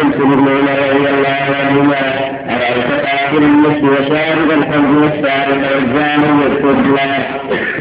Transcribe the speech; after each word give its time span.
قلت 0.00 0.16
لابن 0.16 0.48
عمر 0.48 0.78
رضي 0.90 1.08
الله 1.08 1.56
عنهما 1.60 1.96
أرأيت 2.48 2.90
قاتل 3.06 3.42
النفس 3.42 3.82
وشارب 3.82 4.50
الحمد 4.50 4.96
والسارق 4.96 5.74
والزاني 5.74 6.44
يذكر 6.44 6.70
الله 6.70 7.26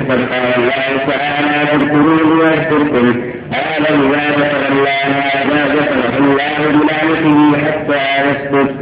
قد 0.10 0.20
قال 0.32 0.54
الله 0.58 0.90
تعالى 1.08 1.68
فاذكروني 1.68 2.22
واذكركم 2.22 3.22
قال 3.54 3.86
إذا 3.88 4.30
ذكر 4.38 4.68
الله 4.72 5.02
هذا 5.34 5.76
ذكره 5.76 6.18
الله 6.18 6.58
بلعنته 6.80 7.58
حتى 7.58 8.30
يسكت 8.30 8.76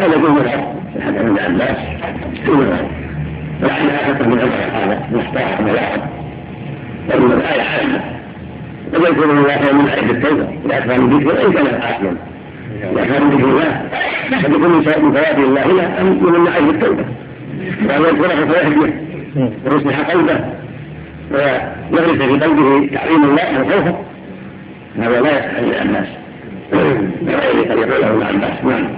هذا 0.00 0.16
كله 0.18 0.40
الحق 0.40 0.74
هذا 1.00 1.22
من 1.22 1.38
الناس 1.46 1.78
حتى 2.02 2.50
من 4.28 4.38
هذا 4.38 5.08
محتاج 5.12 5.62
ملاحظ 5.62 6.00
لأن 7.08 7.32
الآية 7.32 7.62
عامة 7.62 8.00
ويذكر 8.92 9.24
الله 9.24 9.72
من 9.72 9.88
حيث 9.90 10.10
التوبة 10.10 10.48
إذا 10.66 10.80
كان 10.80 11.10
ذكر 11.10 11.46
إن 11.46 11.52
كان 11.52 11.66
عاقلا 11.82 12.33
ذكر 12.92 13.48
الله 13.48 13.82
قد 14.44 14.52
يكون 14.52 14.72
من 14.72 14.82
فوائد 14.82 15.38
الله 15.38 15.66
له 15.66 16.00
أن 16.00 16.06
من 16.22 16.50
حيث 16.50 16.62
التوبة 16.62 17.04
وأن 17.88 18.02
يذكره 18.02 18.52
فيهديه 18.52 18.94
ويصلح 19.66 20.00
قلبه 20.10 20.40
ويغرس 21.30 22.18
في 22.18 22.38
قلبه 22.38 22.88
تعظيم 22.94 23.24
الله 23.24 23.60
وخوفه 23.60 23.96
هذا 24.98 25.20
لا 25.20 25.38
يحتاج 25.38 25.86
الناس 25.86 26.06
بغير 27.22 27.72
قد 27.72 27.78
يقوله 27.78 28.10
ابن 28.10 28.22
عباس 28.22 28.64
نعم 28.64 28.88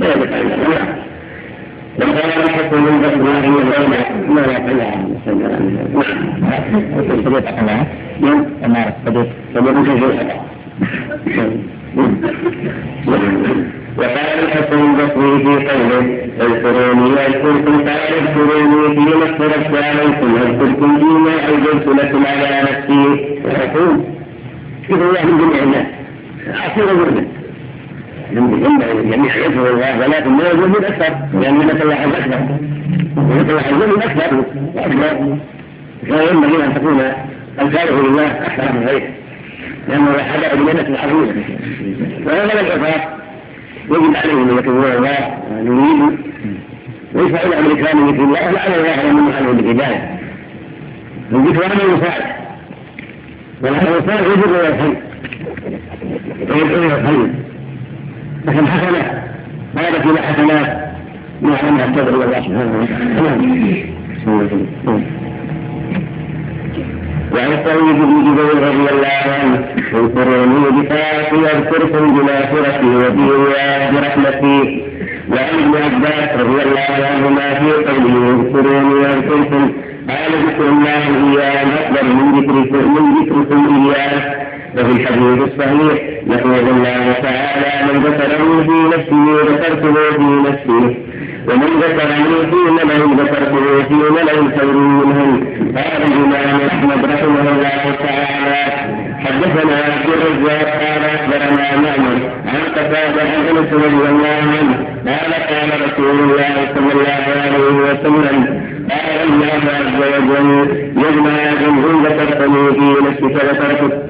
لا 0.00 0.14
يدفع 0.14 0.36
نعم 0.42 0.60
وقال 0.60 1.09
الحق 2.02 2.74
من 2.74 3.00
بطنه 3.02 3.58
العلم 3.58 3.90
ما 4.34 4.42
نعم 7.66 7.86
نعم 8.20 8.44
أمارة 8.64 8.94
صديق 9.06 9.28
كيف 9.54 10.04
وقال 13.98 14.38
الحسن 14.44 14.78
البصري 14.78 15.38
في 15.38 15.68
قوله 15.68 16.00
اذكروني 16.40 17.26
اذكركم 17.26 17.78
قال 17.78 18.14
اذكروني 18.18 18.94
في 18.94 19.24
افترضت 19.24 19.82
عليكم 19.84 20.36
اذكركم 20.36 20.98
فيما 20.98 21.48
اوجدت 21.48 21.88
لكم 21.88 22.26
على 22.26 22.62
نفسي 22.62 23.04
ويقول 23.44 24.00
شوفوا 24.88 25.04
الله 25.04 25.24
من 25.26 25.38
جميع 25.38 25.62
الناس 25.62 25.86
اصير 26.48 26.84
وردا 26.84 27.39
الله 28.38 29.98
ولكن 29.98 30.30
ما 30.30 30.44
يقول 30.44 30.68
من 30.68 30.84
أكثر 30.84 31.16
لأن 31.40 31.56
مثل 31.56 31.82
الله 31.82 32.04
أكثر 32.04 32.40
مثل 33.16 33.58
الله 33.70 33.86
من 33.86 34.02
أكثر. 34.02 34.44
واكبر 34.74 35.36
فينبغي 36.04 36.64
ان 36.64 36.74
تكون 36.74 37.00
الفارغ 37.60 38.08
لله 38.08 38.26
أكثر 38.26 38.72
من 38.72 38.86
غيره. 38.86 39.10
لأنه 39.88 40.18
حدا 40.18 40.54
بجنه 40.54 40.98
عظيمه 40.98 41.44
وهذا 42.26 42.60
العقاب. 42.60 43.20
يجب 43.90 44.16
عليهم 44.16 44.50
أن 44.50 44.58
يكونوا 44.58 44.94
الله 44.94 45.18
يريد. 45.64 46.18
ويدفعون 47.14 47.52
عن 47.54 47.66
الإسلام 47.66 48.06
بذكر 48.06 48.24
الله 48.24 48.50
لعل 48.50 48.72
الله 48.72 49.12
من 49.12 49.32
عنه 49.32 49.52
بالهداية. 49.52 50.20
الذكر 51.32 51.64
عمل 51.64 52.00
صالح 52.00 52.40
والعمل 53.62 53.88
الصالح 53.98 54.20
يجب 54.20 54.54
إلى 54.54 54.68
الخير 54.68 54.96
ويدعو 56.50 56.82
إلى 56.82 57.00
الخير 57.00 57.28
لكن 58.44 58.66
حسنة. 58.66 59.22
هذا 59.76 59.98
في 60.00 60.22
حسنات. 60.22 60.90
ما 61.42 61.68
انها 61.68 61.86
تدعو 61.86 62.22
الله 62.22 62.40
سبحانه 62.40 62.78
وتعالى 62.82 63.20
وعن 67.34 67.50
سعيد 67.64 67.96
بن 68.00 68.20
جبير 68.26 68.68
رضي 68.68 68.88
الله 68.94 69.22
عنه 69.40 69.64
اذكروني 69.94 70.82
بطاعتي 70.82 71.36
يذكركم 71.36 72.04
بمغفرتي 72.14 72.86
وبي 72.86 73.28
برحمتي. 73.94 74.82
وعن 75.30 75.54
ابن 75.62 75.74
عباس 75.82 76.40
رضي 76.40 76.62
الله 76.62 77.06
عنهما 77.06 77.54
في 77.54 77.72
قوله 77.72 78.40
اذكروني 78.40 79.02
يذكركم 79.04 79.70
قال 80.08 80.32
ذكر 80.46 80.68
الله 80.68 81.02
اياه 81.40 81.66
اكبر 81.80 82.04
من 82.04 82.40
ذكركم 82.40 82.94
من 82.94 83.14
ذكركم 83.14 83.90
اياه 83.90 84.49
وفي 84.76 84.92
الحديث 84.92 85.42
الصحيح 85.48 85.96
يقول 86.26 86.68
الله 86.68 87.12
تعالى 87.22 87.92
من 87.92 88.00
ذكره 88.04 88.62
في 88.62 88.96
نفسه 88.96 89.24
ذكرته 89.50 89.92
في 90.16 90.48
نفسه. 90.48 90.96
ومن 91.48 91.70
ذكرني 91.80 92.50
في 92.50 92.70
ملأ 92.70 93.22
ذكرته 93.22 93.82
في 93.88 93.94
ملأ 93.94 94.58
خير 94.58 94.74
منهم 94.74 95.46
قال 95.76 96.02
الإمام 96.02 96.60
أحمد 96.68 97.04
رحمه 97.04 97.40
الله 97.52 97.96
تعالى. 98.04 98.40
حدثنا 99.24 99.76
عبد 99.76 100.08
الرزاق 100.08 100.68
قال 100.82 101.04
أخبرنا 101.04 101.76
معمر 101.76 102.18
عن 102.46 102.62
قتادة 102.76 103.22
عن 103.22 103.56
أنس 103.56 103.72
رضي 103.72 104.08
الله 104.08 104.42
عنه 104.58 104.76
قال 105.06 105.32
قال 105.50 105.70
رسول 105.86 106.18
الله 106.20 106.54
صلى 106.74 106.92
الله 106.92 107.24
عليه 107.42 107.74
وسلم 107.86 108.44
قال 108.90 109.18
الله 109.28 109.62
عز 109.78 109.96
وجل 110.14 110.50
يجمع 110.96 111.42
إن 111.68 112.02
ذكرتني 112.04 112.72
في 112.72 113.02
نفسك 113.04 113.44
ذكرتك 113.44 114.02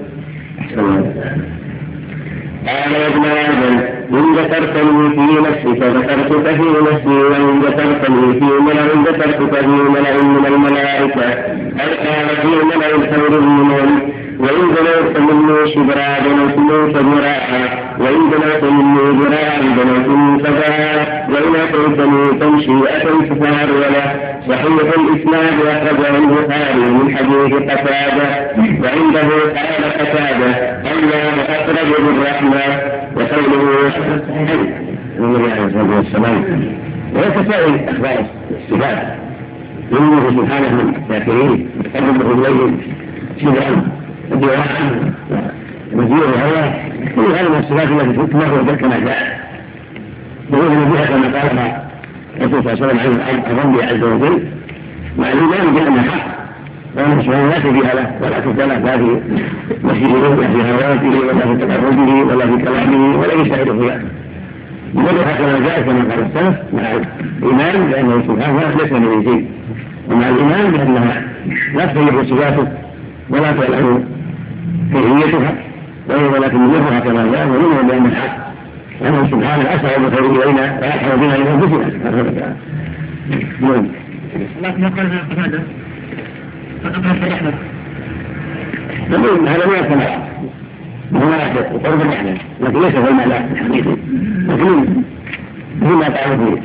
قال 2.67 2.95
ابن 2.95 3.25
آدم 3.25 3.79
ان 4.13 4.35
ذكرتني 4.37 5.11
في 5.11 5.41
نفسك 5.41 5.83
ذكرتك 5.83 6.57
في 6.57 6.63
نفسي 6.83 7.23
وان 7.23 7.61
ذكرتني 7.61 8.33
في 8.41 8.45
ملأ 8.45 8.87
ذكرتك 9.11 9.61
في 9.61 9.67
ملأ 9.67 10.23
من 10.23 10.47
الملائكة 10.47 11.25
أي 11.81 11.95
قال 11.97 12.37
في 12.37 12.77
ملأ 12.77 13.11
خير 13.11 13.41
منهم 13.41 14.01
وإن 14.41 14.61
بنوت 14.75 15.19
مني 15.19 15.73
شبرا 15.75 16.11
منك 16.27 16.97
ذراعا 16.97 17.63
وإن 17.99 18.21
بنوت 18.31 18.65
مني 18.65 19.13
بنوت 19.77 20.09
منك 20.09 20.41
ذراعا 20.47 21.27
وإن 21.31 21.55
أتيتني 21.57 22.39
تمشي 22.41 22.89
أتيت 22.89 23.33
فهرولا 23.43 24.05
صحيح 24.49 24.89
الإسلام 24.99 25.55
أخرجه 25.67 26.17
البخاري 26.19 26.75
من 26.91 27.17
حديث 27.17 27.55
قتادة 27.71 28.51
وعنده 28.83 29.29
قال 29.57 29.85
قتادة 30.01 30.51
الله 30.93 31.43
أقرب 31.49 32.05
بالرحمة 32.07 32.63
وقوله 33.17 33.93
عليه 35.19 35.67
الصلاة 35.67 35.97
والسلام 35.97 36.75
ويتساءل 37.15 37.89
أخبار 37.89 38.27
الصفات. 38.51 39.07
يقول 39.93 40.23
سبحانه 40.37 40.73
من 40.83 40.95
الذاكرين 40.97 41.71
يقرب 41.85 42.39
إليه 42.39 42.75
الدعاء 43.43 44.00
وزير 45.93 46.25
الهوى 46.29 46.73
كل 47.17 47.35
هذه 47.35 47.59
الصفات 47.59 47.89
التي 47.89 48.27
تكمل 48.27 48.53
وجد 48.53 48.77
كما 48.77 48.99
جاء 48.99 49.41
يقول 50.53 50.69
بها 50.69 51.07
كما 51.07 51.39
قال 51.39 51.81
الرسول 52.37 52.63
صلى 52.63 52.73
الله 52.73 53.01
عليه 53.01 53.11
وسلم 53.11 53.21
عن 53.47 53.57
ربي 53.59 53.83
عز 53.83 54.03
وجل 54.03 54.43
مع 55.19 55.33
الايمان 55.33 55.75
بانها 55.75 56.11
حق 56.11 56.41
وان 56.97 57.23
سبحانه 57.23 57.49
لا 57.49 57.61
شبيه 57.61 57.93
له 57.95 58.17
ولا 58.23 58.41
تبدل 58.41 58.69
لا 58.69 58.97
في 58.97 59.21
مسجده 59.85 60.29
ولا 60.29 60.49
في 60.49 60.63
هواته 60.73 61.21
ولا 61.21 61.47
في 61.47 61.67
تقربه 61.67 62.23
ولا 62.23 62.47
في 62.47 62.65
كلامه 62.65 63.19
ولا 63.19 63.43
في 63.45 63.51
سائر 63.51 63.81
خيانه 63.81 64.05
وجدها 64.95 65.37
كما 65.39 65.59
جاء 65.59 65.83
كما 65.83 66.01
قال 66.11 66.27
السلف 66.27 66.57
مع 66.73 66.93
الايمان 67.43 67.91
بانه 67.91 68.23
سبحانه 68.29 68.71
ليس 68.83 68.93
من 68.93 69.47
ومع 70.11 70.29
الايمان 70.29 70.73
بانها 70.73 71.23
لا 71.75 71.87
تغير 71.87 72.25
صفاته 72.25 72.69
ولا 73.31 73.53
تعلم 73.53 74.05
كيفيتها 74.93 75.55
ولكن 76.09 76.67
نفها 76.67 77.01
كما 77.01 77.33
جاء 77.33 77.47
ومنها 77.47 77.83
بأن 77.83 78.07
الحق 78.07 78.37
لأنه 79.01 79.27
سبحانه 79.31 79.75
أسرع 79.75 79.97
بخير 79.97 80.43
إلينا 80.43 80.79
ويرحم 80.83 81.21
بنا 81.21 81.35
إلى 81.35 81.55
أنفسنا. 81.55 81.91
سبحانه 81.91 82.23
وتعالى. 82.23 82.55
نعم. 83.61 83.87
لكن 84.63 84.85
قال 84.89 85.07
هذا 85.39 85.63
فقد 86.85 87.55
نقول 89.11 89.49
هذا 89.49 89.67
ما 89.67 89.77
يكمل 89.77 90.03
هو 91.15 91.33
قرب 91.85 92.01
الرحمة 92.01 92.35
لكن 92.61 92.81
ليس 92.83 92.95
هو 92.95 93.09
المعنى 93.09 93.53
الحقيقي. 93.53 93.97
لكن 94.49 95.03
هو 95.83 95.97
ما 95.97 96.09
تعرف 96.09 96.41
به 96.41 96.59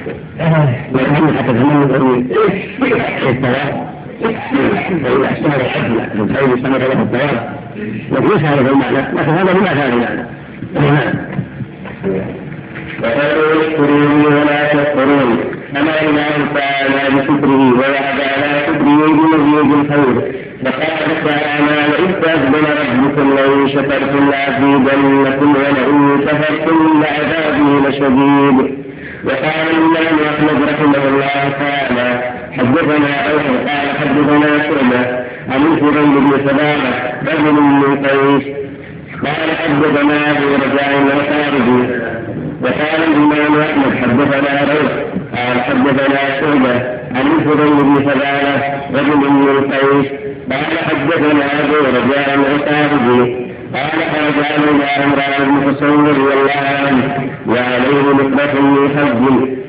لكن 0.94 1.38
حتى 1.38 1.54
تمنى 1.54 1.84
الأمر 1.84 2.24
الثواب 4.22 5.04
فإذا 5.04 5.32
اشتهر 5.32 5.62
الحج 5.62 6.20
الخير 6.20 6.58
استمر 6.58 6.78
له 6.78 7.02
الثواب 7.02 7.56
لكن 8.12 8.28
ليس 8.28 8.44
هذا 8.44 8.72
المعنى 8.72 8.98
لكن 8.98 9.30
هذا 9.30 9.52
هو 9.52 9.60
هذا 9.60 9.94
المعنى 9.94 10.26
نعم 10.74 11.16
وقالوا 13.04 13.62
اشكروني 13.62 14.26
ولا 14.26 14.74
تكفرون 14.74 15.38
أما 15.78 16.02
الله 16.02 16.48
تعالى 16.56 17.16
بشكره 17.16 17.74
ووعد 17.74 18.20
على 18.22 18.62
شكره 18.68 19.08
بمزيد 19.08 19.72
الخير. 19.74 20.36
فقال 20.66 21.26
تعالى 21.26 21.92
وإذ 21.92 22.22
تأذن 22.22 22.66
ربكم 22.82 23.36
لئن 23.36 23.70
شكرتم 23.70 24.30
لأزيدنكم 24.30 25.56
ولئن 25.56 26.20
كفرتم 26.26 27.02
لعذابي 27.02 27.88
لشديد. 27.88 28.85
وقال 29.26 29.68
الإمام 29.72 30.16
أحمد 30.30 30.70
رحمه 30.70 31.08
الله 31.08 31.52
تعالى 31.60 32.34
حدثنا 32.58 33.32
أوحى 33.32 33.56
قال 33.68 33.98
حدثنا 34.00 34.64
شعبة 34.64 35.26
عن 35.50 35.62
الفضيل 35.72 36.20
بن 36.20 36.50
سلامة 36.50 36.94
رجل 37.28 37.54
من 37.54 38.06
قيس 38.06 38.44
قال 39.26 39.50
حدثنا 39.58 40.32
أبو 40.32 40.48
رجاء 40.56 40.92
الخارجي 41.18 42.06
وقال 42.62 43.04
الإمام 43.08 43.62
أحمد 43.62 43.96
حدثنا 44.02 44.62
روح 44.74 44.92
قال 45.36 45.62
حدثنا 45.62 46.40
شعبة 46.42 46.76
عن 47.16 47.28
الفضيل 47.40 47.76
بن 47.84 47.96
سلامة 48.12 48.64
رجل 48.94 49.30
من 49.30 49.72
قيس 49.74 50.08
قال 50.52 50.78
حدثنا 50.80 51.46
أبو 51.64 51.76
رجاء 51.76 52.36
الخارجي 52.56 53.46
قال 53.74 54.00
خرج 54.12 54.38
علينا 54.52 54.86
عمران 54.98 55.40
بن 55.50 55.56
حسين 55.66 56.00
رضي 56.08 56.34
الله 56.34 56.62
عنه 56.86 57.30
وعليه 57.48 58.06
نقرة 58.14 58.62
من 58.62 58.90
حج 58.96 59.22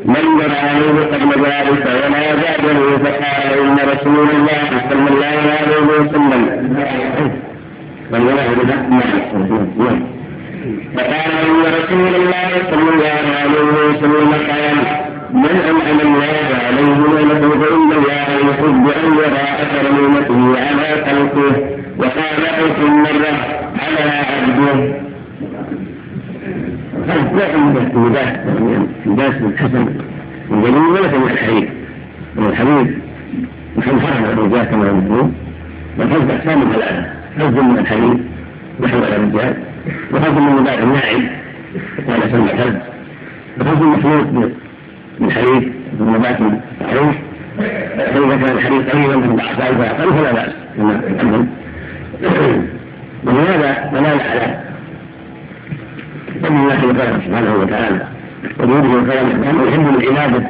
من 0.04 0.26
عليه 0.40 0.96
قبل 1.12 1.30
ذلك 1.44 1.84
وما 2.06 2.24
زاده 2.42 2.78
فقال 3.04 3.58
إن 3.58 3.76
رسول 3.92 4.28
الله 4.30 4.68
صلى 4.90 5.08
الله 5.08 5.38
عليه 5.58 5.78
وسلم. 6.00 6.42
فقال 10.96 11.32
إن 11.46 11.60
رسول 11.78 12.14
الله 12.14 12.50
صلى 12.70 12.88
الله 12.94 13.24
عليه 13.40 13.68
وسلم 13.88 14.30
قال 14.50 15.05
من 15.32 15.60
أنعم 15.70 16.00
الله 16.00 16.56
عليه 16.66 16.96
نعمته 16.96 17.50
فإن 17.50 17.92
الله 17.92 18.50
يحب 18.50 18.88
أن 18.88 19.12
يرى 19.18 19.46
أثر 19.62 19.92
نعمته 19.92 20.58
على 20.58 21.04
خلقه 21.06 21.76
وقال 21.98 22.46
اوف 22.60 22.78
مرة 22.90 23.36
على 23.78 24.10
عبده. 24.10 25.06
لا 27.06 27.56
مباح 27.96 28.36
مباح 29.06 29.32
حسن 29.56 29.88
الجميل 30.50 30.76
وليس 30.76 31.14
من 31.14 31.30
الحديث 31.30 31.68
من 32.36 32.46
الحديث 32.46 32.88
نحن 33.78 34.00
حرم 34.00 34.24
الرجال 34.24 34.64
كما 34.64 34.86
يقولون 34.86 35.34
والحج 35.98 36.30
اقسام 36.30 36.72
ثلاثة 36.72 37.06
حج 37.38 37.58
من 37.58 37.78
الحديث 37.78 38.20
نحو 38.80 38.98
الرجال 38.98 39.54
وحج 40.12 40.38
من 40.38 40.56
مباح 40.60 40.78
الناعم 40.78 41.28
قال 42.08 42.30
سمع 42.30 42.50
الحج 42.50 42.76
وحج 43.60 43.82
محمود 43.82 44.54
من 45.20 45.30
حديث 45.30 45.62
من 46.00 46.06
مباح 46.06 46.40
معروف 46.80 47.14
فإذا 47.58 48.36
كان 48.36 48.56
الحديث 48.56 48.90
قريبا 48.90 49.16
من 49.16 49.36
ضعف 49.36 49.60
أقل 49.60 50.12
فلا 50.12 50.32
بأس. 50.32 50.52
كما 51.18 51.46
ولهذا 53.24 53.90
دلالة 53.92 54.22
على 54.22 54.58
فضل 56.42 56.54
الله 56.56 56.86
وكرمه 56.86 57.20
سبحانه 57.26 57.54
وتعالى 57.54 58.00
وجوده 58.60 58.88
وكرمه 58.88 59.44
كان 59.44 59.68
يحب 59.68 59.96
العبادة 59.96 60.46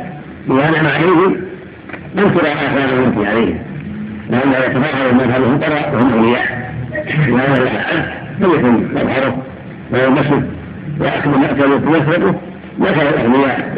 بما 0.48 0.68
انعم 0.68 0.86
عليه 0.86 1.36
انكر 2.18 2.40
آثار 2.40 2.98
الموت 2.98 3.26
عليه؟ 3.26 3.54
لأنه 4.30 4.56
يتفاخر 4.56 5.10
هذه 5.10 5.36
الفقراء 5.36 5.94
وهم 5.94 6.12
أولياء. 6.12 6.72
وهذا 7.28 7.62
العبد 7.62 8.06
فليكن 8.40 8.88
مظهره 8.94 9.42
وينبسط 9.92 10.42
ويأكل 11.00 11.30
مأكله 11.30 11.90
ويسرقه 11.90 12.34
مثل 12.78 13.00
الأغنياء 13.00 13.72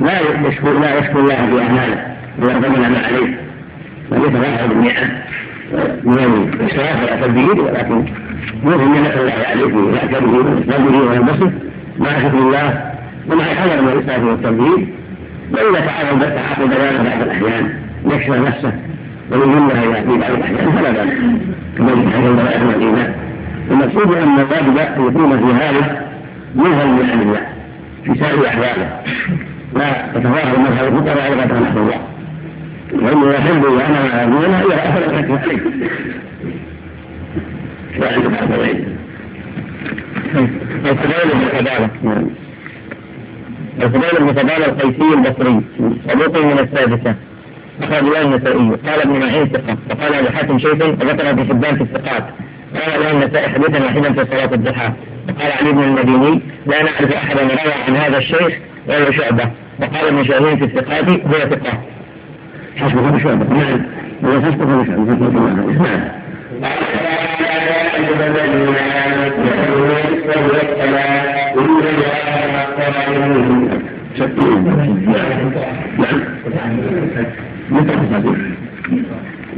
لا 0.00 0.48
يشكو 0.48 0.72
لا 0.72 0.98
يشكو 0.98 1.18
الله 1.18 1.34
في 1.34 1.62
أعماله. 1.62 2.16
ويرضى 2.42 2.68
ما 2.68 2.98
عليه. 3.06 3.40
بل 4.10 4.18
يتفاخر 4.18 4.66
بالنعم 4.66 5.08
من 6.04 6.48
الإسراف 6.60 7.10
والتدبير 7.10 7.60
ولكن 7.60 8.04
يوهم 8.64 8.94
نعمة 8.94 9.14
الله 9.20 9.32
عليه. 9.50 9.64
في 9.64 9.96
يعتبره 9.96 10.54
ويستهدره 10.54 11.10
وينبسط 11.10 11.52
مع 11.98 12.18
شكر 12.18 12.38
الله. 12.38 12.92
ومع 13.30 13.44
الحذر 13.44 13.82
من 13.82 13.88
الإسراف 13.88 14.22
والتدبير 14.22 14.88
وإذا 15.52 15.86
تعرض 15.86 16.20
تعاقد 16.20 16.70
ذلك 16.70 17.00
بعض 17.00 17.22
الأحيان. 17.22 17.74
يكشف 18.06 18.30
نفسه. 18.30 18.72
ويجنها 19.32 20.00
في 20.00 20.18
بعض 20.18 20.30
الأحيان 20.30 20.72
فلا 20.72 20.90
بأس. 20.90 21.08
كما 21.78 21.92
يتحرر 21.92 22.32
ضرائب 22.32 22.62
من 22.62 22.74
الإيمان. 22.74 23.14
المقصود 23.70 24.16
أن 24.16 24.38
الواجب 24.38 24.78
أن 24.78 25.06
يكون 25.06 25.38
في 25.38 25.54
هذا 25.54 26.06
منهى 26.54 26.82
عن 27.12 27.22
الله. 27.22 27.55
في 28.06 28.14
سائر 28.20 28.48
أحواله 28.48 29.02
لا 29.74 30.12
تتظاهر 30.14 30.58
مذهب 30.58 30.98
الفقراء 30.98 31.32
إذا 31.32 31.46
كان 31.46 31.62
نحو 31.62 31.78
الله. 31.78 32.00
وإنه 32.92 33.34
يحب 33.34 33.64
وأنا 33.64 34.24
أبونا 34.24 34.62
إلى 34.62 34.74
أثر 34.74 35.10
الحكم 35.10 35.38
عليه. 35.38 35.60
وعند 38.00 38.26
بعض 38.26 38.52
العلم 38.52 38.96
الفضيل 43.82 44.20
بن 44.20 44.32
فضالة 44.32 44.66
القيسي 44.66 45.14
البصري 45.14 45.60
صدوق 46.08 46.44
من 46.44 46.58
السادسة. 46.58 47.14
أخرج 47.82 48.04
له 48.04 48.22
النسائي. 48.22 48.70
قال 48.86 49.00
ابن 49.00 49.20
معين 49.20 49.46
ثقة. 49.48 49.76
وقال 49.90 50.14
أبو 50.14 50.28
حاتم 50.36 50.58
شيخ 50.58 50.72
وذكر 50.72 51.30
ابن 51.30 51.44
حبان 51.48 51.76
في 51.76 51.82
الثقات. 51.82 52.24
قال 52.76 53.00
له 53.00 53.10
النسائي 53.10 53.48
حديثا 53.48 53.84
واحدا 53.84 54.12
في 54.12 54.24
صلاة 54.30 54.54
الضحى. 54.54 54.92
وقال 55.28 55.52
علي 55.52 55.72
بن 55.72 55.82
المديني 55.82 56.40
لا 56.66 56.82
نعرف 56.82 57.12
أحدا 57.12 57.42
روى 57.42 57.72
عن 57.88 57.96
هذا 57.96 58.18
الشيخ 58.18 58.58
غير 58.88 59.12
شعبة. 59.12 59.50
وقال 59.80 60.06
ابن 60.06 60.24
شاهين 60.24 60.56
في 60.56 60.64
الثقات 60.64 61.08
هو 61.08 61.32
ثقة. 61.32 61.80
حسبه 62.76 63.18
شعبة. 63.18 63.44
نعم 63.54 63.86
هو 64.24 64.40
حسبه 64.42 64.84
شعبة. 64.84 65.04
نعم. 65.04 66.16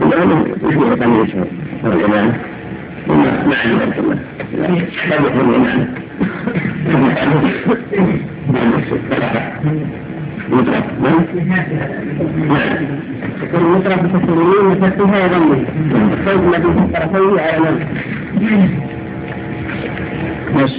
الآن 0.02 1.12
وش 1.12 1.34
هو 1.84 2.57
الثاني 4.52 4.78
يشهر 4.78 5.20
هو 5.20 5.40
الإمام 5.40 5.88
ثم 6.84 7.00
مع 8.52 8.60
ذلك 8.62 8.92
الله 10.52 10.70
لا 11.02 11.08
يكون 11.08 11.40
إماما 11.40 11.66
مطرب 11.68 12.44
نعم 12.48 12.84
يكون 13.42 13.60
المطرب 13.60 13.98
بتسليمين 14.04 14.66
وتسليها 14.66 15.18
يضمن 15.26 15.60
الصوت 16.12 16.54
الذي 16.54 16.68
في 16.72 16.78
الطرفين 16.78 17.38
على 17.38 17.58
نفسه 17.60 18.68
بس 20.56 20.74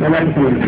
ولا 0.00 0.18
تسلم 0.24 0.60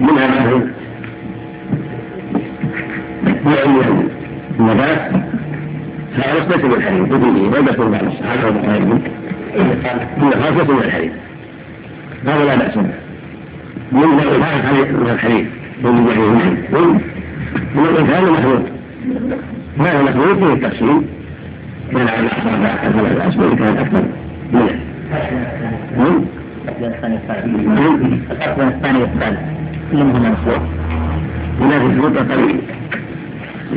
منها 0.00 0.26
ما 0.26 0.50
هو 0.50 0.60
النبات 4.60 5.12
ليس 6.16 6.64
من 6.64 6.72
الحديث؟ 6.72 7.02
بدونه 7.02 7.58
لم 7.58 7.68
يكن 7.68 7.90
بعض 7.90 8.04
الصحابه 8.04 8.46
والمقاربين 8.46 9.02
هو 10.20 10.30
خاصة 10.30 10.74
من 10.74 10.82
الحديث 10.82 11.12
هذا 12.26 12.44
لا 12.44 12.56
بأس 12.56 12.74
به 12.74 14.06
من 14.06 14.20
الإضافة 14.20 14.72
من 14.72 15.10
الحديث 15.10 15.46
ومن 15.84 16.06
وجهه 16.06 17.00
من 17.74 17.84
الإنسان 17.84 18.24
محمود 18.24 18.62
هذا 19.78 20.02
محمود 20.02 20.38
فيه 20.38 20.52
التقسيم 20.52 21.06
كان 21.92 22.08
على 22.08 22.26
أصابع 22.26 23.12
بأس 23.12 23.36
وإن 23.36 23.56
كان 23.56 23.76
أكثر 23.76 24.02
منه 24.52 24.80
الأصل 28.30 28.62
الثاني 28.62 28.98
والثالث 28.98 29.38
كلهم 29.92 30.22
منصوب 30.22 30.62
هناك 31.60 31.82
شروط 31.96 32.16
قليل 32.32 32.60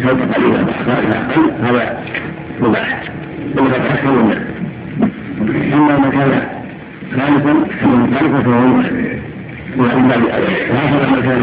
شروط 0.04 0.36
قليلة 0.36 0.66
أقل 0.88 1.52
هذا 1.64 2.04
مباح 2.62 3.04
إنما 3.58 3.70
تأخر 3.70 4.12
منه 4.12 4.46
أما 5.74 5.98
ما 5.98 6.10
كان 6.10 6.42
خالفا 7.16 7.54
مخالفا 7.84 8.42
فهو 8.42 8.84
وعن 9.78 10.08
باب 10.08 10.24
وهكذا 10.24 11.10
ما 11.10 11.22
كان 11.22 11.42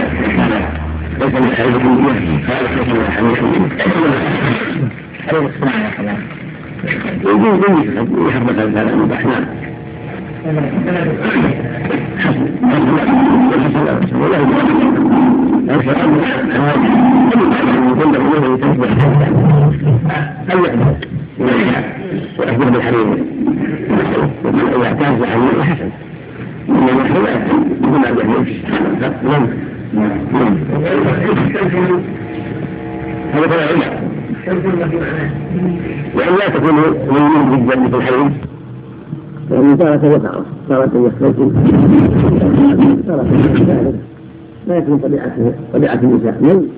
ليس 1.21 1.35
من 1.35 1.53
حديث 1.57 1.77
الدنيا 1.77 2.47
خالف 2.49 2.71
ليس 2.79 2.89
من 2.89 3.11
حديث 3.11 3.39
حديث 5.29 5.43
الصناعة 5.55 5.79
يا 5.79 5.91
كلام 5.97 6.19
يجوز 7.21 7.59
يجوز 7.89 8.29
يحب 8.29 8.43
مثلا 8.43 8.83
هذا 8.83 8.97
مباح 8.97 9.25
نعم 9.27 9.45
ويحضر 22.39 22.71
بالحريم 22.71 23.11
ومن 24.45 24.83
يعتاد 24.83 25.19
بالحريم 25.21 25.63
حسن 25.63 25.91
من 26.69 26.89
المحرم 26.89 27.27
يكون 27.83 28.03
بعد 28.03 28.19
يحمل 28.19 28.47
هذا 33.35 33.47
كلام 33.47 33.69
عمر 33.69 34.01
وأن 36.15 36.35
لا 36.39 36.49
تكون 36.49 36.77
جدا 37.67 37.89
في 37.89 37.97
الحريم 37.97 38.56
يعني 39.51 39.77
تارة 39.77 40.07
يقع 40.07 40.41
تارة 40.69 40.91
يختلف 40.95 41.37
تارة 43.07 43.27
لا 44.69 44.77
يكون 44.77 44.99
طبيعته 44.99 45.53
طبيعة 45.75 45.95
النساء. 46.03 46.39
من 46.43 46.69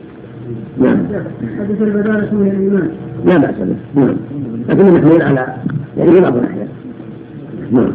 نعم. 0.79 0.97
حدث 1.59 1.83
البدالة 1.83 2.35
من 2.35 2.49
الإيمان. 2.49 2.91
لا 3.27 3.37
بأس 3.37 3.55
به. 3.59 3.77
نعم. 3.95 4.17
لكن 4.69 4.95
محمول 4.95 5.23
على 5.23 5.47
يعني 5.99 6.13
في 6.13 6.21
بعض 6.21 6.37
الأحيان 6.37 6.69
نعم. 7.73 7.93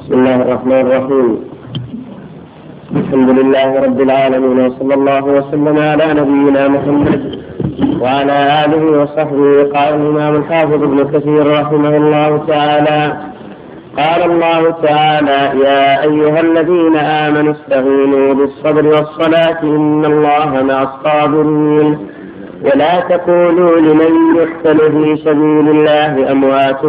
بسم 0.00 0.12
الله 0.12 0.42
الرحمن 0.42 0.72
الرحيم. 0.72 1.36
الحمد 2.96 3.30
لله 3.38 3.80
رب 3.84 4.00
العالمين 4.00 4.66
وصلى 4.66 4.94
الله 4.94 5.24
وسلم 5.24 5.78
على 5.78 6.06
نبينا 6.20 6.68
محمد 6.68 7.38
وعلى 8.00 8.64
آله 8.64 9.02
وصحبه 9.02 9.62
قال 9.74 9.94
الإمام 9.94 10.34
الحافظ 10.36 10.82
ابن 10.82 10.98
كثير 11.12 11.60
رحمه 11.60 11.96
الله 11.96 12.44
تعالى. 12.48 13.16
قال 13.98 14.30
الله 14.30 14.70
تعالى 14.70 15.60
يا 15.64 16.02
أيها 16.02 16.40
الذين 16.40 16.96
آمنوا 16.96 17.52
استعينوا 17.52 18.34
بالصبر 18.34 18.86
والصلاة 18.86 19.62
إن 19.62 20.04
الله 20.04 20.62
مع 20.62 20.82
الصابرين. 20.82 21.98
ولا 22.64 23.00
تقولوا 23.00 23.80
لمن 23.80 24.12
يقتل 24.36 24.78
في 24.78 25.16
سبيل 25.16 25.66
الله 25.76 26.32
أموات 26.32 26.84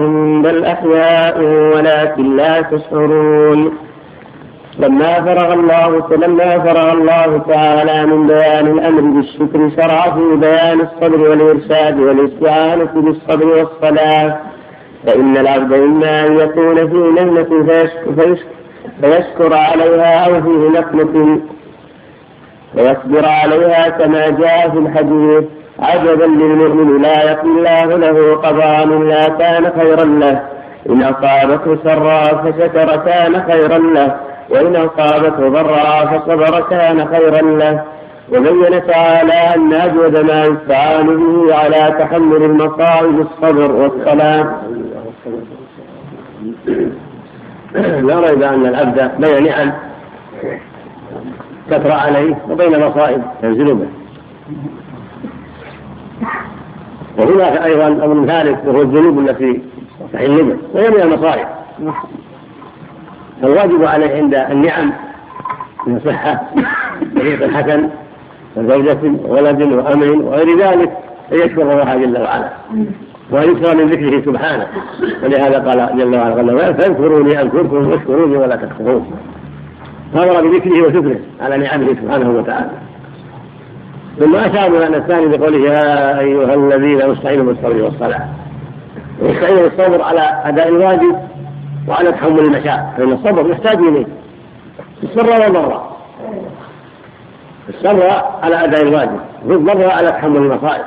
بل 0.45 0.65
أحياء 0.65 1.37
ولكن 1.75 2.35
لا 2.35 2.61
تشعرون. 2.61 3.71
لما 4.79 5.21
فرغ 5.21 5.53
الله 5.53 6.03
لما 6.11 6.59
فرغ 6.59 6.91
الله 6.91 7.37
تعالى 7.37 8.05
من 8.05 8.27
بيان 8.27 8.67
الأمر 8.67 9.01
بالشكر 9.01 9.69
شرع 9.77 10.01
في 10.01 10.35
بيان 10.35 10.81
الصبر 10.81 11.29
والإرشاد 11.29 11.99
والاستعانة 11.99 12.91
بالصبر 12.95 13.47
والصلاة. 13.47 14.37
فإن 15.05 15.37
العبد 15.37 15.73
إما 15.73 16.27
أن 16.27 16.37
يكون 16.39 16.89
في 16.89 17.21
نعمة 17.21 17.63
فيشكر, 17.65 18.35
فيشكر 19.01 19.53
عليها 19.53 20.25
أو 20.25 20.41
في 20.41 20.49
نقمة. 20.49 21.39
ويصبر 22.77 23.25
عليها 23.25 23.89
كما 23.89 24.29
جاء 24.29 24.69
في 24.69 24.77
الحديث. 24.77 25.43
عجبا 25.79 26.25
للمؤمن 26.25 27.01
لا 27.01 27.31
يقي 27.31 27.43
الله 27.43 27.85
له 27.85 28.35
قضاء 28.35 28.85
لا 28.85 29.29
كان 29.29 29.71
خيرا 29.79 30.05
له. 30.05 30.41
إن 30.89 31.03
أصابته 31.03 31.77
سرا 31.83 32.23
فشكر 32.23 32.95
كان 32.95 33.43
خيرا 33.43 33.77
له. 33.77 34.30
وإن 34.51 34.75
أصابته 34.75 35.49
ضرا 35.49 36.05
فصبر 36.05 36.61
كان 36.69 37.07
خيرا 37.07 37.41
له. 37.41 37.83
وبين 38.31 38.87
تعالى 38.87 39.33
أن 39.33 39.73
أجود 39.73 40.19
ما 40.19 40.45
يستعان 40.45 41.07
به 41.17 41.55
على 41.55 41.95
تحمل 41.99 42.43
المصائب 42.43 43.19
الصبر 43.19 43.71
والصلاة. 43.71 44.61
لا 48.07 48.19
ريب 48.19 48.43
أن 48.43 48.65
العبد 48.65 49.11
بين 49.19 49.43
نعم 49.43 49.71
تترى 51.69 51.93
عليه 51.93 52.35
وبين 52.49 52.79
مصائب 52.87 53.21
تنزل 53.41 53.75
به. 53.75 53.87
وهناك 57.17 57.61
أيضا 57.63 57.87
أمر 57.87 58.27
ثالث 58.27 58.67
وهو 58.67 58.81
الذنوب 58.81 59.19
التي 59.19 59.61
تحل 60.13 60.43
به 60.43 60.57
وهي 60.73 60.89
من 60.89 61.01
المصائب. 61.01 61.47
فالواجب 63.41 63.85
عليه 63.85 64.15
عند 64.15 64.35
النعم 64.35 64.93
من 65.87 65.99
صحة 66.05 66.41
ورزق 67.15 67.49
حسن 67.49 67.89
وزوجة 68.55 68.99
وولد 69.25 69.61
وأمر 69.61 70.11
وغير 70.23 70.57
ذلك 70.59 70.91
أن 71.31 71.37
يشكر 71.37 71.61
الله 71.61 71.97
جل 71.97 72.21
وعلا. 72.21 72.49
وأن 73.31 73.51
يكثر 73.51 73.75
من 73.75 73.87
ذكره 73.87 74.21
سبحانه. 74.25 74.67
ولهذا 75.23 75.59
قال 75.59 75.97
جل 75.97 76.15
وعلا 76.15 76.73
فاذكروني 76.73 77.41
أذكركم 77.41 77.87
واشكروني 77.87 78.37
ولا 78.37 78.55
تكفرون. 78.55 79.11
فأمر 80.13 80.47
بذكره 80.47 80.81
وشكره 80.81 81.19
على 81.41 81.57
نعمه 81.57 81.87
سبحانه 81.87 82.29
وتعالى. 82.29 82.69
ثم 84.19 84.35
أشار 84.35 84.67
إلى 84.67 84.97
الثاني 84.97 85.37
بقوله 85.37 85.57
يا 85.57 86.19
أيها 86.19 86.53
الذين 86.53 87.01
أستعينوا 87.01 87.45
بالصبر 87.45 87.83
والصلاة. 87.83 88.25
واستعينوا 89.21 89.61
بالصبر 89.61 90.01
على 90.01 90.41
أداء 90.45 90.69
الواجب 90.69 91.15
وعلى 91.91 92.11
تحمل 92.11 92.39
المشاق 92.39 92.93
فإن 92.97 93.11
الصبر 93.11 93.51
يحتاج 93.51 93.77
إليه. 93.77 94.05
السر 95.03 95.29
والضراء 95.29 95.97
السر 97.69 98.23
على 98.43 98.63
أداء 98.63 98.81
الواجب. 98.81 99.19
والضراء 99.45 99.97
على 99.97 100.11
تحمل 100.11 100.37
المصائب. 100.37 100.83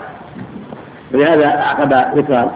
ولهذا 1.15 1.47
أعقب 1.47 2.19
ذكر 2.19 2.51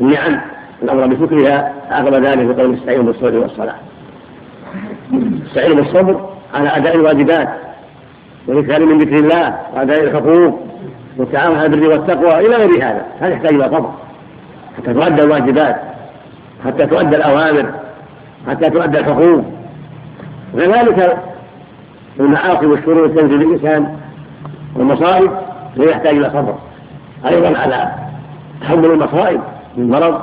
النعم 0.00 0.40
الأمر 0.82 1.06
بشكرها 1.06 1.72
أعقب 1.92 2.14
ذلك 2.14 2.44
بقول 2.46 2.74
استعينوا 2.74 3.04
بالصبر 3.04 3.38
والصلاة. 3.38 3.74
استعينوا 5.46 5.76
بالصبر 5.76 6.28
على 6.54 6.76
أداء 6.76 6.94
الواجبات. 6.94 7.48
والإكثار 8.48 8.86
من 8.86 8.98
ذكر 8.98 9.16
الله 9.16 9.58
وأداء 9.74 10.04
الحقوق 10.04 10.60
والتعاون 11.16 11.56
على 11.56 11.66
البر 11.66 11.88
والتقوى 11.88 12.46
إلى 12.46 12.56
غير 12.56 12.76
هذا. 12.76 13.06
هذا 13.20 13.32
يحتاج 13.32 13.54
إلى 13.54 13.64
صبر. 13.64 13.90
حتى 14.78 14.94
تؤدى 14.94 15.22
الواجبات. 15.22 15.76
حتى 16.66 16.86
تؤدى 16.86 17.16
الأوامر. 17.16 17.81
حتى 18.48 18.70
تؤدى 18.70 18.98
الحقوق. 18.98 19.44
وكذلك 20.54 21.18
المعاصي 22.20 22.66
والشرور 22.66 23.08
تنزل 23.08 23.42
الإنسان 23.42 23.96
والمصائب 24.76 25.30
ويحتاج 25.76 26.16
إلى 26.16 26.30
صبر. 26.30 26.54
أيضا 27.26 27.58
على 27.58 27.92
تحمل 28.60 28.84
المصائب 28.84 29.40
من 29.76 29.90
مرض 29.90 30.20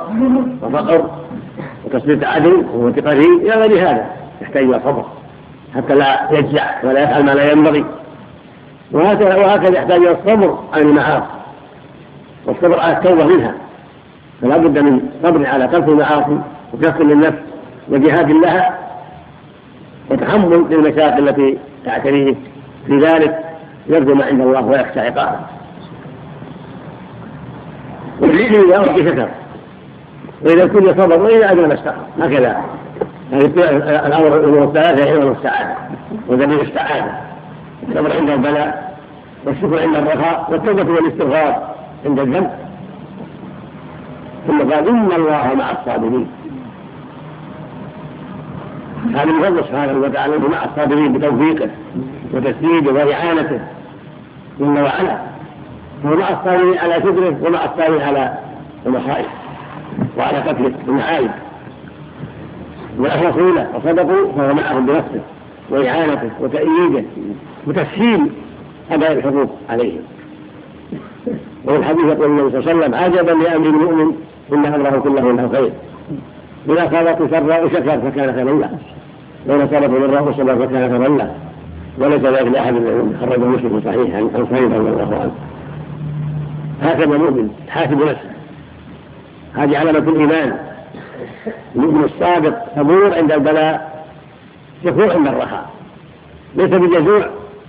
وفقر 0.62 1.10
وتسليط 1.86 2.24
عدل 2.24 2.66
وانتقاله 2.74 3.38
إلى 3.42 3.52
غير 3.52 3.90
هذا. 3.90 4.06
يحتاج 4.42 4.64
إلى 4.64 4.80
صبر. 4.86 5.06
حتى 5.76 5.96
لا 5.96 6.32
يجزع 6.32 6.66
ولا 6.84 7.04
يفعل 7.04 7.26
ما 7.26 7.32
لا 7.32 7.52
ينبغي. 7.52 7.86
وهكذا 8.92 9.36
وهكذا 9.36 9.78
يحتاج 9.78 10.02
إلى 10.02 10.12
الصبر 10.12 10.60
عن 10.74 10.82
المعاصي. 10.82 11.26
والصبر 12.46 12.80
على 12.80 12.98
التوبة 12.98 13.26
منها. 13.26 13.54
فلا 14.42 14.58
بد 14.58 14.80
من 14.80 15.02
صبر 15.24 15.48
على 15.48 15.68
ترك 15.68 15.88
المعاصي 15.88 16.40
وكف 16.74 17.02
للنفس. 17.02 17.49
وجهاد 17.90 18.32
لها 18.32 18.78
وتحمل 20.10 20.66
للمشاق 20.70 21.18
التي 21.18 21.58
تعتريه 21.86 22.36
في 22.88 22.98
ذلك 23.00 23.40
يرجو 23.88 24.16
ما 24.16 24.26
عند 24.26 24.42
الله 24.42 24.66
ويخشى 24.66 25.00
عقابه. 25.00 25.40
والذكر 28.22 28.66
اذا 28.66 28.78
اعطي 28.78 29.06
شكر 29.06 29.30
وإذا 30.42 30.68
كل 30.68 30.96
صبر 31.02 31.22
وإذا 31.22 31.52
ادنى 31.52 31.68
ما 31.68 31.74
استقر 31.74 31.96
هكذا. 32.20 32.64
يعني 33.32 33.46
الأمر 34.08 34.28
الأمور 34.28 34.64
الثلاثة 34.64 35.04
هي 35.04 35.18
أمر 35.18 35.32
السعاده 35.32 35.76
ودليل 36.28 36.62
السعاده 36.62 37.12
الصبر 37.90 38.18
عند 38.18 38.30
البلاء 38.30 38.96
والشكر 39.46 39.80
عند 39.80 39.96
الرخاء 39.96 40.48
والتوبة 40.52 40.94
والاستغفار 40.94 41.76
عند 42.06 42.20
الذنب. 42.20 42.50
ثم 44.48 44.60
قال 44.60 44.88
إن 44.88 45.12
الله 45.12 45.54
مع 45.54 45.72
الصابرين. 45.72 46.28
هذا 49.16 49.26
من 49.26 49.44
فضل 49.44 49.64
سبحانه 49.64 50.00
وتعالى 50.00 50.38
مع 50.38 50.66
الصابرين 50.66 51.14
بتوفيقه 51.14 51.70
وتسديده 52.34 52.94
واعانته 52.94 53.60
جل 54.60 54.66
وعلا. 54.82 55.18
هو 56.06 56.16
مع 56.16 56.30
الصابرين 56.30 56.78
على 56.78 56.94
شكره 56.96 57.38
ومع 57.44 57.66
الصابرين 57.66 58.02
على 58.02 58.38
المصائب 58.86 59.26
وعلى 60.18 60.38
قتله 60.38 60.74
المعايب 60.88 61.32
له 63.00 63.68
وصدقوا 63.76 64.32
فهو 64.38 64.54
معهم 64.54 64.86
بنفسه 64.86 65.22
وإعانته 65.70 66.30
وتأييده 66.40 67.04
وتسهيل 67.68 68.30
أداء 68.92 69.12
الحقوق 69.12 69.58
عليهم. 69.70 70.02
وفي 71.66 71.78
الحديث 71.78 72.06
يقول 72.06 72.26
النبي 72.26 72.50
صلى 72.50 72.60
الله 72.60 72.70
عليه 72.70 72.80
وسلم 72.80 72.96
عجبا 72.96 73.44
لأمر 73.44 73.68
المؤمن 73.68 74.16
إن 74.54 74.66
أمره 74.66 75.00
كله 75.00 75.32
له 75.32 75.50
خير. 75.54 75.72
إذا 76.70 76.88
أصابته 76.88 77.28
سرا 77.28 77.60
وشكر 77.60 78.00
فكان 78.00 78.34
خيرا 78.34 78.54
له. 78.54 78.70
وإن 79.46 79.62
أصابته 79.62 80.08
ضرا 80.08 80.20
وصبر 80.20 80.56
فكان 80.56 80.90
خيرا 80.90 81.18
له. 81.18 81.36
وليس 81.98 82.22
ذلك 82.22 82.48
لأحد 82.48 82.74
خرج 83.22 83.40
مسلم 83.40 83.82
صحيح 83.86 84.16
عن 84.16 84.48
سعيد 84.52 84.74
رضي 84.74 84.90
الله 84.90 85.20
عنه. 85.22 85.32
هكذا 86.82 87.04
المؤمن 87.04 87.50
حاسب 87.70 88.02
نفسه. 88.02 88.30
هذه 89.54 89.78
علامة 89.78 90.00
الإيمان. 90.00 90.58
المؤمن 91.76 92.04
الصادق 92.04 92.64
صبور 92.76 93.14
عند 93.14 93.32
البلاء 93.32 94.06
شكور 94.86 95.12
عند 95.12 95.28
الرخاء. 95.28 95.70
ليس 96.56 96.70
بجزوع 96.70 97.26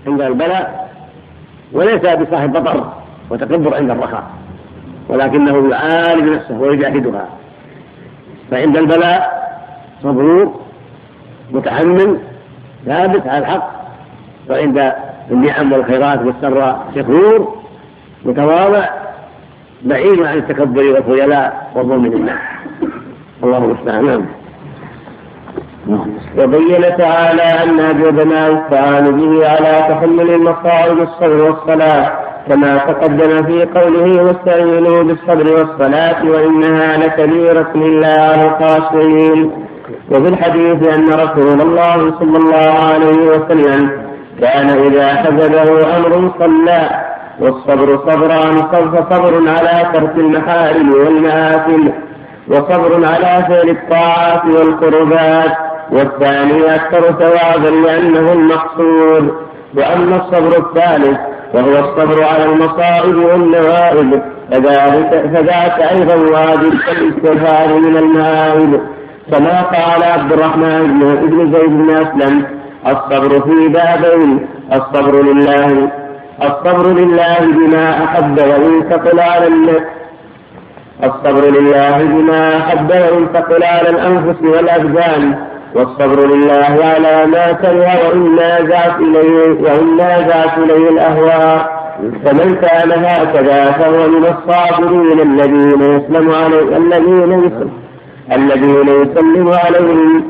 عند 0.07 0.21
البلاء 0.21 0.91
وليس 1.73 2.01
بصاحب 2.01 2.53
بطر 2.53 2.93
وتكبر 3.31 3.75
عند 3.75 3.91
الرخاء. 3.91 4.25
ولكنه 5.09 5.71
يعالج 5.71 6.35
نفسه 6.35 6.61
ويجاهدها. 6.61 7.29
فعند 8.51 8.77
البلاء 8.77 9.51
صبور 10.03 10.61
متحمل 11.51 12.19
ثابت 12.87 13.27
على 13.27 13.39
الحق. 13.39 13.71
وعند 14.51 14.93
النعم 15.31 15.73
والخيرات 15.73 16.21
والسراء 16.23 16.87
شكور 16.95 17.57
متواضع 18.25 18.89
بعيد 19.83 20.23
عن 20.23 20.37
التكبر 20.37 20.83
والخيلاء 20.83 21.71
وظلم 21.75 22.05
الناس 22.05 22.39
الله 23.45 23.59
المستعان. 23.59 24.27
نعم. 25.87 26.07
وبين 26.39 26.97
تعالى 26.97 27.43
أن 27.43 27.81
ما 28.29 28.49
يستعان 28.49 29.11
به 29.11 29.49
على 29.49 29.87
تحمل 29.89 30.31
المصائب 30.31 30.99
الصبر 31.01 31.43
والصلاة 31.43 32.30
كما 32.49 32.79
تقدم 32.79 33.43
في 33.47 33.65
قوله 33.65 34.23
واستعينوا 34.23 35.03
بالصبر 35.03 35.53
والصلاة 35.53 36.25
وإنها 36.25 36.97
لكبيرة 36.97 37.71
إلا 37.75 38.13
على 38.23 38.45
الخاشعين. 38.49 39.51
وفي 40.11 40.29
الحديث 40.29 40.89
أن 40.97 41.09
رسول 41.09 41.61
الله 41.61 41.97
صلى 42.19 42.39
الله 42.39 42.73
عليه 42.93 43.29
وسلم 43.29 43.91
كان 44.41 44.69
إذا 44.69 45.15
حجبه 45.15 45.97
أمر 45.97 46.31
صلى 46.39 46.91
والصبر 47.41 47.99
صبران 48.11 48.57
فصبر 48.57 49.49
على 49.49 49.89
ترك 49.93 50.17
المحارم 50.17 50.93
والمآثم 50.95 51.89
وصبر 52.49 53.07
على 53.07 53.45
فعل 53.49 53.69
الطاعات 53.69 54.45
والقربات 54.45 55.53
والثاني 55.93 56.75
أكثر 56.75 57.01
ثوابا 57.01 57.69
لأنه 57.69 58.33
المقصود. 58.33 59.35
وأما 59.77 60.17
الصبر 60.17 60.59
الثالث 60.59 61.19
وهو 61.55 61.79
الصبر 61.79 62.25
على 62.25 62.45
المصائب 62.45 63.17
والنوائب. 63.17 64.23
فذلك 64.51 65.31
فذاك 65.35 65.81
أيضا 65.81 66.15
واجب 66.15 66.75
كالاستغفار 66.87 67.79
من 67.79 67.97
المآب 67.97 68.81
كما 69.33 69.63
قال 69.63 70.03
عبد 70.05 70.33
الرحمن 70.33 70.99
بن 71.31 71.53
زيد 71.53 71.71
بن 71.71 71.91
أسلم 71.91 72.45
الصبر 72.87 73.41
في 73.41 73.69
بابين 73.69 74.47
الصبر 74.73 75.23
لله 75.23 75.91
الصبر 76.43 76.87
لله 76.93 77.39
بما 77.41 78.05
أحب 78.05 78.39
وإن 78.39 78.83
ثقل 78.91 79.21
على 79.21 79.47
الصبر 81.05 81.51
لله 81.61 81.99
بما 81.99 82.57
أحب 82.59 82.91
وإن 82.91 83.27
ثقل 83.35 83.63
على 83.65 83.89
الأنفس 83.89 84.43
والأبدان. 84.43 85.35
والصبر 85.75 86.27
لله 86.27 86.85
على 86.85 87.27
ما 87.27 87.53
كره 87.53 88.09
وإن 88.09 88.37
نازعت 88.37 89.01
إليه 89.01 89.61
وإن 89.63 89.97
نازعت 89.97 90.59
إليه 90.59 90.91
الأهواء 90.91 91.81
فمن 92.25 92.55
كان 92.55 92.91
هكذا 93.05 93.71
فهو 93.71 94.09
من 94.09 94.25
الصابرين 94.27 95.21
الذين 95.21 95.83
يسلم 95.83 96.31
عليه 96.31 96.77
الذين 96.77 97.33
يسلم 97.45 97.71
الذين 98.33 98.89
يسلم 98.89 99.49
عليهم. 99.53 100.25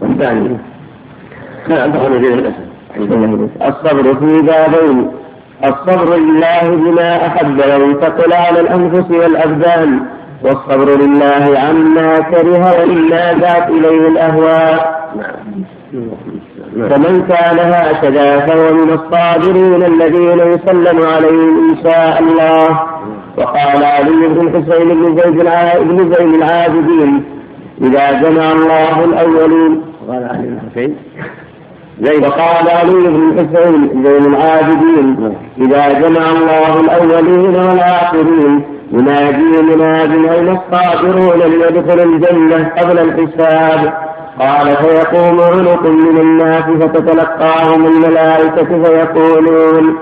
والثاني. 0.00 0.56
الصبر 3.68 4.14
في 4.14 4.42
بابين. 4.42 5.10
الصبر 5.64 6.16
لله 6.16 6.68
بما 6.68 7.26
أحب 7.26 7.58
وينتقل 7.58 8.32
على 8.32 8.60
الأنفس 8.60 9.10
والأبدان. 9.10 10.00
والصبر 10.44 10.88
لله 11.02 11.58
عما 11.58 12.16
كره 12.18 12.78
وإلا 12.78 13.32
ذات 13.32 13.70
إليه 13.70 14.08
الأهواء. 14.08 14.96
فمن 16.72 17.22
كان 17.28 17.58
هكذا 17.58 18.46
فهو 18.46 18.74
من 18.74 18.90
الصابرين 18.90 19.82
الذين 19.82 20.40
يسلم 20.40 21.06
عليهم 21.06 21.70
إن 21.70 21.76
شاء 21.82 22.22
الله. 22.22 22.80
وقال 23.38 23.84
علي 23.84 24.26
بن 24.28 24.40
الحسين 24.46 24.88
بن 24.88 25.16
زيد 25.16 25.38
بن 25.88 26.12
زيد 26.12 26.34
العابدين 26.34 27.24
إذا 27.82 28.12
جمع 28.12 28.52
الله 28.52 29.04
الأولين. 29.04 29.82
قال 30.08 30.24
علي 30.24 30.46
بن 30.48 30.58
الحسين 30.64 30.96
زيد 32.00 32.24
وقال 32.24 32.70
علي 32.70 32.92
بن 32.92 33.32
الحسين 33.32 34.04
زين 34.04 34.34
العابدين 34.34 35.34
إذا 35.58 35.92
جمع 36.00 36.30
الله 36.30 36.80
الأولين 36.80 37.56
والآخرين. 37.56 38.75
ينادي 38.92 39.62
مناد 39.62 40.10
أين 40.10 40.48
الصابرون 40.58 41.38
ليدخلوا 41.38 42.04
الجنة 42.04 42.70
قبل 42.78 42.98
الحساب؟ 42.98 43.92
قال 44.40 44.76
فيقوم 44.76 45.40
عنق 45.40 45.82
من 45.86 46.18
الناس 46.20 46.64
فتتلقاهم 46.64 47.86
الملائكة 47.86 48.82
فيقولون 48.82 49.96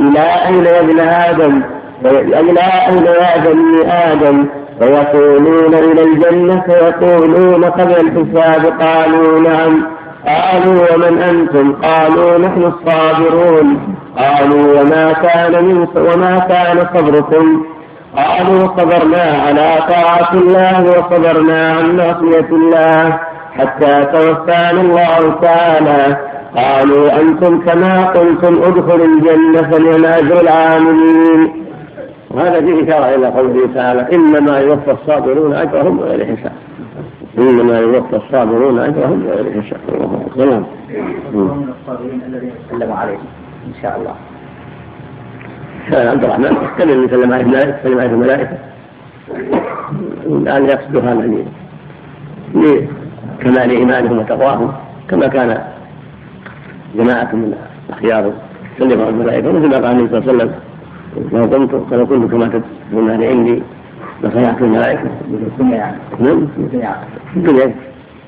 إلى 0.00 0.20
أين 0.48 0.64
يا 0.64 0.80
ابن 0.80 1.00
آدم؟ 1.00 1.62
إلى 2.04 2.60
أين 2.88 3.04
يا 3.04 3.44
بني 3.44 3.92
آدم؟ 4.12 4.46
فيقولون 4.80 5.74
إلى 5.74 6.02
الجنة 6.02 6.60
فيقولون 6.60 7.64
قبل 7.64 7.92
الحساب 7.92 8.66
قالوا 8.80 9.40
نعم. 9.40 9.82
قالوا 10.26 10.94
ومن 10.94 11.18
أنتم؟ 11.18 11.72
قالوا 11.72 12.38
نحن 12.38 12.62
الصابرون. 12.62 13.96
قالوا 14.18 14.80
وما 14.80 15.12
كان 15.12 15.64
من 15.64 15.86
وما 15.96 16.38
كان 16.38 16.86
صبركم؟ 16.94 17.64
قالوا 18.16 18.60
صبرنا 18.76 19.22
على 19.22 19.78
طاعة 19.88 20.32
الله 20.34 20.82
وصبرنا 20.82 21.72
عن 21.72 21.96
معصية 21.96 22.48
الله 22.52 23.18
حتى 23.52 24.04
توفانا 24.04 24.80
الله 24.80 25.34
تعالى. 25.42 26.16
قالوا 26.56 27.20
أنتم 27.20 27.60
كما 27.60 28.06
قلتم 28.06 28.62
ادخلوا 28.62 29.06
الجنة 29.06 29.62
فنعم 29.70 30.04
أجر 30.04 30.40
العاملين. 30.40 31.66
وهذا 32.30 32.60
فيه 32.60 32.84
إشارة 32.84 33.14
إلى 33.14 33.26
قوله 33.26 33.74
تعالى 33.74 34.08
إنما 34.12 34.58
يوفى 34.58 34.90
الصابرون 34.90 35.54
أجرهم 35.54 35.96
بغير 35.96 36.36
حساب. 36.36 36.52
إنما 37.38 37.78
يوفى 37.78 38.16
الصابرون 38.16 38.78
أجرهم 38.78 39.20
بغير 39.20 39.62
حساب. 39.62 39.80
نعم 40.36 40.64
من 41.32 41.72
الصابرين 41.80 42.22
الذين 42.26 42.52
سلموا 42.70 42.96
عليهم 42.96 43.26
إن 43.66 43.82
شاء 43.82 43.96
الله. 44.00 44.14
كان 45.90 46.08
عبد 46.08 46.24
الرحمن 46.24 46.56
يحتمل 46.64 46.92
ان 46.92 47.04
يسلم 47.04 47.32
عليه 47.32 47.42
الملائكه 47.42 47.78
يسلم 47.80 48.00
عليه 48.00 48.10
الملائكة. 48.10 48.56
الآن 50.26 50.64
يقصد 50.64 50.96
هذا 50.96 51.30
لكمال 52.54 53.70
إيمانهم 53.70 54.18
وتقواهم 54.18 54.72
كما 55.08 55.26
كان 55.26 55.58
جماعة 56.96 57.28
من 57.32 57.54
الاخيار 57.88 58.32
سلم 58.78 59.00
على 59.00 59.08
الملائكة 59.08 59.52
مثل 59.52 59.68
ما 59.68 59.76
قال 59.76 59.84
النبي 59.84 60.08
صلى 60.08 60.18
الله 60.18 60.32
عليه 60.32 60.42
وسلم 60.42 60.52
لو 61.32 61.44
قمت 61.44 61.90
فلو 61.90 62.06
كنت 62.06 62.30
كما 62.32 62.62
تدعون 62.92 63.10
أهل 63.10 63.24
عندي 63.24 63.62
لصيحت 64.22 64.62
الملائكة. 64.62 65.10
نعم 66.20 66.46
الدنيا. 67.36 67.74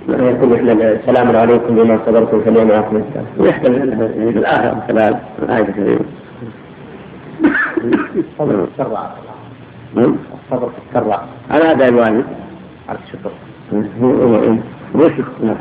يقول 0.09 0.83
السلام 0.83 1.37
عليكم 1.37 1.75
بما 1.75 1.99
صبرتم 2.07 2.41
معكم 2.69 2.97
السلام 2.97 3.27
ويحتمل 3.39 3.97
في 4.33 4.39
الآخرة 4.39 4.85
كذلك 4.89 5.19
الآية 5.43 5.63
الكريمة. 5.63 6.05
الصبر 7.85 8.67
في 8.67 8.81
السراء 8.81 9.17
نعم. 9.95 10.17
الصبر 10.53 10.69
في 10.69 10.99
على 11.51 11.65
هذا 11.65 11.89
الواجب 11.89 12.25
على 12.89 12.99
الشكر. 13.07 13.31
نعم 15.43 15.57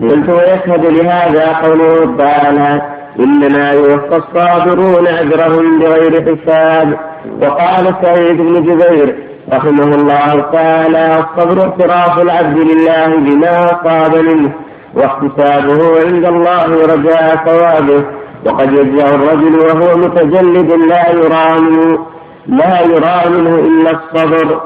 قلت 0.00 0.28
ويشهد 0.28 0.86
لهذا 0.86 1.52
قوله 1.52 2.16
تعالى 2.16 2.82
إنما 3.18 3.70
يوفى 3.70 4.16
الصابرون 4.16 5.06
أجرهم 5.06 5.78
بغير 5.78 6.36
حساب. 6.36 6.98
وقال 7.42 7.94
سعيد 8.02 8.36
بن 8.36 8.54
جبير 8.62 9.16
رحمه 9.52 9.94
الله 9.94 10.40
تعالى 10.52 11.18
الصبر 11.18 11.62
اعتراف 11.62 12.22
العبد 12.22 12.58
لله 12.58 13.16
بما 13.16 13.64
أصاب 13.64 14.16
منه 14.16 14.52
واحتسابه 14.94 16.00
عند 16.06 16.24
الله 16.24 16.86
رجاء 16.94 17.36
ثوابه. 17.46 18.04
وقد 18.46 18.72
يجزع 18.72 19.14
الرجل 19.14 19.54
وهو 19.56 19.96
متجلد 19.98 20.72
لا 20.72 21.10
يرى 21.10 21.60
منه 21.60 21.98
لا 22.46 22.80
يرى 22.80 23.30
منه 23.30 23.58
إلا 23.58 23.90
الصبر. 23.90 24.60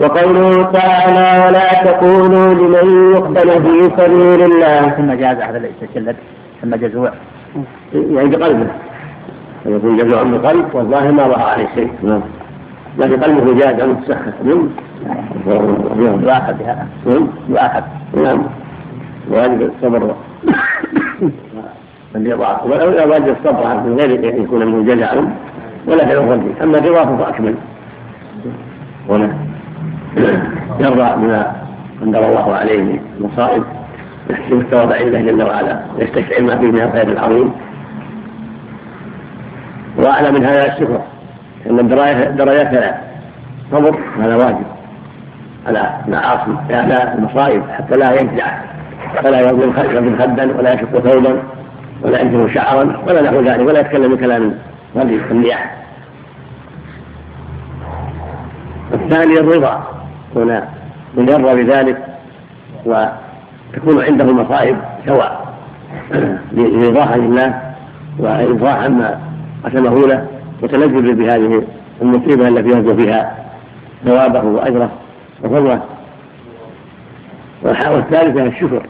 وقوله 0.00 0.62
تعالى 0.62 1.46
ولا 1.46 1.84
تقولوا 1.84 2.54
لمن 2.54 3.12
يقتل 3.12 3.62
في 3.62 3.96
سبيل 3.96 4.42
الله. 4.52 4.88
ثم 4.88 5.12
جاز 5.12 5.36
هذا 5.36 5.68
يتجلد 5.82 6.16
ثم 6.62 6.74
جزوع. 6.74 7.12
يعني 7.94 8.28
بقلبه. 8.28 8.66
يكون 9.66 9.96
جزوع 9.96 10.22
بقلب 10.22 10.74
والله 10.74 11.10
ما 11.10 11.28
ظهر 11.28 11.48
عليه 11.48 11.68
شيء. 11.74 11.90
نعم. 12.02 12.20
لكن 12.98 13.22
قلبه 13.22 13.54
جاز 13.54 13.80
عنه 13.80 13.98
السخة 14.02 14.32
نعم. 14.44 14.68
يؤاخذ 16.22 16.52
بهذا 16.52 16.86
يؤاخذ 17.48 17.82
نعم. 18.22 18.42
وهذا 19.30 19.64
الصبر. 19.64 20.14
من 22.14 22.26
يضعف. 22.26 22.66
ولا 22.66 23.04
واجب 23.04 23.28
الصبر 23.28 23.74
من 23.74 23.96
غير 24.00 24.34
ان 24.34 24.42
يكون 24.42 24.66
منه 24.66 24.94
جزع 24.94 25.12
ولا 25.86 26.06
في 26.06 26.12
الرد 26.12 26.54
أما 26.62 26.78
الرضا 26.78 27.04
فهو 27.04 27.24
أكمل. 27.24 27.54
ولا 29.08 29.28
يرضى 30.80 31.16
بما 31.16 31.52
انزل 32.02 32.24
الله 32.24 32.54
عليه 32.54 32.82
من 32.82 33.00
المصائب. 33.20 33.62
يحسب 34.30 34.52
الثواب 34.52 34.92
عند 34.92 35.14
الله 35.14 35.32
جل 35.32 35.42
وعلا. 35.42 35.80
ويستشعر 35.98 36.42
ما 36.42 36.58
فيه 36.58 36.66
من 36.66 36.80
الخير 36.80 37.08
العظيم. 37.08 37.52
وأعلى 39.98 40.32
من 40.32 40.44
هذا 40.44 40.72
الشكر. 40.72 41.00
ان 41.70 41.78
الدرجات 41.78 42.68
ثلاث 42.68 42.94
صبر 43.72 43.98
هذا 44.20 44.36
واجب. 44.36 44.66
على 45.66 45.90
المعاصي 46.06 46.56
على 46.70 47.14
المصائب. 47.18 47.62
حتى 47.70 47.96
لا 47.98 48.12
يجزع 48.12 48.46
فلا 49.22 49.40
يظلم 49.40 49.72
خدا 50.18 50.58
ولا 50.58 50.72
يشق 50.72 50.98
ثوبا. 50.98 51.57
ولا 52.02 52.20
ينتهي 52.20 52.54
شعرا 52.54 53.02
ولا 53.06 53.22
نحو 53.22 53.40
ذلك 53.40 53.66
ولا 53.66 53.80
يتكلم 53.80 54.14
بكلام 54.14 54.54
هذه 54.96 55.14
الرياح 55.14 55.76
الثاني 58.94 59.32
الرضا 59.32 59.84
هنا 60.36 60.68
يرضى 61.16 61.62
بذلك 61.62 62.04
وتكون 62.84 64.04
عنده 64.04 64.24
المصائب 64.24 64.76
سواء 65.06 65.54
لرضاها 66.52 67.16
لله 67.16 67.62
وإرضاء 68.18 68.84
عما 68.84 69.20
قسمه 69.64 70.06
له 70.06 70.26
وتلذذ 70.62 71.14
بهذه 71.14 71.62
المصيبة 72.02 72.48
التي 72.48 72.68
يرجو 72.68 72.96
فيها 72.96 73.36
ثوابه 74.04 74.44
وأجره 74.44 74.90
وفضله. 75.44 75.80
والثالثة 77.62 78.42
الشكر 78.46 78.82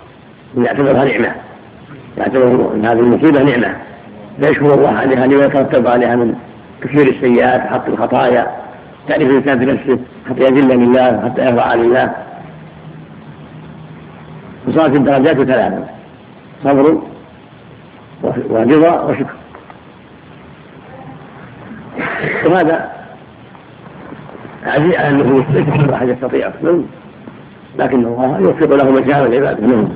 أن 0.57 0.65
يعتبرها 0.65 1.05
نعمة. 1.05 1.35
يعتبر 2.19 2.75
أن 2.75 2.87
هذه 2.87 3.01
المصيبة 3.01 3.43
نعمة. 3.43 3.77
فيشكر 4.43 4.75
الله 4.75 4.89
عليها 4.89 5.27
لما 5.27 5.45
يترتب 5.45 5.87
عليها 5.87 6.17
من 6.17 6.35
كثير 6.83 7.09
السيئات 7.09 7.61
وحط 7.61 7.89
الخطايا. 7.89 8.47
تعرف 9.09 9.23
الإنسان 9.23 9.59
بنفسه 9.59 9.99
حتى 10.29 10.41
يذل 10.41 10.79
لله 10.79 11.21
حتى 11.25 11.47
يرضى 11.47 11.77
لله 11.77 12.13
وصارت 14.69 14.97
الدرجات 14.97 15.37
ثلاثة 15.37 15.85
صبر 16.65 16.99
ورضا 18.23 19.01
وشكر. 19.01 19.35
وهذا 22.47 22.91
عزيز 24.67 24.95
على 24.95 25.43
ليس 25.53 25.69
كل 25.69 25.93
احد 25.93 26.09
يستطيع 26.09 26.51
لكن 27.79 28.05
الله 28.05 28.39
يوفق 28.39 28.75
له 28.75 28.91
مشاعر 28.91 29.27
العباد 29.27 29.61
منهم 29.61 29.95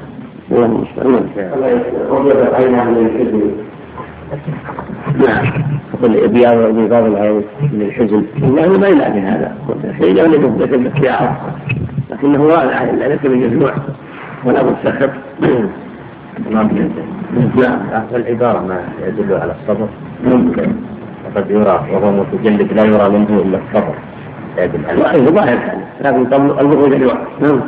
نعم. 5.27 5.45
يقول 5.95 6.29
بياض 6.29 7.05
العين 7.05 7.43
من 7.73 7.83
الحزن. 7.83 8.25
الله 8.43 8.79
ما 8.79 8.89
ينادي 8.89 9.21
هذا. 9.21 9.57
شيء 10.01 10.23
لم 10.25 10.33
يكن 10.61 10.85
باختياره 10.85 11.37
لكنه 12.11 12.43
واضح 12.43 12.83
ليس 12.83 13.21
بالجزوع 13.23 13.73
ولا 14.45 14.63
بالسخط 14.63 15.11
نعم. 16.51 16.69
العبارة 18.15 18.61
ما 18.61 18.81
يدل 19.07 19.35
على 19.35 19.55
الصبر. 19.61 19.89
ممكن. 20.25 20.73
وقد 21.27 21.51
يرى 21.51 21.87
وهو 21.93 22.13
متجلد 22.13 22.73
لا 22.73 22.85
يرى 22.85 23.09
منه 23.09 23.43
إلا 23.43 23.59
الصبر. 23.59 23.95
يدل 24.59 24.87
على 24.87 25.19
ظاهر 25.31 25.59
لكن 26.01 26.27
الخروج 26.35 26.95
لوقت 26.95 27.27
نعم. 27.41 27.61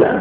نعم. 0.00 0.20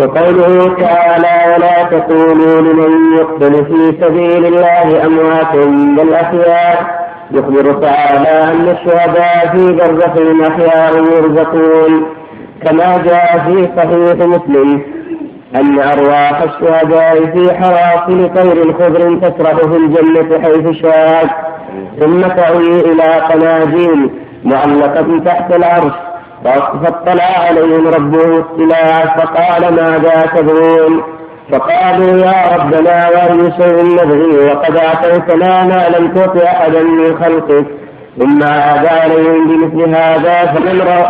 وقوله 0.00 0.76
تعالى 0.80 1.54
ولا 1.54 1.82
تقولوا 1.82 2.60
لمن 2.60 3.16
يقتل 3.16 3.64
في 3.64 4.04
سبيل 4.04 4.46
الله 4.46 5.06
أموات 5.06 5.56
بل 5.98 6.14
أحياء. 6.14 7.02
يخبر 7.30 7.72
تعالى 7.72 8.52
أن 8.52 8.68
الشهداء 8.68 9.56
في 9.56 9.72
برزخ 9.72 10.14
أحياء 10.50 10.96
يرزقون. 10.96 12.06
كما 12.64 13.02
جاء 13.04 13.38
في 13.46 13.68
صحيح 13.76 14.26
مسلم 14.28 14.82
أن 15.56 15.78
أرواح 15.78 16.42
الشهداء 16.42 17.26
في 17.26 17.54
حواصل 17.54 18.34
طير 18.34 18.72
خضر 18.72 19.16
تسرح 19.16 19.56
في 19.56 19.76
الجنة 19.76 20.42
حيث 20.42 20.82
شاءت. 20.82 21.30
ثم 22.00 22.20
تعوي 22.20 22.80
إلى 22.80 23.02
قناديل 23.02 24.10
معلقة 24.44 25.20
تحت 25.24 25.52
العرش 25.52 26.11
فاطلع 26.44 27.24
عليهم 27.24 27.88
ربه 27.88 28.38
اطلاعا 28.40 29.16
فقال 29.16 29.74
ماذا 29.74 30.22
تبغون؟ 30.36 31.02
فقالوا 31.52 32.18
يا 32.18 32.56
ربنا 32.56 33.08
وأي 33.08 33.52
شيء 33.52 33.84
نبغي 33.84 34.46
وقد 34.46 34.76
أعطيتنا 34.76 35.64
ما 35.64 35.88
لم 35.98 36.12
تعط 36.14 36.36
أحدا 36.36 36.82
من 36.82 37.16
خلقك. 37.24 37.66
ثم 38.18 38.42
عاد 38.42 38.86
عليهم 38.86 39.48
بمثل 39.48 39.88
هذا 39.94 40.46
فلما 40.52 41.08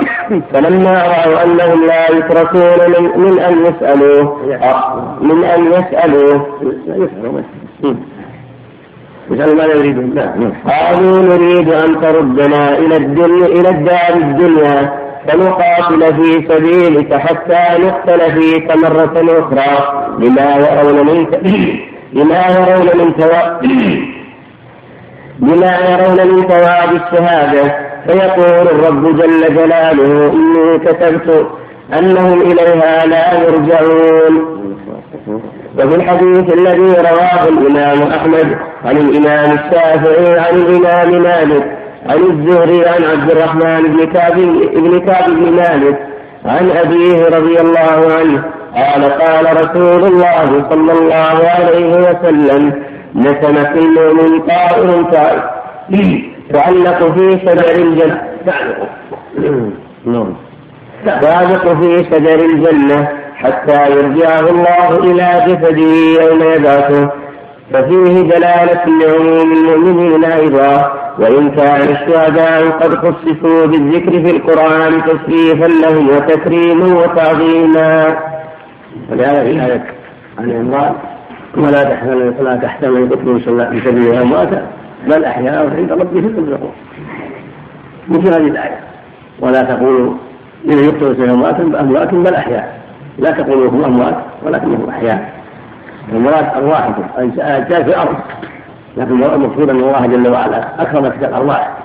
فلما 0.53 0.93
رأوا 0.93 1.45
أنهم 1.45 1.87
لا 1.87 2.11
يتركون 2.11 2.91
من, 2.91 3.21
من 3.25 3.39
أن 3.39 3.67
يسألوه. 3.67 4.37
من 5.21 5.45
أن 5.45 5.73
يسألوه. 5.73 6.47
يسألوا 9.31 9.55
ماذا 9.55 9.75
يريدون؟ 9.75 10.19
قالوا 10.69 11.19
نريد 11.23 11.69
أن 11.69 12.01
تردنا 12.01 12.79
إلى 12.79 12.97
الدنيا 12.97 13.47
إلى 13.47 13.69
الدار 13.69 14.15
الدنيا. 14.17 15.02
فنقاتل 15.29 16.15
في 16.15 16.49
سبيلك 16.49 17.15
حتى 17.15 17.83
نقتل 17.85 18.33
فيك 18.33 18.77
مرة 18.77 19.13
أخرى. 19.39 20.07
لما 20.19 20.57
يرون 20.57 21.07
من 21.07 21.27
لما 22.19 22.47
يرون 22.51 22.87
من 22.99 23.13
بما 25.41 25.79
يرون 25.91 26.29
من 26.29 26.49
ثواب 26.49 26.91
الشهادة. 26.95 27.75
فيقول 28.07 28.69
الرب 28.69 29.17
جل 29.17 29.55
جلاله 29.55 30.33
إني 30.33 30.79
كتبت 30.79 31.47
أنهم 31.99 32.41
إليها 32.43 33.07
لا 33.07 33.43
يرجعون. 33.43 34.63
وفي 35.79 35.95
الحديث 35.97 36.55
الذي 36.55 36.95
رواه 37.11 37.49
الإمام 37.49 38.13
أحمد 38.13 38.57
عن 38.85 38.97
الإمام 38.97 39.59
الشافعي 39.59 40.39
عن 40.39 40.55
الإمام 40.55 41.23
مالك 41.23 41.82
عن 42.07 42.19
الزهري 42.19 42.89
عن 42.89 43.05
عبد 43.05 43.31
الرحمن 43.31 43.83
بن 43.83 44.13
كعب 44.13 44.35
بن 44.75 45.01
كعب 45.07 45.31
بن 45.31 45.53
مالك 45.53 45.99
عن 46.45 46.71
أبيه 46.71 47.25
رضي 47.27 47.61
الله 47.61 48.13
عنه 48.19 48.45
قال 48.75 49.05
قال 49.05 49.45
رسول 49.57 50.05
الله 50.05 50.69
صلى 50.71 50.93
الله 50.93 51.49
عليه 51.49 51.97
وسلم 51.97 52.73
نسم 53.15 53.55
في 53.55 53.79
المؤمن 53.79 54.41
طائر. 55.13 55.43
تعلق 56.53 57.13
في 57.19 57.31
شجر 57.31 57.83
الجنة. 57.83 58.23
نعم. 60.07 60.35
تعلق 61.21 61.81
في 61.81 62.05
شجر 62.05 62.45
الجنة 62.45 63.09
حتى 63.37 63.91
يرجعه 63.91 64.41
الله 64.41 64.89
إلى 64.99 65.45
جسده 65.47 65.93
يوم 66.23 66.43
يبعثه. 66.43 67.11
ففيه 67.73 68.21
دلالة 68.23 68.85
لعموم 68.87 69.53
المؤمنين 69.53 70.25
أيضا 70.25 70.93
وإن 71.19 71.51
كان 71.51 71.81
الشهداء 71.81 72.71
قد 72.71 72.95
خصصوا 72.95 73.67
بالذكر 73.67 74.11
في 74.11 74.31
القرآن 74.37 75.03
تشريفا 75.03 75.67
لهم 75.67 76.09
وتكريما 76.09 76.99
وتعظيما. 76.99 78.17
ولهذا 79.11 79.45
في 79.45 79.51
الآية 79.51 79.85
عن 80.39 80.51
عمران 80.51 80.95
ولا 81.57 81.83
تحمل 81.85 82.35
ولا 82.41 82.57
تحتمل 82.57 83.11
قتل 83.11 83.41
في 83.41 83.81
سبيل 83.85 84.15
امواتا 84.15 84.67
بل 85.07 85.25
أحياء 85.25 85.71
عند 85.77 85.93
ربهم 85.93 86.25
يرزقون. 86.25 86.73
مثل 88.09 88.29
هذه 88.29 88.49
الآية. 88.49 88.81
ولا 89.41 89.63
تقولوا 89.63 90.15
لمن 90.65 90.85
يقتل 90.85 91.15
في 91.15 91.31
امواتا 91.31 91.81
اموات 91.81 92.15
بل 92.15 92.35
أحياء. 92.35 92.81
لا 93.19 93.31
تقولوا 93.31 93.71
هم 93.71 93.85
اموات 93.85 94.17
ولكنهم 94.43 94.89
أحياء. 94.89 95.42
المراد 96.13 96.45
ارواحكم 96.55 97.05
اجساد 97.17 97.85
في 97.85 97.91
الأرض. 97.91 98.17
لكن 98.97 99.23
المقصود 99.23 99.71
أن 99.71 99.77
الله 99.77 100.07
جل 100.07 100.29
وعلا 100.29 100.83
اكرم 100.83 101.09
تلك 101.09 101.25
الارواح 101.25 101.77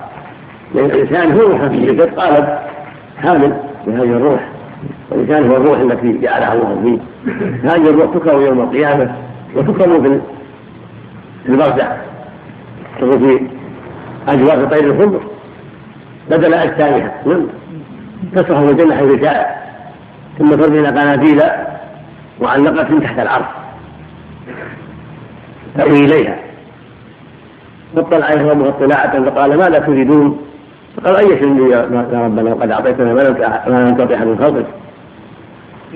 لأن 0.74 0.84
الإنسان 0.84 1.32
هو 1.32 1.46
الجسد 1.66 2.14
قالب 2.14 2.58
حامل 3.22 3.56
بهذه 3.86 4.02
الروح. 4.02 4.40
والانسان 5.10 5.50
هو 5.50 5.56
الروح 5.56 5.78
التي 5.78 6.18
جعلها 6.18 6.52
الله 6.52 6.80
فيه. 6.82 6.98
هذه 7.70 7.90
الروح 7.90 8.14
تكره 8.14 8.32
يوم 8.32 8.60
القيامة 8.60 9.14
وتكرم 9.56 10.02
في 10.02 10.20
البرزخ. 11.48 11.86
تكون 13.00 13.18
في 13.18 13.46
أجواء 14.28 14.64
طير 14.64 14.84
الخضر 14.84 15.20
بدل 16.30 16.54
أجسامها. 16.54 17.12
تصرف 18.34 18.64
في 18.64 18.70
الجنة 18.70 18.96
حيث 18.96 19.24
شاء. 19.24 19.68
ثم 20.38 20.48
ترمي 20.54 20.86
قناديل 20.86 21.42
معلقة 22.42 22.98
تحت 23.00 23.18
العرش. 23.18 23.46
تأوي 25.78 25.98
إليها. 25.98 26.38
فاطلع 27.96 28.26
عليها 28.26 28.50
ربها 28.50 28.68
اطلاعة 28.68 29.24
فقال 29.24 29.58
ماذا 29.58 29.78
تريدون؟ 29.78 30.38
فقال 30.96 31.16
أي 31.16 31.38
شيء 31.38 31.70
يا 31.70 31.82
ربنا؟ 32.12 32.54
وقد 32.54 32.70
أعطيتنا 32.70 33.14
ما 33.14 33.20
لم 33.68 33.94
تعطي 33.94 34.14
أحد 34.14 34.26
من 34.26 34.38
خلقك. 34.38 34.66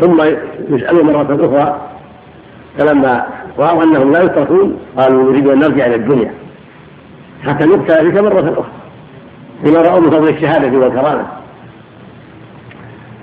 ثم 0.01 0.23
يسأل 0.75 1.05
مرة 1.05 1.47
أخرى 1.47 1.81
فلما 2.79 3.27
رأوا 3.59 3.83
أنهم 3.83 4.13
لا 4.13 4.23
يتركون 4.23 4.79
قالوا 4.97 5.33
نريد 5.33 5.47
أن 5.47 5.59
نرجع 5.59 5.87
إلى 5.87 5.95
الدنيا. 5.95 6.35
حتى 7.45 7.67
نبتلى 7.67 8.11
بك 8.11 8.19
مرة 8.19 8.53
أخرى 8.53 8.73
بما 9.65 9.81
رأوا 9.81 10.01
من 10.01 10.11
فضل 10.11 10.29
الشهادة 10.29 10.79
والكرامة. 10.79 11.27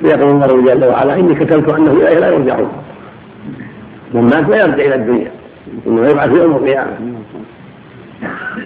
فيقول 0.02 0.30
الله 0.32 0.74
جل 0.74 0.86
وعلا 0.86 1.14
إني 1.14 1.36
كتبت 1.36 1.74
أنه 1.74 1.92
إليه 1.92 2.20
لا 2.20 2.30
يرجعون. 2.30 2.72
من 4.14 4.24
مات 4.24 4.50
لا 4.50 4.58
يرجع 4.58 4.86
إلى 4.86 4.96
الدنيا. 4.96 5.32
إنه 5.88 6.10
يبعث 6.10 6.32
يوم 6.32 6.52
القيامة. 6.52 6.92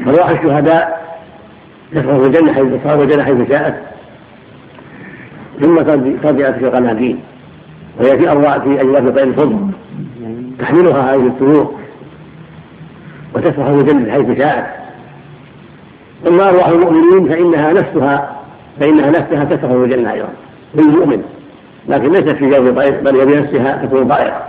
أرواح 0.08 0.30
الشهداء 0.30 1.04
تفرغ 1.96 2.26
الجنة 2.26 2.54
حيث 2.54 2.66
تصاب 2.84 3.02
الجنة 3.02 3.24
حيث 3.24 3.50
شاءت. 3.50 3.76
ثم 5.62 5.82
ترجع 6.24 6.52
في 6.52 6.66
القناديل 6.66 7.20
وهي 8.00 8.18
في 8.18 8.32
أرواح 8.32 8.58
في 8.58 8.82
أجواف 8.82 9.16
طير 9.16 9.24
الفضل. 9.24 9.58
تحملها 10.60 11.16
هذه 11.16 11.28
الطيور 11.28 11.74
وتسرح 13.36 13.68
الجنة 13.68 14.12
حيث 14.12 14.38
شاءت. 14.38 14.66
أما 16.28 16.50
أرواح 16.50 16.68
المؤمنين 16.68 17.30
فإنها 17.30 17.74
نفسها 17.74 18.36
فإنها 18.80 19.10
نفسها 19.10 19.44
تسرح 19.44 19.72
الجنة 19.72 20.14
أيضا. 20.14 20.30
للمؤمن. 20.76 21.24
لكن 21.90 22.12
ليست 22.12 22.30
في 22.30 22.50
جو 22.50 22.74
طير 22.74 23.02
بل 23.02 23.20
هي 23.20 23.26
بنفسها 23.26 23.86
تكون 23.86 24.08
طائرة. 24.08 24.46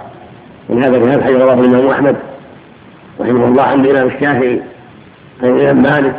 من 0.69 0.85
هذا 0.85 0.99
في 0.99 1.05
هذا 1.05 1.17
الحديث 1.19 1.37
رواه 1.37 1.55
الإمام 1.55 1.87
أحمد. 1.87 2.17
رحمه 3.21 3.49
الله 3.49 3.63
عن 3.63 3.85
الإمام 3.85 4.07
الشافعي 4.07 4.61
عن 5.43 5.49
الإمام 5.49 5.83
مالك 5.83 6.15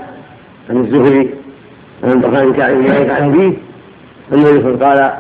عن 0.70 0.78
الزهري 0.78 1.30
عن 2.04 2.12
البخاري 2.12 2.54
كعب 2.54 2.78
مالك 2.78 3.10
عن 3.10 3.30
أبيه 3.30 3.54
النبي 4.32 4.84
قال 4.84 5.12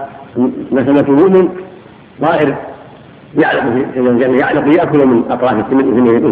مثلة 0.71 1.05
المؤمن 1.07 1.49
طائر 2.21 2.55
يعلق 3.37 3.61
في 3.93 3.99
الجنة 3.99 4.37
يعلق 4.37 4.77
يأكل 4.77 5.05
من 5.05 5.23
أطراف 5.29 5.69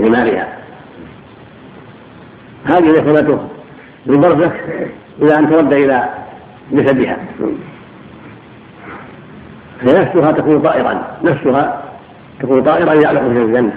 ثمارها 0.05 0.47
هذه 2.65 2.91
نسمته 2.91 3.39
بالبرزخ 4.05 4.51
إلى 5.21 5.35
أن 5.35 5.49
ترد 5.49 5.73
إلى 5.73 6.09
جسدها. 6.71 7.17
فنفسها 9.81 10.31
تكون 10.31 10.61
طائرا 10.61 11.17
نفسها 11.23 11.83
تكون 12.39 12.63
طائرا 12.63 12.93
يعلق 12.93 13.21
في 13.21 13.27
الجنة. 13.27 13.73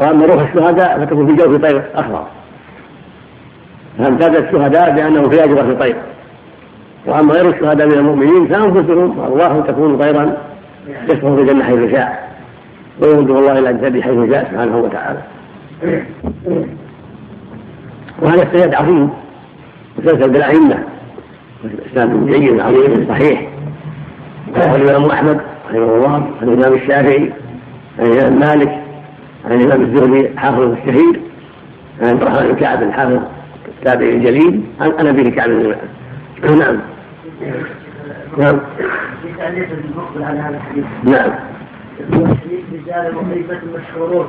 وأما 0.00 0.26
روح 0.26 0.42
الشهداء 0.42 1.04
فتكون 1.04 1.26
في 1.26 1.32
جوف 1.32 1.62
طير 1.62 1.82
أخضر. 1.94 2.26
فامتاز 3.98 4.36
الشهداء 4.36 4.94
بأنه 4.94 5.28
في 5.28 5.44
أجرة 5.44 5.74
طير. 5.80 5.96
وأما 7.06 7.34
غير 7.34 7.48
الشهداء 7.48 7.86
من 7.86 7.92
المؤمنين 7.92 8.46
فأنفسهم 8.46 9.20
أرواحهم 9.20 9.62
تكون 9.62 9.98
طيرا 9.98 10.36
يسكن 10.88 11.36
في 11.36 11.42
الجنة 11.42 11.64
حيث 11.64 11.92
شاء. 11.92 12.30
ويرده 13.02 13.38
الله 13.38 13.58
إلى 13.58 13.72
جسده 13.72 14.02
حيث 14.02 14.30
شاء 14.32 14.44
سبحانه 14.50 14.76
وتعالى. 14.76 15.22
وهذا 18.22 18.42
السند 18.42 18.74
عظيم. 18.74 19.10
مسلسل 19.98 20.30
بالأئمة. 20.30 20.78
إسناد 21.90 22.26
جيد 22.26 22.60
عظيم 22.60 23.06
صحيح. 23.08 23.48
رواه 24.56 24.76
الإمام 24.76 25.10
أحمد 25.10 25.40
رحمه 25.68 25.94
الله. 25.94 26.14
عن 26.42 26.48
الإمام 26.48 26.72
الشافعي. 26.72 27.32
عن 27.98 28.06
الإمام 28.06 28.38
مالك. 28.38 28.79
عن 29.44 29.60
الإمام 29.60 29.82
الزهري 29.82 30.38
حافظ 30.38 30.60
الشهير 30.60 31.20
عن 32.02 32.16
الرحمن 32.16 32.48
بن 32.48 32.56
كعب 32.56 32.82
الحافظ 32.82 33.20
التابعي 33.68 34.16
الجليل 34.16 34.62
عن 34.80 35.06
أبي 35.06 35.30
كعب 35.30 35.50
نعم. 35.50 36.80
نعم. 38.38 38.58
نعم. 41.04 41.34
رجال 42.72 43.14
مخيفة 43.14 43.58
مشهورون 43.76 44.26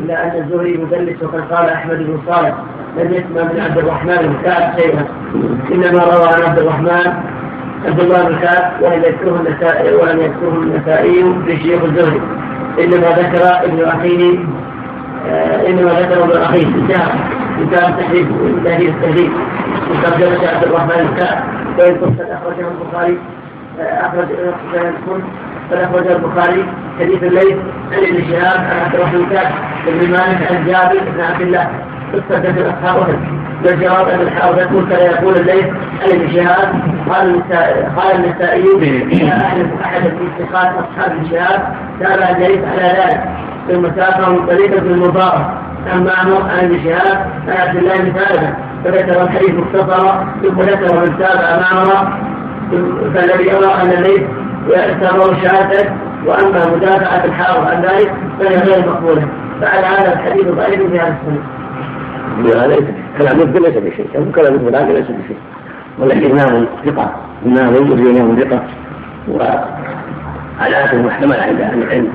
إلا 0.00 0.24
أن 0.24 0.42
الزهري 0.42 0.76
مدلس 0.76 1.22
وقد 1.22 1.40
قال 1.52 1.68
أحمد 1.68 1.96
بن 1.98 2.18
صالح 2.26 2.54
لم 2.96 3.12
يسمع 3.14 3.52
من 3.52 3.60
عبد 3.60 3.78
الرحمن 3.78 4.16
بن 4.16 4.34
كعب 4.44 4.78
شيئا. 4.78 5.06
إنما 5.72 6.04
روى 6.04 6.28
عن 6.28 6.42
عبد 6.42 6.58
الرحمن 6.58 7.12
عبد 7.86 8.00
الله 8.00 8.28
بن 8.28 8.38
كعب 8.38 8.82
ولم 8.82 9.02
يذكره 9.04 9.40
النسائي 9.40 9.94
ولم 9.94 10.20
يذكره 10.20 10.62
النسائي 10.62 11.34
في 11.46 11.62
شيوخ 11.62 11.82
الزهري. 11.82 12.20
إنما 12.84 13.08
ذكر 13.08 13.64
ابن 13.64 13.84
أخيه 13.84 14.38
آه، 15.28 15.68
إنما 15.68 15.90
ذكر 16.00 16.24
ابن 16.24 16.42
أخيه. 16.42 16.66
انتهى. 16.66 17.12
انتهى 17.58 17.88
التحريف. 17.88 18.28
تهذيب 18.64 18.88
التهذيب 18.88 19.30
من 19.90 20.04
عبد 20.06 20.64
الرحمن 20.64 21.14
كعب 21.16 21.38
وإن 21.78 21.94
قد 21.96 22.20
أخرجه 22.20 22.68
البخاري 22.68 23.18
آه، 23.80 23.82
أخرج 23.82 24.26
آه، 24.74 24.92
قد 25.70 25.78
أخرج 25.78 26.06
البخاري 26.06 26.64
حديث 27.00 27.22
الليل 27.22 27.58
عن 27.92 27.98
ابن 27.98 28.24
شهاب 28.30 28.60
عن 28.60 28.80
عبد 28.84 28.94
الرحمن 28.94 29.26
كعب 29.30 29.52
بن 29.86 30.10
مالك 30.10 30.52
عن 30.52 30.66
جابر 30.66 31.00
بن 31.14 31.20
عبد 31.20 31.40
الله. 31.40 31.68
في 32.12 33.38
والجواب 33.64 34.08
أن 34.08 34.20
الحافظ 34.20 34.58
يقول 34.58 34.88
كان 34.88 35.12
يقول 35.12 35.36
الليل 35.36 35.74
عن 36.02 36.30
شهاب 36.34 36.68
قال 37.10 37.42
قال 37.96 38.24
النسائي 38.24 38.64
أحد 39.84 40.02
في 40.02 40.42
اتخاذ 40.42 40.66
أصحاب 40.66 41.12
شهاب 41.30 41.74
تابع 42.00 42.28
الليل 42.36 42.64
على 42.64 42.82
ذلك 42.82 43.24
ثم 43.68 44.00
ساقه 44.00 44.46
طريقة 44.46 44.78
المبارك 44.78 45.46
معمر 45.86 46.42
عن 46.42 46.80
شهاب 46.84 47.26
عن 47.48 47.68
عبد 47.68 47.76
الله 47.76 47.96
بن 47.98 48.12
ثابت 48.12 48.54
فذكر 48.84 49.22
الحديث 49.22 49.50
مختصرا 49.50 50.26
ثم 50.42 50.60
ذكر 50.60 51.00
من 51.00 51.18
تابع 51.18 51.60
معمر 51.60 52.12
فالذي 53.14 53.44
يرى 53.44 53.74
أن 53.82 53.92
الليل 53.92 54.28
يعتبر 54.68 55.36
شهادة 55.42 55.92
واما 56.26 56.76
مدافعه 56.76 57.24
الحافظ 57.24 57.66
عن 57.66 57.82
ذلك 57.82 58.12
فهي 58.40 58.56
غير 58.56 58.88
مقبوله 58.88 59.28
فعلى 59.60 59.86
هذا 59.86 60.12
الحديث 60.12 60.48
ضعيف 60.48 60.82
في 60.82 61.00
هذا 61.00 61.16
السنة. 62.38 62.66
ليس 62.66 62.84
كلام 63.18 63.36
مثل 63.36 63.62
ليس 63.62 63.76
بشيء، 63.76 64.32
كلام 64.34 64.54
هذا 64.54 64.92
ليس 64.92 65.04
بشيء. 65.04 65.36
ولكن 65.98 66.38
إمام 66.38 66.66
ثقة. 66.86 67.12
إمام 67.46 67.74
يجري 67.74 68.20
إمام 68.20 68.36
ثقة. 68.36 68.62
وعلامته 69.28 71.02
محتمله 71.02 71.42
عند 71.42 71.60
أهل 71.60 71.82
العلم. 71.82 72.08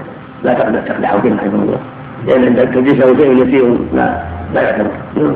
لا 0.43 0.53
تقدر 0.53 0.79
تقدح 0.79 1.15
فيه 1.15 1.35
رحمه 1.35 1.63
الله. 1.63 1.79
لأن 2.27 2.43
عند 2.45 2.59
تدريسه 2.73 3.17
شيء 3.17 3.47
يسير 3.47 3.77
لا 3.93 4.23
لا 4.53 4.61
يعتبر. 4.61 4.91
نعم. 5.15 5.35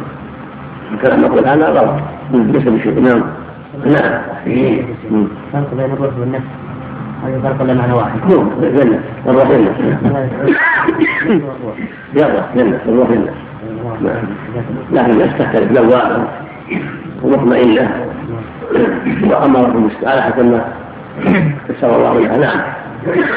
الكلام 0.93 1.21
نقول 1.21 1.45
هذا 1.45 1.69
غلط 1.69 2.01
ليس 2.33 2.63
بشيء. 2.63 2.99
نعم. 2.99 3.23
نعم. 3.85 4.21
فرق 5.53 5.73
بين 5.73 5.93
الروح 5.93 6.19
والنفس. 6.19 6.45
هذا 7.23 7.39
فرق 7.43 7.61
ولا 7.61 7.73
معنى 7.73 7.93
واحد؟ 7.93 8.19
نعم. 8.29 8.49
الروح 9.27 9.51
جنة 9.51 9.79
يلا 12.13 12.41
الروح 12.85 13.11
جنة 13.11 13.31
لكن 14.91 15.11
الناس 15.11 15.29
تختلف 15.39 15.71
لواء 15.71 16.27
ومطمئنة 17.23 18.05
وأمرهم 19.29 19.89
على 20.03 20.21
حسب 20.21 20.45
ما 20.45 20.65
يسر 21.69 21.95
الله 21.95 22.19
لها 22.19 22.37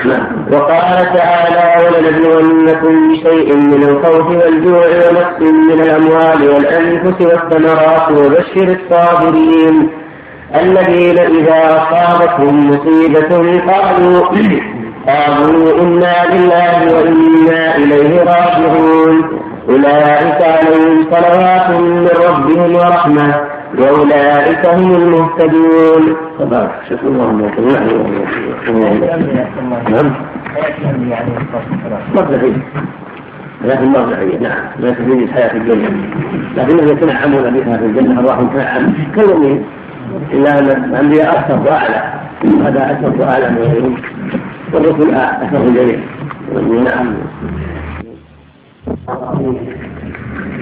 نعم. 0.04 0.46
وقال 0.52 1.06
تعالى 1.14 1.86
ولنبلونكم 1.86 3.12
بشيء 3.12 3.56
من 3.56 3.82
الخوف 3.82 4.26
والجوع 4.26 4.86
ونقص 4.86 5.40
من 5.40 5.80
الأموال 5.80 6.48
والأنفس 6.48 7.20
والثمرات 7.20 8.10
وبشر 8.10 8.76
الصابرين 8.80 9.88
الذين 10.54 11.18
إذا 11.18 11.76
أصابتهم 11.76 12.70
مصيبة 12.70 13.60
قالوا 13.72 14.26
قالوا 15.06 15.82
إنا 15.82 16.34
لله 16.34 16.94
وإنا 16.94 17.76
إليه 17.76 18.20
راجعون. 18.20 19.40
أولئك 19.70 20.42
عليهم 20.42 21.04
صلوات 21.10 21.70
من 21.70 22.08
ربهم 22.28 22.74
ورحمة 22.74 23.34
وأولئك 23.78 24.66
هم 24.66 24.94
المهتدون. 24.94 26.16
تبارك. 26.38 26.70
شكرا. 26.90 27.08
الله 27.08 27.32
نعم. 29.88 30.12
مرجعية 32.14 32.62
لكن 33.64 33.88
مرجعية 33.88 34.38
نعم. 34.38 34.58
ليس 34.78 34.94
في 34.94 35.32
حياة 35.32 35.56
الدنيا. 35.56 35.90
لكنهم 36.56 36.88
يتنعمون 36.88 37.50
بها 37.50 37.76
في 37.76 37.84
الجنة 37.84 38.20
أرواحهم 38.20 38.46
تنعم 38.48 38.92
كالمؤمنين 39.16 39.64
إلا 40.32 40.58
أن 40.58 40.64
الأنبياء 40.64 41.38
أكثر 41.38 41.58
وأعلى. 41.66 42.02
هذا 42.64 42.90
أكثر 42.90 43.22
وأعلى 43.22 43.50
من 43.50 43.58
غيرهم 43.58 43.96
والرسل 44.72 45.14
أكثر 45.14 45.62
الجميع. 45.62 45.98
نعم. 46.84 47.14
والمجاهده 49.08 50.60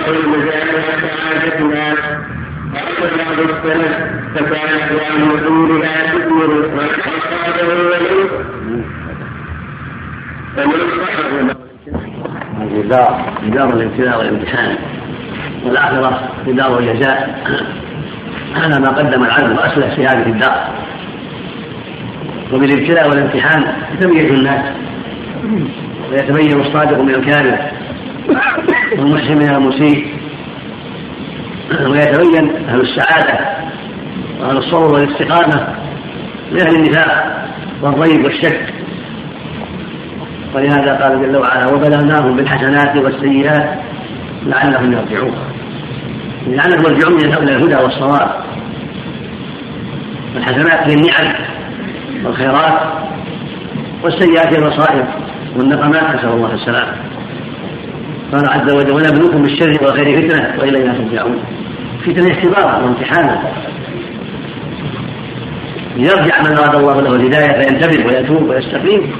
سعادتنا 0.00 0.79
وليس 12.60 12.84
الدار 12.84 13.32
دار 13.46 13.74
الابتلاء 13.74 14.18
والامتحان 14.18 14.76
والآخرة 15.64 16.28
دار 16.46 16.78
الجزاء 16.78 17.40
هذا 18.54 18.78
ما 18.78 18.88
قدم 18.88 19.24
العبد 19.24 19.58
وأصلح 19.58 19.94
في 19.94 20.06
هذه 20.06 20.26
الدار. 20.26 20.68
وبالابتلاء 22.52 23.08
والامتحان 23.08 23.64
يتميز 23.94 24.32
الناس 24.32 24.64
ويتبين 26.10 26.60
الصادق 26.60 26.98
من 26.98 27.14
الكاذب. 27.14 27.58
والمحسن 28.98 29.36
من 29.36 29.54
المسيء. 29.54 30.06
ويتبين 31.70 32.68
أهل 32.68 32.80
السعادة 32.80 33.38
وأهل 34.40 34.56
الصبر 34.56 34.94
والاستقامة 34.94 35.66
من 36.52 36.60
أهل 36.60 36.76
النفاق 36.76 37.46
والريب 37.82 38.24
والشك. 38.24 38.74
ولهذا 40.54 40.98
قال 41.02 41.22
جل 41.22 41.36
وعلا 41.36 41.66
وبلوناهم 41.74 42.36
بالحسنات 42.36 42.96
والسيئات 42.96 43.78
لعلهم 44.46 44.92
يرجعون. 44.92 45.34
لعلهم 46.46 46.82
يرجعون 46.88 47.16
إلى 47.16 47.56
الهدى 47.56 47.76
والصواب 47.76 48.30
الحسنات 50.36 50.90
هي 50.90 50.94
النعم 50.94 51.34
والخيرات 52.24 52.80
والسيئات 54.02 54.54
هي 54.54 54.58
المصائب 54.58 55.04
والنقمات. 55.56 56.14
نسأل 56.14 56.28
الله 56.28 56.54
السلامة. 56.54 56.92
قال 58.32 58.50
عز 58.50 58.74
وجل 58.74 58.92
ونبلوكم 58.94 59.42
بالشر 59.42 59.78
والخير 59.82 60.28
فتنة 60.28 60.54
وإلينا 60.60 60.94
ترجعون. 60.94 61.38
فتنه 62.06 62.30
اختبار 62.30 62.84
وامتحانا 62.84 63.42
ليرجع 65.96 66.40
من 66.40 66.58
أراد 66.58 66.74
الله 66.74 67.00
له 67.00 67.14
الهداية 67.16 67.62
فينتبه 67.62 68.06
ويتوب 68.06 68.48
ويستقيم 68.48 69.12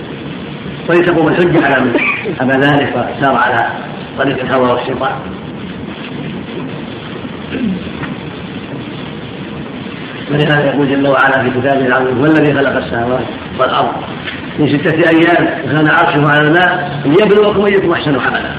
ولتقوم 0.88 1.28
الحجة 1.28 1.66
على 1.66 1.84
من 1.84 1.94
أبى 2.40 2.52
ذلك 2.52 2.90
وسار 2.90 3.34
على 3.36 3.68
طريق 4.18 4.40
الهوى 4.40 4.72
والشيطان. 4.72 5.12
ولهذا 10.30 10.64
يقول 10.64 10.88
جل 10.88 11.08
وعلا 11.08 11.42
في 11.42 11.60
كتابه 11.60 11.86
العظيم 11.86 12.18
هو 12.18 12.24
الذي 12.24 12.54
خلق 12.54 12.76
السماوات 12.76 13.24
والأرض 13.58 13.92
في 14.56 14.78
ستة 14.78 15.10
أيام 15.10 15.48
وكان 15.64 15.88
عرشه 15.88 16.28
على 16.28 16.48
الماء 16.48 17.00
ليبلوكم 17.04 17.64
أيكم 17.64 17.92
أحسن 17.92 18.20
عملا. 18.20 18.50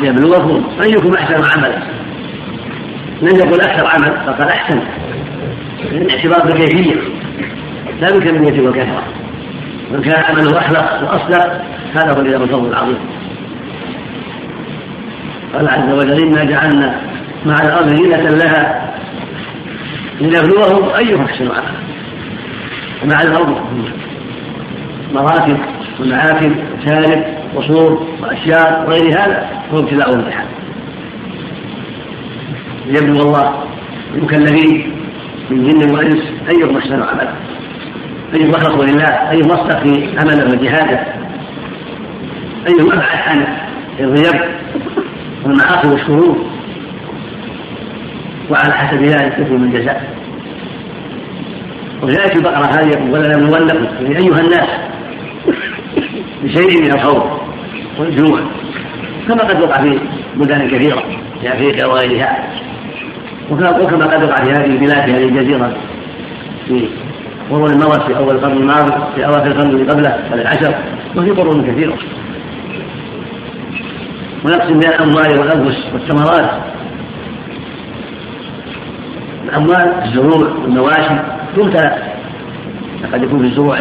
ليبلوكم 0.00 0.64
أيكم 0.82 1.14
أحسن 1.14 1.58
عملا. 1.58 1.97
لم 3.22 3.36
يقل 3.36 3.60
أكثر 3.60 3.86
عمل 3.86 4.26
فقال 4.26 4.48
أحسن. 4.48 4.80
الاعتبار 5.92 6.46
بالكيفية 6.46 6.94
لا 8.00 8.08
بالكمية 8.12 8.60
والكثرة 8.60 9.02
من 9.90 10.02
كان 10.02 10.24
عمله 10.24 10.58
أخلق 10.58 11.02
وأصدق 11.02 11.62
هذا 11.94 12.12
هو 12.16 12.20
الذي 12.20 12.36
الفضل 12.36 12.68
العظيم. 12.68 12.98
قال 15.54 15.68
عز 15.68 15.92
وجل 15.92 16.26
إنا 16.26 16.44
جعلنا 16.44 17.00
مع 17.46 17.54
الأرض 17.54 17.96
زينة 17.96 18.30
لها 18.30 18.92
لنبلوهم 20.20 20.90
أيهم 20.96 21.24
أحسن 21.24 21.44
عملا. 21.44 21.88
ومع 23.02 23.22
الأرض 23.22 23.56
مراكب 25.14 25.58
ومعاكب 26.00 26.56
وشارب 26.78 27.24
وصور 27.54 28.08
وأشياء 28.20 28.84
وغير 28.86 29.10
هذا 29.20 29.48
هو 29.72 29.78
ابتلاء 29.78 30.10
وامتحان 30.10 30.46
ليبلو 32.88 33.22
الله 33.22 33.64
المكلفين 34.14 34.92
من 35.50 35.64
جن 35.64 35.94
وإنس 35.94 36.22
ايهم 36.48 36.76
احسن 36.76 37.02
عملا 37.02 37.32
ايهم 38.34 38.50
اخلص 38.50 38.90
لله 38.90 39.30
ايهم 39.30 39.50
اصدق 39.50 39.78
في 39.82 40.18
عمله 40.18 40.44
وجهادة. 40.44 41.00
ايهم 42.68 42.92
ابعد 42.92 43.18
عن 43.28 43.46
الريب 44.00 44.40
والمعاصي 45.44 45.88
والشرور. 45.88 46.46
وعلى 48.50 48.72
حسب 48.72 49.02
ذلك 49.02 49.38
يكون 49.38 49.60
من 49.60 49.70
جزاء 49.70 50.14
وفي 52.02 52.12
آية 52.12 52.36
البقرة 52.36 52.66
هذه 52.66 52.88
يقول 52.88 53.10
ولنبلونكم 53.10 54.04
يعني 54.04 54.16
أيها 54.16 54.40
الناس 54.40 54.68
بشيء 56.42 56.82
من 56.82 56.94
الخوف 56.94 57.24
والجوع. 57.98 58.40
كما 59.28 59.44
قد 59.44 59.62
وقع 59.62 59.82
في 59.82 60.00
بلدان 60.36 60.68
كثيرة 60.70 61.02
في 61.40 61.52
أفريقيا 61.52 61.86
وغيرها. 61.86 62.48
وكما 63.50 64.06
قد 64.06 64.22
وقع 64.22 64.36
في 64.44 64.50
هذه 64.50 64.64
البلاد 64.64 65.04
في 65.04 65.12
هذه 65.12 65.24
الجزيرة. 65.24 65.76
في 66.68 66.88
قرون 67.50 67.74
مضت 67.74 68.02
في 68.02 68.16
أول 68.16 68.34
القرن 68.34 68.56
الماضي 68.56 68.92
في 69.14 69.26
أواخر 69.26 69.46
القرن 69.46 69.70
اللي 69.70 69.92
قبله 69.92 70.10
قبل 70.30 70.40
العشر. 70.40 70.74
وفي 71.16 71.30
قرون 71.30 71.66
كثيرة. 71.66 71.94
ونقسم 74.44 74.78
بين 74.78 74.88
الأموال 74.88 75.40
والأنفس 75.40 75.78
والثمرات. 75.92 76.50
الأموال 79.44 80.02
الزروع 80.04 80.48
والمواشي 80.62 81.18
تبتلى 81.56 82.02
قد 83.12 83.22
يكون 83.22 83.38
في 83.38 83.44
الزروع 83.44 83.78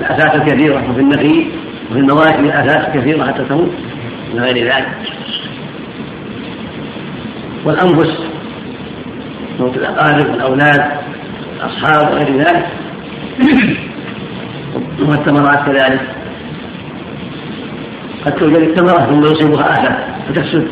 الآفات 0.00 0.34
الكثيرة 0.34 0.90
وفي 0.90 1.00
النخيل 1.00 1.50
وفي 1.90 1.98
المواشي 1.98 2.40
الآفات 2.40 2.96
كثيرة 2.96 3.26
حتى 3.26 3.44
تموت. 3.44 3.70
من 4.34 4.40
غير 4.40 4.66
ذلك. 4.66 4.88
والأنفس 7.64 8.33
موت 9.60 9.76
الأقارب 9.76 10.30
والأولاد 10.30 10.90
الأصحاب 11.56 12.12
وغير 12.12 12.38
ذلك. 12.38 12.66
والثمرات 15.08 15.66
كذلك. 15.66 16.00
قد 18.26 18.32
توجد 18.32 18.56
الثمرة 18.56 19.06
ثم 19.06 19.22
يصيبها 19.22 19.72
آفة 19.72 19.98
فتفسد 20.28 20.68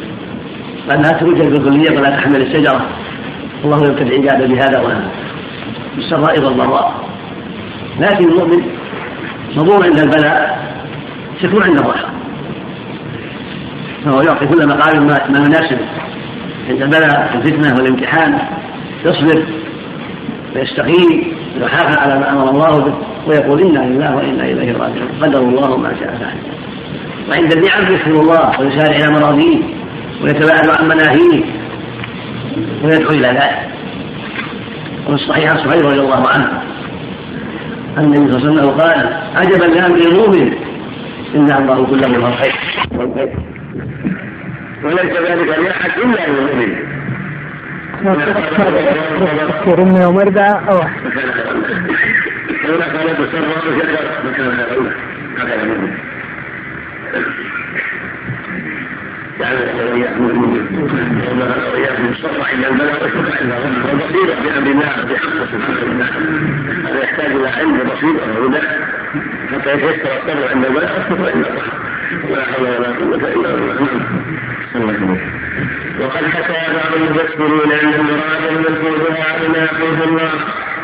قد 0.90 1.06
لا 1.06 1.18
توجد 1.18 1.52
بالكلية 1.52 1.98
ولا 1.98 2.10
تحمل 2.16 2.42
الشجرة. 2.42 2.86
الله 3.64 3.76
يبتلي 3.76 4.16
عباده 4.16 4.46
بهذا 4.46 4.80
وهذا. 4.80 5.10
بالسراء 5.96 6.44
والضراء 6.44 6.94
لكن 8.00 8.28
المؤمن 8.28 8.62
مضور 9.56 9.84
عند 9.84 9.98
البلاء 9.98 10.62
سكون 11.42 11.62
عند 11.62 11.78
الرحمة 11.78 12.08
فهو 14.04 14.20
يعطي 14.20 14.46
كل 14.46 14.68
مقام 14.68 15.06
ما 15.06 15.38
يناسب. 15.38 15.78
عند 16.68 16.82
البلاء 16.82 17.34
الفتنة 17.34 17.74
والامتحان. 17.74 18.38
يصبر 19.04 19.44
ويستقيم 20.56 21.34
ويحافظ 21.60 21.98
على 21.98 22.18
ما 22.18 22.32
أمر 22.32 22.50
الله 22.50 22.78
به 22.78 22.94
ويقول 23.26 23.60
إنا 23.60 23.78
لله 23.78 24.16
وإنا 24.16 24.44
إليه 24.44 24.72
راجعون. 24.72 25.08
قدر 25.22 25.38
الله 25.38 25.76
ما 25.76 25.94
شاء 26.00 26.16
فعل. 26.20 26.36
وعند 27.30 27.52
النعم 27.52 27.94
يشكر 27.94 28.10
الله 28.10 28.60
ويسارع 28.60 28.96
إلى 28.96 29.20
مراضيه 29.20 29.58
ويتباعد 30.22 30.68
عن 30.78 30.88
مناهيه 30.88 31.44
ويدعو 32.84 33.10
إلى 33.10 33.28
ذلك. 33.28 33.68
وفي 35.06 35.14
الصحيح 35.14 35.50
عن 35.50 35.58
صهيب 35.58 35.86
رضي 35.86 36.00
الله 36.00 36.28
عنه 36.28 36.62
أن 37.98 38.04
النبي 38.04 38.32
صلى 38.32 38.48
الله 38.48 38.60
عليه 38.60 38.62
وسلم 38.62 38.80
قال 38.80 39.22
عجبا 39.34 39.64
لأمر 39.64 39.96
المؤمن 39.96 40.52
إن 41.34 41.52
الله 41.52 41.86
كله 41.86 42.08
له 42.08 42.36
خير 42.36 42.54
وليس 44.84 45.12
ذلك 45.30 45.58
لأحد 45.58 45.90
إلا 45.98 46.26
للمؤمن 46.26 46.76
تذكر 46.76 46.76
إنه 46.76 46.80
مرضى 46.80 46.80
أو 46.80 46.80
هناك 46.80 46.80
لا 46.80 46.80
تسرع 46.80 46.80
بشجر 46.80 46.82
مكان 54.24 54.50
هذا 54.58 54.82
هكذا 55.38 55.62
المؤمن 55.62 55.96
يعني 59.40 59.58
وإياكم 61.72 62.08
الصبر 62.10 62.42
عند 62.52 62.64
البلاء 62.64 63.02
والشكر 63.02 63.38
عند 63.40 63.52
الغم 63.52 63.84
والبصيرة 63.88 64.34
بأمر 64.42 64.70
الله 64.70 65.04
بحق 65.10 65.44
سبحانه 65.52 65.82
الله 65.82 66.06
هذا 66.88 67.02
يحتاج 67.02 67.30
إلى 67.30 67.48
علم 67.48 67.80
وبصيرة 67.80 68.40
وهدى 68.40 68.58
حتى 69.52 69.72
يتيسر 69.72 70.10
الصبر 70.16 70.48
عند 70.54 70.64
البلاء 70.64 70.92
والشكر 70.94 71.32
عند 71.34 71.44
الغم 71.46 71.68
ولا 72.30 72.44
حول 72.44 72.68
ولا 72.68 72.88
قوة 72.88 73.28
إلا 73.28 73.54
بالله 74.84 75.41
وقد 76.00 76.24
حكى 76.24 76.72
بعض 76.74 76.94
المفسرين 76.96 77.72
أن 77.72 77.94
المراد 77.94 78.44
المذكور 78.50 78.98
بها 78.98 79.32
يقول 79.62 80.02
الله 80.08 80.32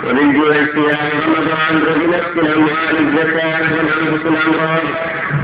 ومن 0.05 0.33
جوع 0.33 0.55
صيام 0.55 1.11
رمضان 1.27 1.83
وبنفس 1.83 2.37
الأموال 2.37 2.99
الزكاة 2.99 3.61
والانفس 3.77 4.27
الأمراض. 4.27 4.83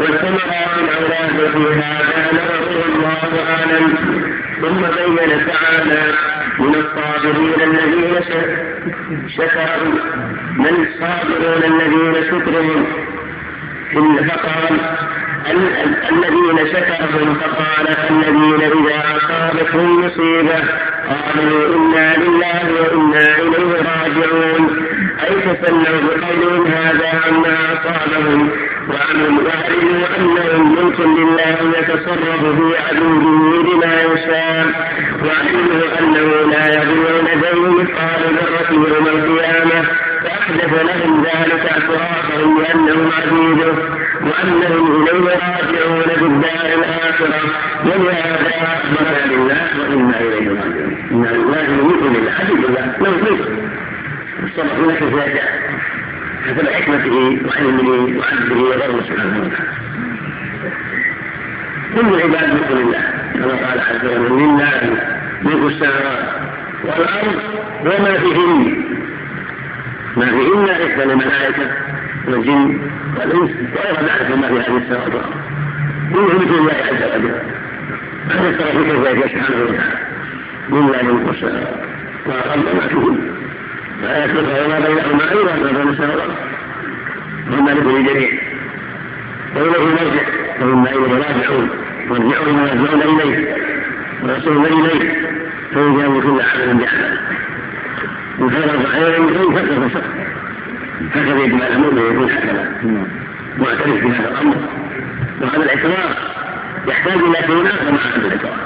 والثمرات 0.01 0.79
الاولاد 0.79 1.51
في 1.53 1.75
هذا 1.81 2.31
نظره 2.33 2.85
الله 2.95 3.31
اعلم 3.51 3.95
ثم 4.61 4.81
بين 4.81 5.47
تعالى 5.47 6.13
من 6.59 6.75
الصابرين 6.75 7.61
الذين 7.61 8.23
شكروا 9.29 9.95
من 10.57 10.87
الصابرون 10.87 11.63
الذين 11.65 12.15
شكرهم 12.31 12.87
فقال 14.29 14.81
الذين 15.51 16.59
شكرهم 16.73 17.35
فقال 17.35 17.87
الذين 18.11 18.63
إذا 18.63 19.17
أصابتهم 19.17 20.07
مصيبة 20.07 20.59
قالوا 21.09 21.77
إنا 21.77 22.17
لله 22.17 22.63
وإنا 22.81 23.39
إليه 23.39 23.73
راجعون. 23.77 24.87
أي 25.25 25.35
تسلوا 25.41 26.01
بقولهم 26.01 26.67
هذا 26.67 27.09
عما 27.27 27.57
أصابهم؟ 27.73 28.51
وعلموا 28.91 30.07
أنهم 30.19 30.75
ملك 30.75 31.01
لله 31.01 31.57
يتصرف 31.79 32.43
في 32.57 32.77
عدوه 32.89 33.63
بما 33.63 34.03
يشاء. 34.03 34.67
وعلموا 35.25 35.99
أنه 36.01 36.53
لا 36.53 36.65
يظلمون 36.69 37.27
ذنب 37.43 37.81
مثقال 37.81 38.23
ذرة 38.37 38.73
يوم 38.73 39.07
القيامة. 39.07 40.04
فأحدث 40.45 40.73
لهم 40.83 41.25
ذلك 41.25 41.67
اعترافهم 41.67 42.57
بأنهم 42.57 43.11
عبيده 43.13 43.73
وأنهم 44.21 45.03
إليه 45.03 45.29
راجعون 45.29 46.03
في 46.03 46.25
الدار 46.25 46.79
الآخرة. 46.79 47.41
ولهذا 47.85 48.51
أخبر 48.63 49.35
لله 49.35 49.69
وإنا 49.81 50.21
إليه 50.21 50.49
راجعون. 50.49 50.97
إن 51.11 51.27
الله 51.27 51.63
لله 51.63 52.33
عبيد 52.33 52.65
الله. 52.65 52.97
ملك 53.01 53.49
الصبح 54.45 54.79
لك 54.79 55.03
زاد 55.15 55.41
حسب 56.47 56.69
حكمته 56.69 57.39
وعلمه 57.47 58.19
وعدله 58.19 58.63
وغيره 58.63 59.03
سبحانه 59.09 59.41
وتعالى. 59.41 59.75
كل 61.95 62.15
العباد 62.15 62.55
ملك 62.55 62.71
لله 62.71 63.03
كما 63.35 63.69
قال 63.69 63.81
عز 63.81 64.05
وجل 64.05 64.43
لله 64.43 64.99
ملك 65.43 65.73
السماوات 65.73 66.35
والأرض 66.85 67.37
وما 67.81 68.19
فيهن 68.19 68.85
ما 70.17 70.27
فيهن 70.27 70.69
عدة 70.69 71.05
الملائكة 71.05 71.71
والجن 72.29 72.81
والإنس 73.17 73.51
وغير 73.75 73.97
ذلك 74.01 74.37
ما 74.37 74.49
في 74.49 74.55
هذه 74.55 74.77
السماوات 74.77 75.15
والأرض 75.15 75.35
كله 76.15 76.39
مثل 76.39 76.55
الله 76.55 76.73
عز 76.73 77.03
وجل. 77.03 77.35
هذا 78.31 78.49
التوفيق 78.49 78.89
كيف 79.13 79.33
سبحانه 79.33 79.63
وتعالى. 79.63 79.99
ملك 81.03 81.31
السماوات 81.31 81.85
والأرض 82.27 82.65
وما 82.67 82.87
فيهن 82.89 83.19
يخلق 84.25 84.65
وما 84.65 84.79
بينهما 84.79 85.31
أيضا 85.31 85.57
ما 85.57 85.73
بين 85.79 85.89
السماوات 85.89 86.17
والأرض 86.17 86.37
والملك 87.51 87.87
للجميع 87.87 88.29
وإليه 89.57 89.85
نرجع 89.89 90.25
فإنا 90.61 90.91
إليه 90.91 91.15
راجعون. 91.15 91.69
مرجعون 92.09 92.61
ويرجعون 92.61 93.03
إليه. 93.03 93.57
ويصلون 94.23 94.67
إليه. 94.67 95.25
فيجاوز 95.75 96.23
كل 96.23 96.41
عمل 96.41 96.79
بعمل. 96.79 97.19
إن 98.41 98.51
كان 98.51 98.87
خيرا 98.87 99.19
من 99.19 99.29
خير 99.37 99.89
فشر 99.89 100.03
هكذا 101.15 101.39
يجب 101.45 101.63
على 101.63 101.75
المؤمن 101.75 101.99
يكون 101.99 102.31
هكذا. 102.31 102.75
معترف 103.59 104.05
بهذا 104.05 104.29
الأمر. 104.29 104.57
وهذا 105.41 105.57
الاعتراف 105.57 106.17
يحتاج 106.89 107.19
إلى 107.19 107.37
شيء 107.47 107.93
مع 107.93 108.01
هذا 108.01 108.27
الاعتراف 108.27 108.61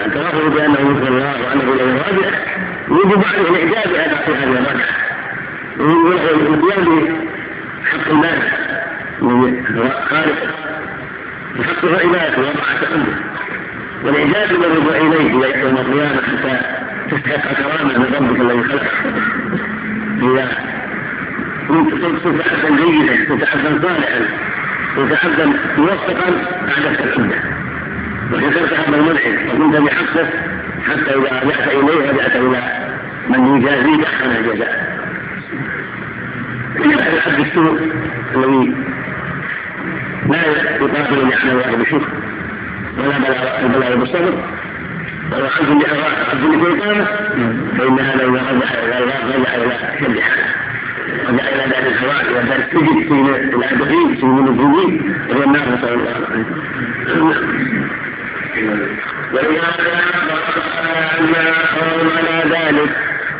اعترافه 0.00 0.48
بأنه 0.48 0.90
مثل 0.90 1.06
الله 1.08 1.34
وأنه 1.44 1.72
إليه 1.72 1.92
راجع. 1.94 2.38
يجب 2.90 3.24
عليه 3.24 3.48
الإعجاب 3.48 3.92
بهذه 4.28 4.58
الرجعة 4.58 4.86
والقيام 5.78 7.18
بحق 7.84 8.08
المال 8.10 8.42
خالق. 10.10 10.54
بحق 11.58 11.84
عباده 11.84 12.38
وطاعة 12.38 12.94
أمره 12.94 13.18
والإعجاب 14.04 14.48
بالرجوع 14.48 14.96
إليه 14.96 15.32
يوم 15.60 15.76
القيامة 15.76 16.22
حتى 16.22 16.60
من 17.12 18.14
ربك 18.14 18.40
الذي 18.40 18.62
خلقك 18.62 18.92
إذا 20.22 20.48
كنت 21.68 21.94
كنت 22.24 22.42
عبدا 22.48 22.76
جيدا 22.76 23.24
كنت 23.24 23.44
عبدا 23.48 23.82
صالحا 23.82 24.20
كنت 24.96 25.12
عبدا 25.24 25.46
موفقا 25.78 26.28
أعددت 26.68 27.00
الحمد 27.00 27.32
وشكرت 28.32 28.72
عبد 28.72 28.94
المنعم 28.94 29.48
وكنت 29.48 29.76
بحقه 29.76 30.28
حتى 30.86 31.10
إذا 31.14 31.40
رجعت 31.42 31.68
إليه 31.68 32.10
رجعت 32.10 32.36
إلى 32.36 32.88
من 33.28 33.56
يجازيك 33.56 34.06
أحسن 34.06 34.30
الجزاء 34.30 34.98
العبد 36.76 37.40
السوء 37.46 37.80
الذي 38.34 38.74
لا 40.28 40.46
يقابل 40.46 41.28
نعمه 41.28 41.52
الله 41.52 41.76
بشكر 41.76 42.08
ولا 42.98 43.60
البلاء 43.66 43.96
بالصبر 43.96 44.57
ولو 45.32 45.46
عبد 45.46 45.84
عبد 46.30 46.44
بإقامة 46.44 47.04
فإن 47.78 47.98
هذا 48.00 48.24
إذا 48.24 48.50
رجع 48.50 49.54
إلى 49.54 49.64
إلى 49.64 49.78
شد 50.00 50.20
حاله 50.20 50.54
رجع 51.28 51.48
إلى 51.48 51.70
دار 51.70 51.86
الهواء 51.86 52.22
إلى 52.30 52.48
دار 52.48 52.58
السجن 52.58 53.04
سجن 53.08 54.38
المسلمين 54.38 55.14
وهو 55.30 55.42
النار 55.42 55.68
نسأل 55.68 55.92
الله 55.94 56.44
ولهذا 59.32 59.98
أن 61.18 61.34
قوم 61.78 62.10
على 62.16 62.50
ذلك 62.50 62.90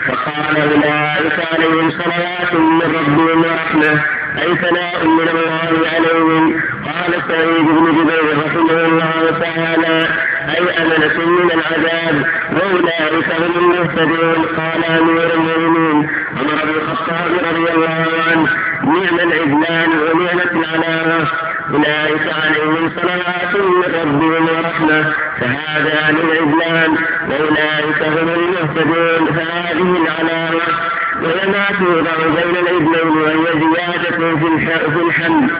فقال 0.09 0.57
أولئك 0.57 1.47
عليهم 1.53 1.91
صلوات 1.91 2.55
من 2.55 2.83
ربهم 2.83 3.41
ورحمة 3.41 4.01
أي 4.39 4.57
ثناء 4.57 5.07
من 5.07 5.29
الله 5.29 5.89
عليهم 5.89 6.61
قال 6.85 7.23
سعيد 7.29 7.67
بن 7.67 7.93
جبير 7.93 8.39
رحمه 8.47 8.87
الله 8.87 9.39
تعالى 9.41 10.09
أي 10.49 10.83
أمنة 10.83 11.27
من 11.27 11.51
العذاب؟ 11.51 12.27
وأولئك 12.53 13.29
هم 13.41 13.53
المهتدون. 13.57 14.45
قال 14.57 14.85
أمير 14.85 15.35
المؤمنين. 15.35 16.09
عمر 16.37 16.65
بن 16.65 16.71
الخطاب 16.71 17.31
رضي 17.49 17.73
الله 17.75 18.07
عنه. 18.29 18.49
نعم 18.85 19.21
العدلان 19.21 19.91
ونعمة 19.99 20.51
العلامة 20.53 21.27
أولئك 21.75 22.33
عليهم 22.43 22.91
صلوات 22.97 23.55
من 23.57 23.95
ربهم 24.03 24.49
ورحمة. 24.49 25.13
فهذا 25.41 26.11
العدلان 26.11 26.97
وأولئك 27.31 28.03
هم 28.03 28.29
المهتدون. 28.29 29.27
فهذه 29.35 29.97
العلامة 30.03 30.89
وهي 31.23 31.47
ما 31.47 31.67
توضع 31.79 32.43
بين 32.43 32.57
العدلين 32.57 33.09
وهي 33.09 33.53
زيادة 33.61 34.37
في 34.37 35.01
الحمد 35.07 35.51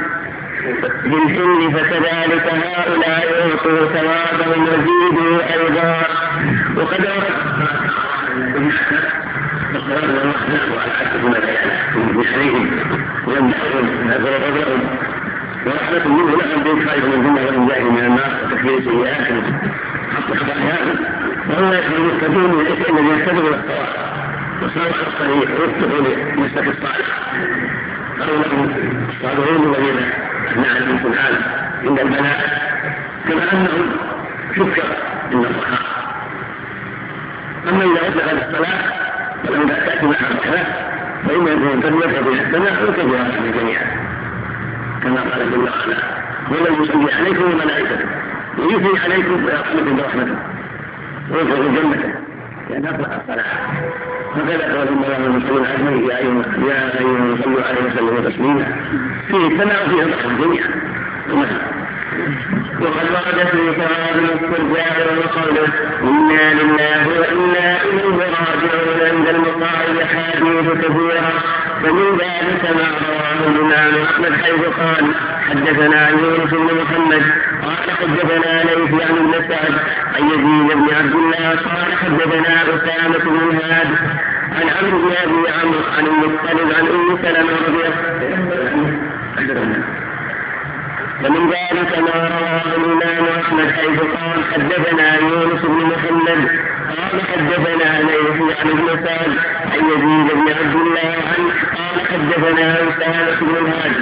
الحل 1.07 1.73
فكذلك 1.73 2.47
هؤلاء 2.55 3.49
يعطوا 3.49 3.87
ثوابهم 3.87 4.63
وزيدوا 4.63 5.55
أيضا 5.55 6.07
وقد 6.77 7.09
ورحمة 15.67 16.07
منه 16.07 16.37
لهم 16.37 16.63
الجنة 17.15 17.41
والإنجاء 17.47 17.83
من 17.83 18.19
الصالح 26.69 27.09
قالوا 28.21 28.43
لهم 28.43 28.71
الصالحون 29.09 29.75
الذين 29.75 30.28
نعلم 30.57 30.99
سبحانه 31.05 31.41
عند 31.85 32.01
البلاء 32.01 32.59
كما 33.29 33.53
انهم 33.53 33.91
شكر 34.57 34.97
عند 35.33 35.45
الرخاء 35.45 35.99
أما 37.69 37.85
إذا 37.85 38.09
اطلق 38.09 38.31
الصلاة 38.31 38.93
ولم 39.49 39.69
تاتي 39.69 40.07
مع 40.07 40.17
الرحمه 40.21 40.65
فانه 41.29 41.51
يكون 41.51 41.81
كبيره 41.81 42.23
في 42.23 42.43
السماء 42.43 42.75
في 42.75 43.39
الجميع 43.39 43.81
كما 45.03 45.21
قال 45.21 45.51
جل 45.51 45.59
وعلا 45.59 45.99
ولن 46.51 46.83
يصلي 46.83 47.13
عليكم 47.13 47.45
وملائكته 47.45 48.07
ويثني 48.59 48.99
عليكم 48.99 49.45
ويرحمكم 49.45 49.97
برحمته 49.97 50.37
ويدخل 51.31 51.75
جنته 51.75 52.15
لأن 52.71 52.87
اطلق 52.87 53.15
الصلاة. 53.15 53.45
قال 54.35 54.89
ان 54.89 55.05
الله 55.05 55.17
المسلمين 55.27 55.67
اجمعين 55.67 56.11
يا 56.11 56.19
أيها 56.19 56.45
يا 56.69 57.37
صلوا 57.45 57.63
عليه 57.63 57.81
وسلموا 57.87 58.31
تسليما. 58.31 58.77
فيه 59.29 59.47
السماء 59.47 59.87
وفيه 59.87 60.03
الأرض 60.03 60.31
الدنيا. 60.31 60.65
وقد 62.81 63.07
ورد 63.15 63.47
في 63.47 63.73
ثواب 63.81 64.17
الاسترجاع 64.19 64.97
وقوله 65.19 65.69
إنا 66.03 66.55
لله 66.63 67.09
وإنا 67.21 67.83
إليه 67.83 68.17
راجعون 68.17 69.01
عند 69.11 69.29
المصائب 69.29 69.97
احاديث 70.03 70.85
كثيره 70.85 71.33
فمن 71.83 72.19
ذلك 72.19 72.71
ما 72.77 72.89
رواه 73.09 73.51
الإمام 73.51 74.03
أحمد 74.05 74.33
حيث 74.43 74.63
قال 74.81 75.15
حدثنا 75.49 76.09
يونس 76.09 76.51
بن 76.51 76.71
محمد 76.81 77.23
قال 77.63 77.91
حدثنا 77.91 78.63
ليث 78.65 79.03
عن 79.03 79.17
ابن 79.17 79.33
سعد 79.49 79.75
عن 80.17 80.25
يزيد 80.31 80.77
بن 80.79 80.95
عبد 80.95 81.15
الله 81.15 81.49
قال 81.49 81.93
حدثنا 81.93 82.63
أسامة 82.63 83.25
بن 83.25 83.59
هاد 83.63 83.89
عن 84.53 84.69
عمرو 84.69 84.99
بن 84.99 85.13
أبي 85.13 85.49
عمرو 85.49 85.81
عن 85.99 86.07
المطلب 86.07 86.73
عن 86.79 86.87
أم 86.87 87.19
سلمة 87.23 87.53
رضي 87.69 87.87
الله 89.39 89.83
ومن 91.25 91.51
ذلك 91.51 91.99
ما 91.99 92.29
رواه 92.29 92.77
الإمام 92.77 93.25
أحمد 93.41 93.71
حيث 93.71 94.01
قال 94.01 94.45
حدثنا 94.53 95.17
يونس 95.19 95.63
بن 95.63 95.87
محمد 95.87 96.68
قال 96.89 97.21
حدثنا 97.23 98.01
ليث 98.03 98.41
عن 98.61 98.69
ابن 98.71 99.05
سعد 99.05 99.33
عن 99.73 99.81
يزيد 99.91 100.29
بن 100.35 100.49
عبد 100.53 100.75
الله 100.77 101.15
عنه 101.29 101.51
قال 101.77 102.01
حدثنا 102.01 102.75
اسامه 102.89 103.41
بن 103.41 103.57
الهاد 103.57 103.93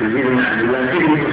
يزيد 0.00 0.26
بن 0.32 0.42
عبد 0.44 0.60
الله 0.62 0.80
بن 0.84 1.24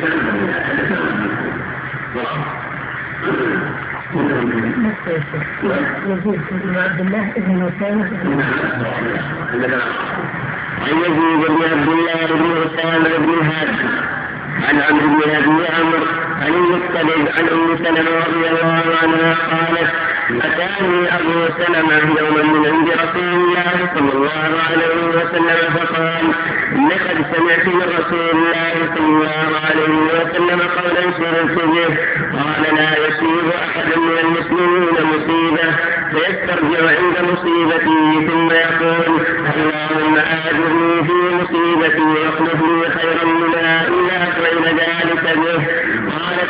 عن 10.81 10.97
يزيد 10.97 11.41
بن 11.47 11.63
عبد 11.63 11.87
الله 11.87 12.27
بن 12.35 12.51
اسامه 12.67 13.17
بن 13.17 13.45
هاد 13.45 14.20
عن 14.67 14.81
عمرو 14.81 15.07
بن 15.07 15.29
ابي 15.35 15.67
عمرو 15.67 16.05
عن 16.41 16.53
المطلب 16.53 17.27
عن 17.37 17.47
ام 17.47 17.77
سلمه 17.77 18.11
رضي 18.27 18.49
الله 18.49 18.83
عنها 19.01 19.33
قالت 19.33 20.10
أتاني 20.29 21.15
أبو 21.15 21.47
سلمة 21.57 22.19
يوما 22.19 22.43
من 22.43 22.65
عند 22.65 22.89
رسول 22.89 23.33
الله 23.33 23.89
صلى 23.95 24.13
الله 24.13 24.51
عليه 24.69 25.05
وسلم 25.07 25.73
فقال 25.75 26.25
لقد 26.89 27.17
سمعت 27.35 27.65
من 27.67 27.87
رسول 27.99 28.29
الله 28.29 28.73
صلى 28.95 29.05
الله 29.05 29.47
عليه 29.65 29.93
وسلم 30.13 30.61
قولا 30.61 31.11
سرته 31.17 31.85
قال 32.33 32.75
لا 32.75 33.07
يصيب 33.07 33.47
أحد 33.63 33.97
من 33.97 34.17
المسلمين 34.23 34.95
مصيبة 35.13 35.67
فيسترجع 36.11 36.81
عند 36.97 37.31
مصيبته 37.31 38.27
ثم 38.27 38.51
يقول 38.51 39.21
اللهم 39.55 40.15
آجرني 40.17 41.03
في 41.07 41.35
مصيبتي 41.35 42.01
واخلف 42.01 42.61
لي 42.61 42.89
خيرا 42.89 43.25
منها 43.25 43.87
إلا 43.87 44.25
فإن 44.25 44.63
ذلك 44.77 45.37
به. 45.37 45.80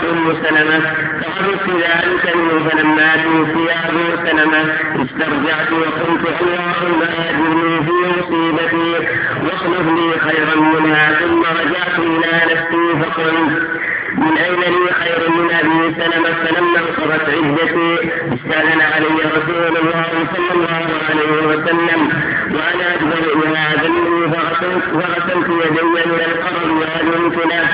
أم 0.03 0.33
سلمة 0.43 0.79
فعرفت 1.21 1.69
ذلك 1.69 2.35
منه 2.35 2.69
فلما 2.69 3.15
توفي 3.23 3.71
أبو 3.87 4.27
سلمة 4.27 4.61
استرجعت 5.03 5.71
وقلت 5.71 6.41
اللهم 6.41 7.01
آجرني 7.01 7.83
في 7.85 7.91
مصيبتي. 7.91 9.07
واخلف 9.43 9.87
لي 9.97 10.19
خيرا 10.19 10.55
منها 10.55 11.11
ثم 11.19 11.43
رجعت 11.43 11.99
إلى 11.99 12.53
نفسي 12.53 12.85
فقلت 13.01 13.81
من 14.17 14.37
أين 14.37 14.59
لي 14.59 14.91
خير 15.01 15.29
من 15.29 15.51
أبي 15.51 15.95
سلمة؟ 15.99 16.33
فلما 16.43 16.79
انقضت 16.79 17.29
عدتي 17.29 18.09
استأذن 18.33 18.81
علي 18.81 19.15
رسول 19.37 19.77
الله 19.77 20.09
صلى 20.35 20.51
الله 20.53 20.87
عليه 21.09 21.47
وسلم 21.47 22.09
وأنا 22.53 22.95
أكبر 22.95 23.23
إلى 23.43 23.59
فغسلت 24.61 25.49
يدي 25.49 25.81
من 25.83 26.19
القرب 26.25 26.71
وأذنت 26.71 27.37
له 27.45 27.67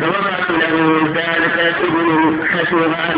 فوضعت 0.00 0.50
له 0.50 0.98
ثالثة 1.14 1.76
ابن 1.86 2.38
حشوها 2.48 3.14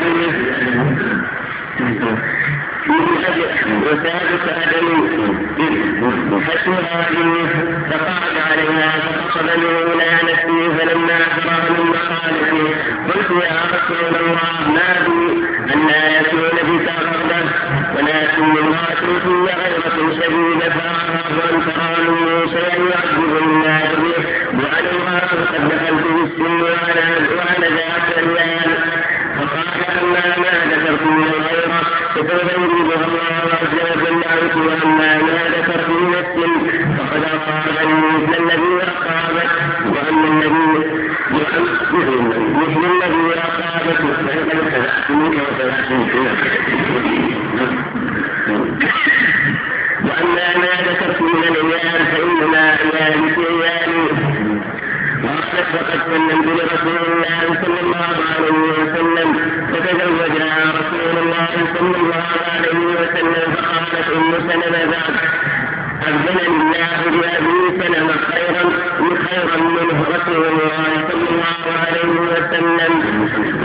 وسادس 3.87 4.45
أدم 4.49 4.89
حشوها 6.47 7.09
فقعد 7.91 8.37
عليها 8.51 8.93
فقصدني 9.01 9.83
إلى 9.93 10.33
نفسي 10.33 10.79
فلما 10.79 11.19
فرغ 11.19 11.71
من 11.73 11.91
مخالفي 11.91 12.75
قلت 13.13 13.31
يا 13.45 13.61
رسول 13.75 14.17
الله 14.21 14.71
ما 14.75 15.07
بي 15.07 15.47
أن 15.75 15.87
لا 15.87 16.21
يكون 16.21 16.57
بك 16.69 16.89
غربة 16.89 17.51
ولكن 17.97 18.43
امرأة 18.59 19.19
في 19.23 19.29
غيرة 19.29 20.13
شديدة 20.15 20.69
فأخاف 20.71 21.53
أن 21.53 21.63
ترى 21.67 22.09
مني 22.09 22.49
شيئا 22.49 22.77
يعجب 22.77 23.37
الناس 23.43 23.97
به 23.97 24.25
وأنا 24.59 25.19
قد 25.21 25.69
دخلت 25.69 26.07
في 26.07 26.23
السن 26.25 26.63
وأنا 26.63 27.07
وأنا 27.37 27.69
ذات 27.77 28.19
ريال 28.19 28.71
فقال 29.39 29.99
أما 30.03 30.37
ما 30.39 30.75
ذكرت 30.75 31.03
من 31.03 31.29
الغيرة 31.29 31.81
فسوف 32.15 32.33
يريدها 32.43 33.05
الله 33.07 33.51
عز 33.61 33.75
وجل 33.91 34.25
عنك 34.25 34.57
وأما 34.57 35.19
ما 35.23 35.47
السن 36.37 36.97
فقد 36.97 37.23
أصابني 37.25 37.95
مثل 37.95 38.43
الذي 38.43 38.83
أصابت 38.83 39.51
وأما 39.87 40.29
الذي 40.29 40.87
مثل 42.55 42.85
الذي 42.85 43.35
أصابته 43.39 44.13
فقد 44.13 44.39
ابتدأت 44.39 45.11
منك 45.11 45.39
وأما 50.05 50.57
ما 50.57 50.91
ذكرت 50.91 51.23
من 51.23 51.45
العيال 51.45 52.07
فإنما 52.07 52.59
عيالي 52.59 53.35
في 53.35 53.41
عيالي. 53.41 54.07
وقد 55.25 55.67
وقد 55.75 56.01
سلمت 56.07 56.47
لرسول 56.47 56.99
الله 57.13 57.63
صلى 57.65 57.81
الله 57.81 58.15
عليه 58.35 58.61
وسلم 58.73 59.29
فتزوجها 59.73 60.73
رسول 60.81 61.19
الله 61.23 61.49
صلى 61.79 61.97
الله 61.97 62.27
عليه 62.53 62.87
وسلم 62.87 63.53
فقالت 63.55 64.09
أم 64.17 64.33
سلمة 64.49 64.85
بعد 64.91 65.46
أذن 66.03 66.39
الله 66.47 66.99
بأبي 67.21 67.83
سلمة 67.83 68.13
خيرا 68.31 68.65
خيرا 69.29 69.57
منه 69.57 70.05
رسول 70.17 70.45
الله 70.45 71.09
صلى 71.11 71.29
الله 71.31 71.65
عليه 71.83 72.13
وسلم. 72.21 72.93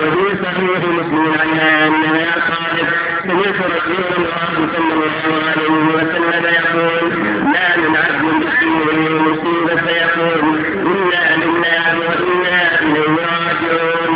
وفي 0.01 0.43
صحيح 0.43 0.79
مسلم 0.79 1.33
عنها 1.41 1.87
أنها 1.87 2.33
قالت 2.51 2.89
سمعت 3.27 3.59
رسول 3.77 4.05
الله 4.17 4.67
صلى 4.75 4.93
الله 4.93 5.25
عليه 5.47 5.71
وسلم 5.95 6.43
يقول 6.43 7.13
ما 7.43 7.77
من 7.77 7.95
عبد 7.95 8.43
يصيبه 8.43 9.21
مصيبة 9.21 9.81
فيقول 9.81 10.43
إنا 10.85 11.35
لله 11.45 11.99
وإنا 11.99 12.81
إليه 12.81 13.15
راجعون 13.31 14.13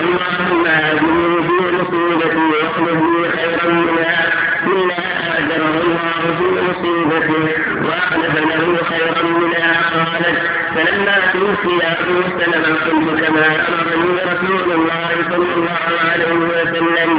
اللهم 0.00 0.66
أجرني 0.66 1.42
في 1.48 1.76
مصيبتي 1.76 2.36
واخلف 2.52 3.00
لي 3.02 3.28
خيرا 3.36 3.66
منها 3.72 4.24
إلا 4.66 4.98
أجره 5.38 5.74
الله 5.84 6.20
في 6.38 6.46
مصيبته 6.68 7.44
وأخلف 7.86 8.34
له 8.36 8.82
خيرا 8.84 9.22
منها 9.22 9.72
قالت 9.94 10.38
فلما 10.74 11.16
توفي 11.32 11.74
أبو 11.86 12.22
سلمة 12.38 12.74
قلت 12.84 13.20
كما 13.26 13.46
أمرني 13.68 14.18
رسول 14.32 14.72
الله 14.72 15.10
صلى 15.30 15.54
الله 15.56 15.82
عليه 16.10 16.34
وسلم 16.34 17.10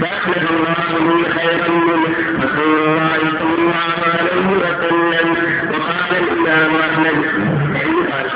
فأخلف 0.00 0.50
الله 0.50 1.14
لي 1.16 1.30
خيرا 1.38 1.68
منه 1.68 2.08
رسول 2.44 2.78
الله 2.88 3.18
صلى 3.38 3.54
الله 3.58 3.94
عليه 4.14 4.46
وسلم 4.62 5.36
وقال 5.72 6.12
الإمام 6.22 6.72
أحمد 6.80 7.24
قال 8.12 8.26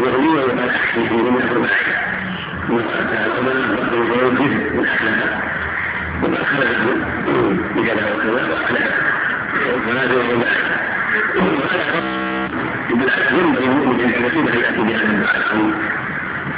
يغنيه 0.00 0.54
ما 0.54 0.66
تحكي 0.66 1.08
فيه 1.08 1.30
من 1.30 1.42
أربعة 1.50 2.06
وكان 2.70 3.30
أولا 3.36 3.72
وقد 3.72 3.92
يوجد 3.94 4.52
الأخلاق 4.74 5.42
وما 6.22 6.36
خلقه 6.44 6.86
بكذا 7.76 8.14
وكذا 8.14 8.42
وأخلاق 8.50 8.94
وهذا 9.86 10.14
هو 10.14 10.36
بالعكس 12.96 13.32
ينبغي 13.32 13.64
المؤمن 13.66 14.00
ان 14.00 14.24
يكون 14.24 14.46
ياتي 14.46 14.82
بهذا 14.82 15.04
الدعاء 15.04 15.36
العظيم 15.36 15.74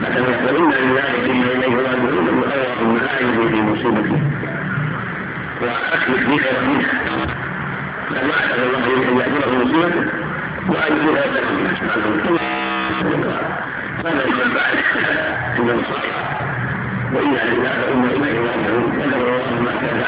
مثلا 0.01 0.29
يقول 0.31 0.57
إنا 0.57 0.75
لله 0.75 1.15
وإنا 1.15 1.53
إليه 1.53 1.77
راجعون 1.77 2.25
من 2.25 2.29
الله 2.29 2.85
من 2.85 3.01
اعين 3.09 3.49
في 3.49 3.63
مصيبتي 3.63 4.23
واخلف 5.63 6.29
بي 6.29 6.39
خيرا 6.39 6.61
منها 6.63 6.93
قد 8.11 8.29
وعد 8.29 8.51
الله 8.59 8.85
ان 9.09 9.17
ياجره 9.19 9.65
مصيبته 9.65 10.05
وان 10.69 10.97
يجيبها 10.97 11.23
خيرا 11.23 11.51
منها 11.59 11.75
سبحانه 11.75 12.07
وتعالى 12.07 12.49
هذا 14.05 14.27
من 14.27 14.55
بعد 14.55 14.77
عند 15.59 15.71
المصائب 15.71 16.13
وأنا 17.15 17.45
لله 17.45 17.75
وإنا 17.89 18.11
إليه 18.11 18.41
راجعون 18.41 19.03
قدر 19.03 19.29
الله 19.29 19.63
ما 19.63 19.73
كان 19.81 19.99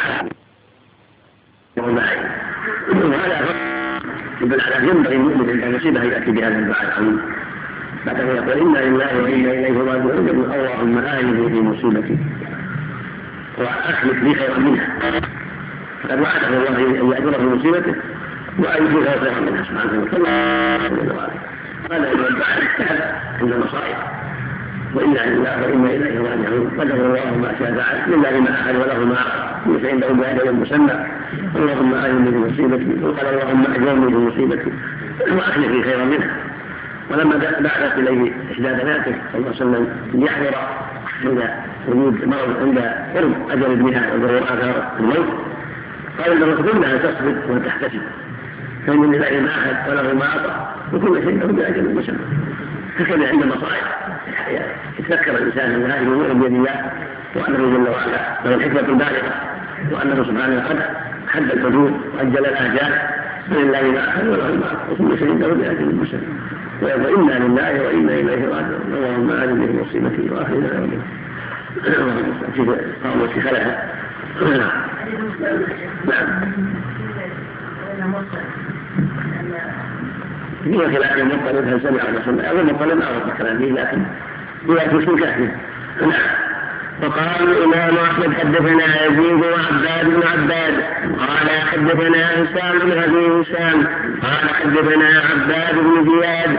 وهذا 2.92 3.60
على 4.52 4.88
ينبغي 4.88 5.16
المؤمن 5.16 5.62
إن 5.62 5.74
يصيبه 5.74 6.02
يأتي 6.02 6.30
بهذا 6.30 6.58
الدعاء 6.58 6.84
العظيم 6.84 7.20
بعد 8.06 8.20
أن 8.20 8.26
يقول 8.26 8.50
إنا 8.50 8.78
لله 8.78 9.22
وإنا 9.22 9.52
إليه 9.52 9.78
راجعون. 9.78 10.26
يقول 10.26 10.54
اللهم 10.54 10.98
آمنوا 10.98 11.48
في 11.48 11.60
مصيبتي. 11.60 12.18
وأخلف 13.58 14.22
لي 14.22 14.34
خيرا 14.34 14.58
منها. 14.58 14.86
فقد 16.02 16.20
وعده 16.20 16.48
الله 16.48 16.76
أن 16.78 17.10
يأجره 17.12 17.38
في 17.38 17.44
مصيبته 17.44 17.94
وان 18.58 18.86
يجزيه 18.86 19.18
خيرا 19.18 19.40
منها 19.40 19.62
سبحانه 19.62 20.02
وتعالى. 20.02 20.28
هذا 21.90 22.08
هو 22.08 22.28
الدعاء 22.28 22.58
عند 23.40 23.52
المصائب. 23.52 23.96
وإنا 24.94 25.18
لله 25.18 25.62
وإنا 25.62 25.90
إليه 25.90 26.20
راجعون. 26.20 26.70
قدر 26.78 26.94
الله 26.94 27.38
ما 27.38 27.54
شاء 27.58 27.74
فعل. 27.74 28.10
لله 28.10 28.40
ما 28.40 28.50
احد 28.60 28.76
وله 28.76 29.04
ما 29.04 29.18
ليس 29.66 29.92
عنده 29.92 30.08
باجل 30.08 30.54
مسمى. 30.54 31.06
اللهم 31.56 31.94
اجرني 31.94 32.30
في 32.30 32.36
مصيبتي 32.38 33.04
وقال 33.04 33.26
اللهم 33.26 33.64
أجرني 33.66 34.06
في 34.10 34.16
مصيبتي 34.16 34.72
واخلفني 35.36 35.82
خيرا 35.82 36.04
منها 36.04 36.36
ولما 37.10 37.36
بعثت 37.60 37.98
إليه 37.98 38.32
إحدى 38.52 38.82
بناته 38.82 39.14
صلى 39.32 39.38
الله 39.38 39.46
عليه 39.46 39.56
وسلم 39.56 39.88
ليحضر 40.14 40.54
عند 41.24 41.50
وجود 41.88 42.24
مرض 42.24 42.56
عند 42.62 42.78
قرب 43.14 43.50
أجل 43.50 43.64
ابنها 43.64 44.14
وظهور 44.14 44.42
آثار 44.42 44.92
الموت. 45.00 45.28
قال 46.18 46.42
المقصود 46.42 46.68
انها 46.68 46.96
تصبر 46.96 47.34
وتحتسب. 47.48 48.00
فإن 48.86 49.14
لله 49.14 49.40
ما 49.40 49.50
احد 49.50 49.90
وله 49.90 50.14
ما 50.14 50.24
أعطى 50.24 50.66
وكل 50.92 51.22
شيء 51.22 51.38
له 51.38 51.46
بأجل 51.46 51.94
مسمى 51.94 52.18
هكذا 52.98 53.28
عند 53.28 53.42
المصائب 53.42 53.84
يتذكر 54.98 55.30
الإنسان 55.30 55.70
أن 55.70 55.90
هذه 55.90 56.02
امور 56.02 56.32
بيد 56.32 56.52
الله 56.54 56.90
وأنه 57.36 57.58
جل 57.58 57.88
وعلا 57.88 58.38
له 58.44 58.54
الحكمة 58.54 58.80
البالغة 58.80 59.34
وأنه 59.92 60.24
سبحانه 60.24 60.60
قد 60.68 60.82
حد 61.30 61.50
الحدود 61.50 61.92
واجل 62.16 62.46
الاجال 62.46 62.92
ولله 63.50 63.82
ما 63.82 64.08
اخذ 64.08 64.28
وله 64.28 64.54
ما 64.54 64.78
وكل 64.90 65.18
شيء 65.18 65.38
له 65.38 65.54
مسمى 66.02 66.20
ويقول 66.82 67.32
إنا 67.32 67.44
لله 67.44 67.82
وإنا 67.82 68.12
إليه 68.12 68.44
راجعون. 68.44 68.94
اللهم 68.94 69.30
أجل 69.30 69.66
في 69.66 69.80
مصيبتي 69.80 70.30
واخرنا 70.30 70.74
يوم 70.74 71.02
في 73.34 73.40
خلفها 73.40 73.94
نعم. 74.40 74.70
في 80.64 80.96
خلاف 80.96 81.16
المطلب 81.16 81.68
هل 81.68 81.80
سمع 81.82 82.08
ولا 82.08 82.24
سمع؟ 82.24 82.50
أو 82.50 82.60
المطلب 82.60 82.98
ما 82.98 83.06
عرف 83.06 83.38
كلامه 83.38 83.66
لكن 83.66 84.02
هو 84.68 84.76
اسم 84.76 85.16
كافي 85.16 85.48
نعم. 86.00 86.49
وقال 87.02 87.42
الإمام 87.42 87.96
أحمد 87.96 88.34
حدثنا 88.34 89.04
يزيد 89.06 89.44
وعباد 89.44 90.06
بن 90.06 90.22
عباد 90.26 90.74
قال 91.18 91.48
حدثنا 91.70 92.30
هشام 92.34 92.78
بن 92.78 92.92
أبي 92.92 93.26
هشام 93.26 93.86
قال 94.22 94.48
حدثنا 94.54 95.22
عباد 95.30 95.74
بن 95.74 96.10
زياد 96.10 96.58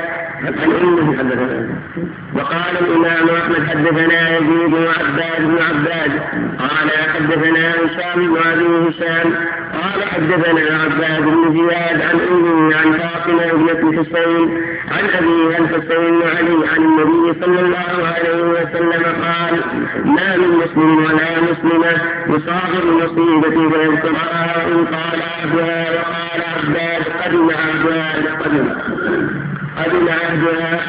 وقال 2.35 2.77
الإمام 2.81 3.29
أحمد 3.29 3.67
حدثنا 3.69 4.37
يزيد 4.37 4.73
وعباد 4.73 5.41
بن 5.41 5.57
عباد 5.69 6.11
قال 6.59 6.89
حدثنا 7.13 7.71
هشام 7.75 8.27
بن 8.27 8.37
أبي 8.37 8.89
هشام 8.89 9.33
قال 9.73 10.03
حدثنا 10.03 10.83
عباد 10.83 11.21
بن 11.21 11.53
زياد 11.53 12.01
عن 12.01 12.19
أمه 12.31 12.75
عن 12.75 12.91
فاطمة 12.93 13.43
ابنة 13.51 14.03
حسين 14.03 14.57
عن 14.91 15.05
أبيها 15.17 15.57
الحسين 15.57 16.19
بن 16.19 16.27
علي 16.37 16.67
عن 16.67 16.77
النبي 16.83 17.39
صلى 17.45 17.59
الله 17.59 18.07
عليه 18.07 18.43
وسلم 18.43 19.03
قال 19.03 19.61
ما 20.05 20.35
من 20.37 20.49
مسلم 20.63 20.97
ولا 20.97 21.41
مسلمة 21.41 22.01
يصاب 22.27 22.83
المصيبة 22.83 23.69
فيذكرها 23.69 24.67
إن 24.67 24.85
قال 24.85 25.21
عبدها 25.21 25.91
وقال 25.91 26.41
عباد 26.55 27.03
قدم 27.23 27.49
عبدها 27.49 28.37
قدم. 28.43 28.67
قدم 29.77 30.07
عبدها 30.09 30.79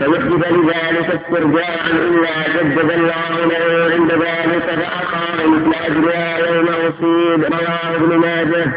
فوجب 0.00 0.44
لذلك 0.50 1.20
استرجاعا 1.20 1.90
إلا 1.90 2.62
جدد 2.62 2.90
الله 2.90 3.44
له 3.44 3.94
عند 3.94 4.12
ذلك 4.12 4.62
فأقام 4.62 5.52
مثل 5.52 5.74
اجرها 5.86 6.38
يوم 6.38 6.66
أصيب. 6.68 7.44
رواه 7.44 7.96
ابن 7.96 8.16
ماجه. 8.16 8.72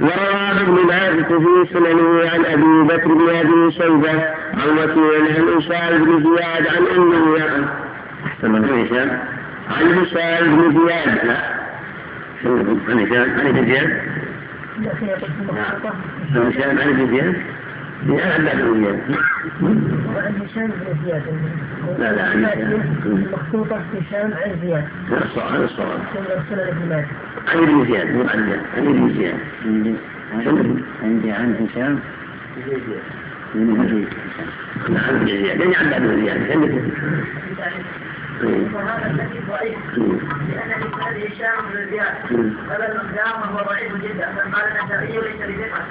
ورواه 0.00 0.60
ابن 0.60 0.86
ماجه 0.86 1.38
في 1.38 1.72
سننه 1.72 2.30
عن 2.30 2.44
أبي 2.44 2.94
بكر 2.94 3.08
بن 3.14 3.36
أبي 3.36 3.72
شيبة 3.72 4.24
عن 4.54 4.78
وكيل 4.78 5.36
عن 5.36 5.56
هشام 5.56 6.04
بن 6.04 6.22
زياد 6.22 6.66
عن 6.66 6.86
امه 6.96 7.36
هشام 8.84 9.18
عن 9.70 9.98
هشام 9.98 10.56
بن 10.56 10.86
زياد. 10.86 11.26
لا. 11.26 11.36
عن 12.88 12.98
هشام. 12.98 13.40
عن 13.40 13.46
ابن 13.46 14.23
زياد 14.80 15.24
عن 16.34 16.46
هشام 16.46 16.78
عن 16.78 16.88
ابن 16.88 17.08
زياد؟ 17.10 17.34
لا 18.06 18.38
لا 18.38 18.52
وعن 19.62 20.34
هشام 20.42 20.66
بن 20.66 20.96
زياد. 21.04 21.22
لا 21.98 22.12
لا 22.12 22.22
عن 22.24 22.44
هشام 22.44 22.82
مخطوطة 23.32 23.76
هشام 23.76 24.30
عن 24.32 24.50
زياد. 24.62 24.84
هذا 25.10 25.64
الصواب 25.64 26.00
ابن 26.68 26.88
ماجه 26.88 27.06
عن 27.48 27.58
ابن 27.58 27.84
زياد. 27.84 28.06
مو 28.14 28.22
عن 28.28 28.52
عن 28.76 28.86
ابن 28.86 29.14
زياد. 29.14 29.38
عندي 31.02 31.32
عن 31.32 31.68
هشام. 31.70 32.00
من 33.54 33.80
أبي 33.80 34.06
لا 34.94 35.00
عن 35.00 35.14
ابن 35.14 35.26
زياد. 35.26 35.62
عن 35.74 35.92
ابن 35.92 36.24
زياد. 36.24 36.44
وهذا 38.42 39.10
الحديث 39.10 39.42
ضعيف 39.48 39.78
لأن 40.48 40.70
اسناد 40.70 41.16
هشام 41.16 41.64
بن 41.72 41.90
زياد 41.90 42.14
قال 42.70 42.82
المقدام 42.82 43.40
وهو 43.40 43.64
ضعيف 43.68 43.92
جدا 43.96 44.28
بل 44.46 44.78
النسائي 44.80 45.18
ليس 45.20 45.58
بثقه 45.58 45.84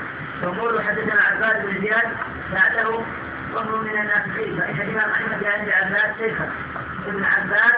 وقول 0.43 0.81
حدثنا 0.83 1.21
عباد 1.21 1.65
بن 1.65 1.81
زياد 1.81 2.07
بعده 2.53 2.89
وهو 3.55 3.77
من 3.81 3.89
الناسخين 3.89 4.55
فان 4.57 4.75
الامام 4.75 5.09
احمد 5.09 5.41
يعني 5.41 5.73
عباد 5.73 6.15
شيخا 6.19 6.49
ابن 7.07 7.23
عباد 7.23 7.73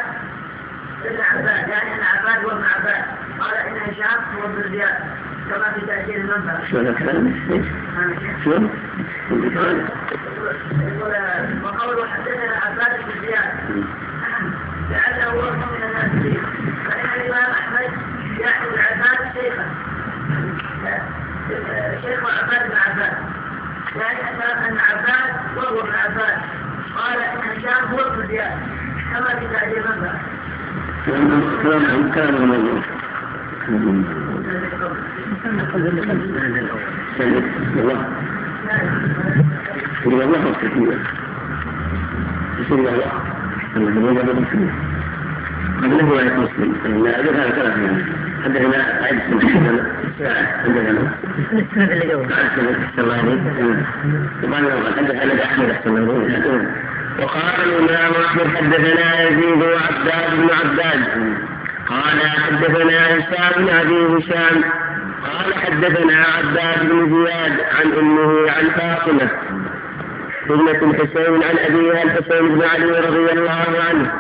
ابن 1.06 1.22
عباد 1.22 1.68
يعني 1.68 2.04
عباد 2.04 2.46
هو 2.46 2.52
ابن 2.52 2.64
عباد 2.64 3.04
قال 3.40 3.56
ان 3.56 3.78
هشام 3.78 4.20
هو 4.38 4.46
ابن 4.46 4.72
زياد 4.72 4.96
كما 5.50 5.72
في 5.74 5.86
تاثير 5.86 6.16
المنبر 6.16 6.68
شو 6.72 6.78
هذا 6.78 6.90
الكلام؟ 6.90 7.36
شو؟ 8.44 8.52
وقوله 11.64 12.08
حدثنا 12.08 12.56
عباد 12.66 13.00
بن 13.06 13.22
زياد 13.28 13.86
لعله 15.26 15.42
هو 15.42 15.52
من 15.52 15.84
الناسخين 15.84 16.44
فان 16.86 17.22
الامام 17.22 17.52
احمد 17.52 17.92
يعني 18.40 18.66
العباد 18.74 19.34
شيخا 19.34 19.66
شيخ 22.02 22.20
عباد 22.44 22.70
بن 22.70 22.78
عباد 22.78 23.18
يعني 23.96 24.20
ان 24.20 24.42
ان 24.42 24.78
عباد 24.80 25.34
وهو 25.58 25.80
ابن 25.80 25.96
عباد 25.96 26.38
قال 26.96 27.20
ان 27.20 27.58
هشام 27.58 27.84
هو 27.92 28.00
ابن 28.00 28.28
زياد 28.28 28.52
كما 29.14 29.40
في 31.06 31.12
المنبر 31.12 31.62
كلام 31.64 32.12
كلام 32.12 32.36
الموضوع 32.36 32.82
والله 37.76 38.06
يقول 40.06 40.22
الله 40.22 40.54
كثيرا 40.54 40.98
يقول 42.60 42.80
الله 42.80 43.12
الله 43.76 44.34
مسلم 44.34 44.95
قبل 45.84 46.00
رواية 46.02 46.34
مسلم. 46.34 47.04
لا 47.06 47.20
أدري 47.20 47.36
هذا 47.36 47.50
كلام 47.50 48.06
حدثنا 48.44 48.78
عيد 49.04 49.20
بن 49.30 49.40
عندنا 50.66 51.12
السند 51.54 51.92
اللي 51.92 52.14
قبل 52.14 52.34
أحسن 52.34 53.02
الله 53.02 53.16
عليك 53.16 53.40
طبعا 54.44 54.60
حدثنا 54.98 55.44
أحمد 55.44 55.70
أحسن 55.70 55.98
الله 55.98 56.14
وقال 57.20 57.56
الإمام 57.66 58.12
أحمد 58.26 58.48
حدثنا 58.56 59.22
يزيد 59.22 59.62
وعباد 59.62 60.36
بن 60.38 60.50
عباد. 60.60 61.02
قال 61.88 62.20
حدثنا 62.22 62.98
هشام 63.08 63.64
بن 63.64 63.70
أبي 63.70 64.18
هشام. 64.18 64.64
قال 65.26 65.54
حدثنا 65.54 66.26
عباد 66.36 66.90
بن 66.90 67.10
زياد 67.10 67.60
عن 67.80 67.92
أمه 68.00 68.52
عن 68.52 68.70
فاطمة. 68.70 69.30
ابنة 70.50 70.92
الحسين 70.92 71.44
عن 71.44 71.58
أبيها 71.58 72.04
الحسين 72.04 72.56
بن 72.56 72.64
علي 72.64 73.00
رضي 73.00 73.32
الله 73.32 73.66
عنه. 73.90 74.12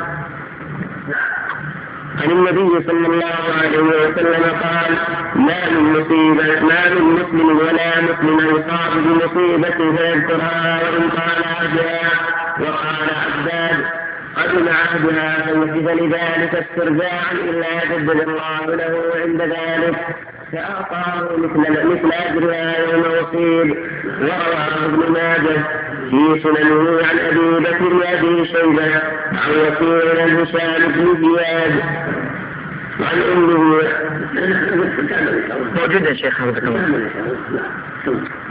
عن 2.24 2.32
النبي 2.32 2.86
صلى 2.88 3.08
الله 3.08 3.36
عليه 3.62 3.80
وسلم 3.80 4.44
قال 4.44 4.92
ما 5.36 5.70
من 5.70 5.84
مصيبة 5.94 6.60
ما 6.60 6.90
من 6.94 7.02
مسلم 7.02 7.58
ولا 7.58 8.02
مسلم 8.02 8.40
يصاب 8.40 8.92
بمصيبة 8.96 9.98
فيذكرها 9.98 10.80
وإن 10.84 11.10
قال 11.10 11.44
عبدها. 11.60 12.12
وقال 12.60 13.10
عباد 13.26 13.86
قدم 14.36 14.68
عهدها 14.70 15.46
فوجد 15.46 15.90
لذلك 15.90 16.56
استرجاعا 16.56 17.32
إلا 17.32 17.86
جدد 17.86 18.28
الله 18.28 18.66
له 18.66 19.04
عند 19.16 19.42
ذلك. 19.42 19.96
فأعطاه 20.52 21.30
مثل 21.38 21.72
مثل 21.72 22.12
أجرها 22.14 22.78
يوم 22.80 23.04
أصيب 23.04 23.78
ورواه 24.22 24.86
ابن 24.86 25.12
ماجه. 25.12 25.64
في 26.10 26.42
سننه 26.44 27.06
عن 27.06 27.20
أبي 27.20 27.60
بكر 27.60 28.14
أبي 28.14 28.46
شيبة 28.46 28.86
عن 29.34 29.52
وكيل 29.52 30.20
عن 30.20 30.40
هشام 30.40 30.92
بن 30.92 31.36
زياد. 31.36 31.84
عن 33.00 33.22
أمه 33.22 33.82
موجود 35.76 36.02
يا 36.06 36.14
شيخ 36.14 36.38
حفظك 36.38 36.64
الله. 36.64 37.10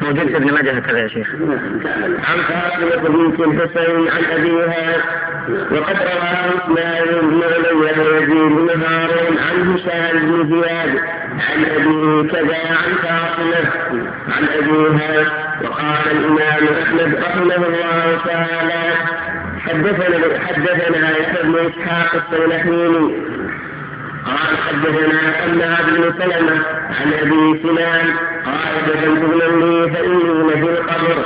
موجود 0.03 0.27
في 0.29 0.37
ابن 0.37 0.53
ماجه 0.53 0.73
هكذا 0.73 0.99
يا 0.99 1.09
شيخ. 1.09 1.29
عن 2.25 2.39
فاطمة 2.49 3.09
بنت 3.09 3.41
الحسين 3.41 4.09
عن 4.09 4.25
أبيها 4.25 4.97
وقد 5.73 5.97
رواه 5.97 6.65
إسماعيل 6.65 7.21
بن 7.23 7.43
علي 7.43 7.73
ويزيد 7.75 8.53
بن 8.53 8.83
هارون 8.83 9.39
عن 9.39 9.73
هشام 9.75 10.19
بن 10.27 10.51
زياد 10.61 10.99
عن 11.51 11.65
أبيه 11.65 12.33
كذا 12.33 12.57
عن 12.57 12.95
فاطمة 13.03 13.71
عن 14.29 14.45
أبيها 14.59 15.45
وقال 15.65 16.11
الإمام 16.17 16.65
أحمد 16.83 17.15
رحمه 17.15 17.57
الله 17.67 18.21
تعالى 18.27 18.95
حدثنا 19.59 20.39
حدثنا 20.47 21.11
يحيى 21.19 21.43
بن 21.43 21.55
إسحاق 21.59 22.23
السلحيني 22.33 23.34
قال 24.27 24.57
حدثنا 24.57 25.33
حماد 25.33 25.87
بن 25.95 26.13
سلمة 26.19 26.57
عن 27.01 27.13
أبي 27.23 27.63
سنان 27.63 28.07
قال 28.45 28.75
دفنت 28.87 29.23
ابنا 29.23 29.65
لي 29.65 29.91
فإني 29.93 30.49
لفي 30.49 30.71
القبر. 30.71 31.17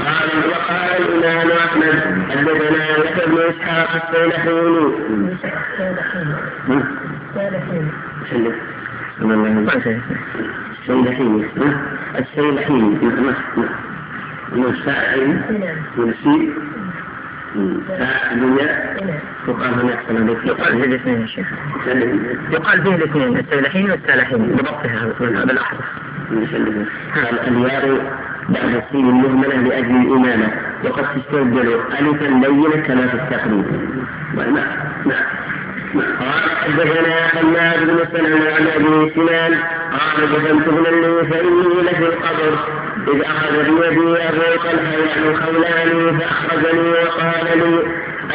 قال 0.00 0.28
وقال 0.50 1.02
الإمام 1.08 1.50
أحمد 1.50 1.94
حدثنا 2.30 2.88
يحيى 2.88 3.26
بن 3.26 3.38
إسحاق 3.38 3.90
السيلحيني. 4.04 5.36
السيلحيني. 7.32 7.90
السيلحيني. 8.22 8.70
من 14.52 14.64
الساعين 14.64 15.42
من 15.96 16.08
السين 16.08 16.54
الدنيا؟ 17.56 18.96
يقال 19.48 19.74
هناك 19.74 19.98
سنة 20.08 20.36
يقال 20.44 20.76
به 20.76 20.84
الاثنين 20.84 21.20
يا 21.20 21.26
شيخ. 21.26 21.46
يقال 22.50 22.80
به 22.80 22.94
الاثنين 22.94 23.38
السيلحين 23.38 23.90
والسالحين 23.90 24.38
بضبطها. 24.38 25.12
بالأحرف 25.20 25.80
قال 27.14 27.38
الياء 27.48 27.84
بعد 28.48 28.74
السين 28.74 29.08
المهملة 29.08 29.56
لأجل 29.56 29.96
الإمامة. 29.96 30.48
وقد 30.84 31.04
تستبدل 31.14 31.80
ألفا 32.00 32.24
لينة 32.24 32.76
كما 32.86 33.06
في 33.06 33.14
التقريب. 33.14 33.64
نعم 34.36 34.54
نعم 35.06 35.26
قال 35.94 36.50
حدثنا 36.64 37.28
حماد 37.28 37.86
بن 37.86 37.98
سلمة 38.12 38.50
عن 38.54 38.66
أبي 38.66 39.12
سنان. 39.14 39.52
قال 39.92 40.18
دفنت 40.32 40.68
ابنا 40.68 40.88
لي 40.88 41.26
فإني 41.30 41.82
لفي 41.82 42.06
القبر. 42.06 42.83
إذ 43.08 43.20
اخذ 43.22 43.56
بيدي 43.56 44.28
أبو 44.28 44.62
طلحة 44.62 44.92
يعني 44.92 45.36
خولاني 45.36 46.20
فأخرجني 46.20 46.90
وقال 46.90 47.58
لي 47.58 47.82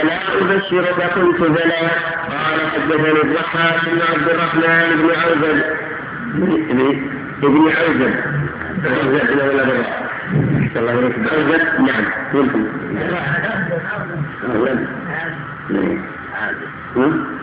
ألا 0.01 0.17
أبشرك 0.41 1.01
قلت 1.01 1.41
بلى 1.41 1.81
قال 2.29 2.59
حدثني 2.71 3.21
الضحاك 3.23 3.81
بن 3.89 4.01
عبد 4.13 4.29
الرحمن 4.29 4.89
بن 4.97 5.09
عوزب. 5.21 5.63
ابن 7.43 7.71
عوزب. 7.71 8.13
أرزق 8.85 9.27
ولا 9.31 10.93
برا 10.93 11.11
الله 11.37 11.57
نعم 11.79 12.05
يمكن. 12.33 12.65
عندي 15.69 15.99
عازف 16.33 17.38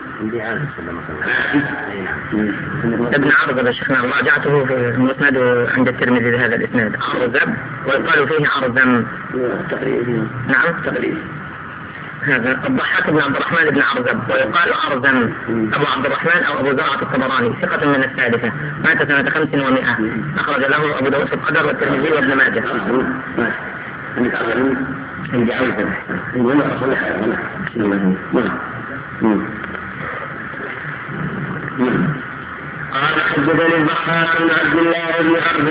ابن 3.14 3.30
عرض 3.32 3.70
شيخنا 3.70 4.00
راجعته 4.00 4.64
في 4.64 4.74
المسند 4.74 5.38
عند 5.76 5.88
الترمذي 5.88 6.30
بهذا 6.30 6.56
الإسناد. 6.56 6.96
عرزب 6.96 7.54
ويقال 7.86 8.28
فيه 8.28 8.48
عرزم 8.48 9.04
تقريبا 9.70 10.28
نعم. 10.48 10.82
تقريبا 10.84 11.20
هذا 12.22 12.66
الضحاك 12.66 13.10
بن 13.10 13.20
عبد 13.20 13.36
الرحمن 13.36 13.70
بن 13.70 13.80
عرزب 13.80 14.20
ويقال 14.30 14.72
أرزم. 14.72 15.32
أبو 15.74 15.84
عبد 15.96 16.06
الرحمن 16.06 16.42
أو 16.42 16.60
أبو 16.60 16.72
زرعة 16.72 17.02
الطبراني 17.02 17.52
ثقة 17.62 17.86
من 17.88 18.04
الثالثة. 18.04 18.52
مات 18.84 19.08
سنة 19.08 19.30
خمس 19.30 19.54
ومائة. 19.54 19.98
أخرج 20.38 20.60
له 20.60 20.98
أبو 20.98 21.08
داود 21.08 21.26
في 21.26 21.34
القدر 21.34 21.66
والترمذي 21.66 22.12
وابن 22.12 22.34
ماجه. 22.36 22.64
عندي 25.32 25.52
نعم 28.32 29.75
قال 31.76 33.20
حدثني 33.34 33.76
الضحاك 33.76 34.28
بن 34.42 34.50
عبد 34.50 34.78
الله 34.78 35.12
بن 35.20 35.36
عبد 35.36 35.68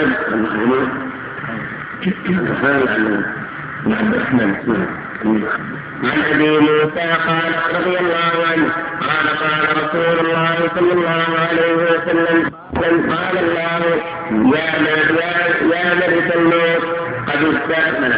عن 6.04 6.22
أبي 6.32 6.50
موسى 6.60 7.12
قال 7.28 7.54
رضي 7.76 8.00
الله 8.00 8.34
عنه 8.52 8.72
قال 9.02 9.28
قال 9.38 9.78
رسول 9.78 10.26
الله 10.26 10.56
صلى 10.76 10.94
الله 10.94 11.26
عليه 11.40 11.74
وسلم 11.76 12.52
قال 13.12 13.38
الله 13.40 13.82
يا 14.58 14.70
يا 14.88 15.36
يا 15.76 15.94
ملك 15.94 16.36
الموت 16.36 17.05
قد 17.36 17.44
استأمن 17.44 18.12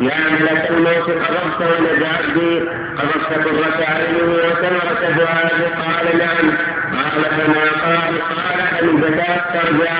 يا 0.00 0.18
ملك 0.30 0.70
الموت 0.70 1.10
قبضت 1.10 1.60
ولد 1.60 2.02
عبدي 2.02 2.60
قبضت 2.98 3.46
قرة 3.46 3.84
عينه 3.88 4.32
وثمرة 4.32 5.14
فؤاده 5.16 5.68
قال 5.82 6.18
نعم. 6.18 6.52
قال 6.92 7.24
فما 7.24 7.62
قال؟ 7.84 8.22
قال 8.22 8.60
هل 8.72 8.96
بدات 8.96 9.40
ترجع. 9.52 9.92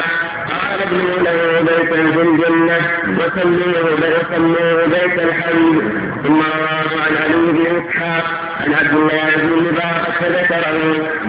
قال 0.52 0.82
ابنوا 0.82 1.18
له 1.26 1.60
بيتا 1.60 2.12
في 2.12 2.22
الجنة 2.22 2.78
وسميه 3.18 3.80
وسموه 4.14 4.86
بيت 4.86 5.18
الحمد 5.18 5.82
ثم 6.24 6.40
رواه 6.40 7.02
عن 7.04 7.16
علي 7.22 7.52
بن 7.52 7.66
إسحاق 7.76 8.24
عن 8.60 8.74
عبد 8.74 8.94
الله 8.96 9.36
بن 9.36 9.50
مبارك 9.62 10.12
فذكره 10.20 10.78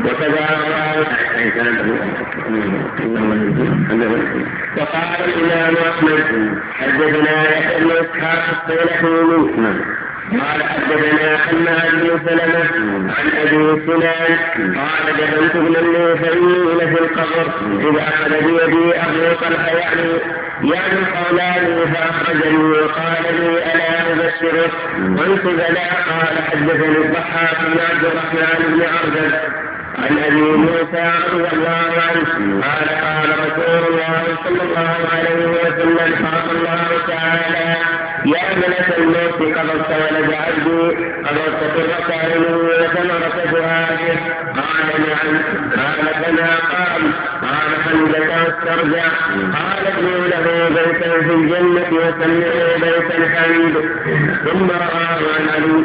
وكذا 0.06 0.50
رواه 0.66 1.08
وقال 4.78 5.20
الإمام 5.26 5.76
أحمد 5.90 6.24
حدثنا 6.74 7.44
يحيى 7.52 7.80
بن 7.84 7.92
إسحاق 7.92 8.44
الصيلحوني 8.70 9.76
قال 10.32 10.64
حدثنا 10.64 11.38
حماد 11.38 11.92
بن 11.92 12.20
سلمة 12.26 13.14
عن 13.18 13.28
أبي 13.42 13.82
سنان 13.86 14.38
قال 14.76 15.18
دفنت 15.18 15.56
ابن 15.56 15.74
لي 15.74 16.18
فاني 16.18 16.96
في 16.96 17.04
القبر 17.04 17.52
اذا 17.90 18.02
أخذ 18.08 18.30
بيدي 18.30 18.96
أبو 19.00 19.36
طلحة 19.42 19.68
يعني 19.68 20.10
يعني 20.64 21.06
قولاني 21.16 21.94
فأخرجني 21.94 22.64
وقال 22.64 23.24
لي 23.40 23.58
ألا 23.74 24.12
أبشرك. 24.12 24.72
قلت 25.20 25.44
بلى. 25.44 25.94
قال 26.10 26.44
حدثني 26.52 26.98
الضحاك 26.98 27.58
بن 27.62 27.80
عبد 27.80 28.06
الرحمن 28.06 28.74
بن 28.74 28.82
عبد 28.82 29.34
عن 29.98 30.18
أبي 30.18 30.42
موسى 30.42 31.12
رضي 31.32 31.48
الله 31.56 31.92
عنه 32.10 32.62
قال 32.62 32.90
قال 32.90 33.30
رسول 33.40 33.94
الله 33.94 34.24
صلى 34.44 34.62
الله 34.62 34.96
عليه 35.14 35.46
وسلم 35.46 36.26
قال 36.26 36.58
الله 36.58 36.88
تعالى 37.08 37.76
يا 38.26 38.56
ملك 38.56 38.98
الموت 38.98 39.58
قبضت 39.58 39.90
ولد 39.90 40.34
عبدي 40.34 41.06
قبضت 41.26 41.62
قرة 41.76 42.16
عينه 42.16 42.58
وثمرة 42.58 43.30
فؤاده 43.52 44.16
قال 44.56 44.88
نعم 45.08 45.42
قال 45.78 46.06
فما 46.24 46.56
قال 46.74 47.02
قال 47.42 47.82
حمدك 47.84 48.30
واسترجع 48.30 49.04
قال 49.54 49.88
ابنوا 49.88 50.28
له 50.28 50.70
بيتا 50.70 51.22
في 51.22 51.34
الجنة 51.34 51.88
وسميه 51.92 52.76
بيت 52.82 53.12
الحمد. 53.18 53.76
ثم 54.46 54.68
رواه 54.68 55.20
عن 55.36 55.50
علي 55.56 55.84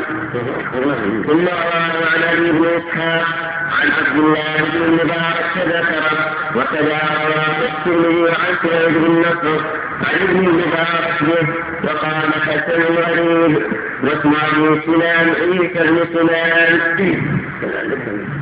ثم 1.26 1.47
رواه 1.49 1.93
عن 2.14 2.22
علي 2.28 2.53
بن 2.53 2.66
اسحاق 2.66 3.58
عن 3.71 3.91
عبد 3.91 4.19
الله 4.19 4.57
بن 4.73 4.83
المبارك 4.85 5.45
فذكره 5.55 6.37
وكذا 6.57 7.01
رواه 7.27 7.59
الترمذي 7.69 8.31
عن 8.31 8.55
سعيد 8.62 8.95
بن 8.95 9.21
نصر 9.21 9.61
عن 10.05 10.14
ابن 10.29 10.47
المبارك 10.47 11.23
به 11.23 11.49
وقال 11.85 12.33
حسن 12.33 12.83
غريب 12.83 13.62
واسم 14.03 14.33
ابي 14.35 14.81
سنان 14.87 15.29
عيسى 15.29 15.91
بن 15.91 15.99
سنان 16.14 16.81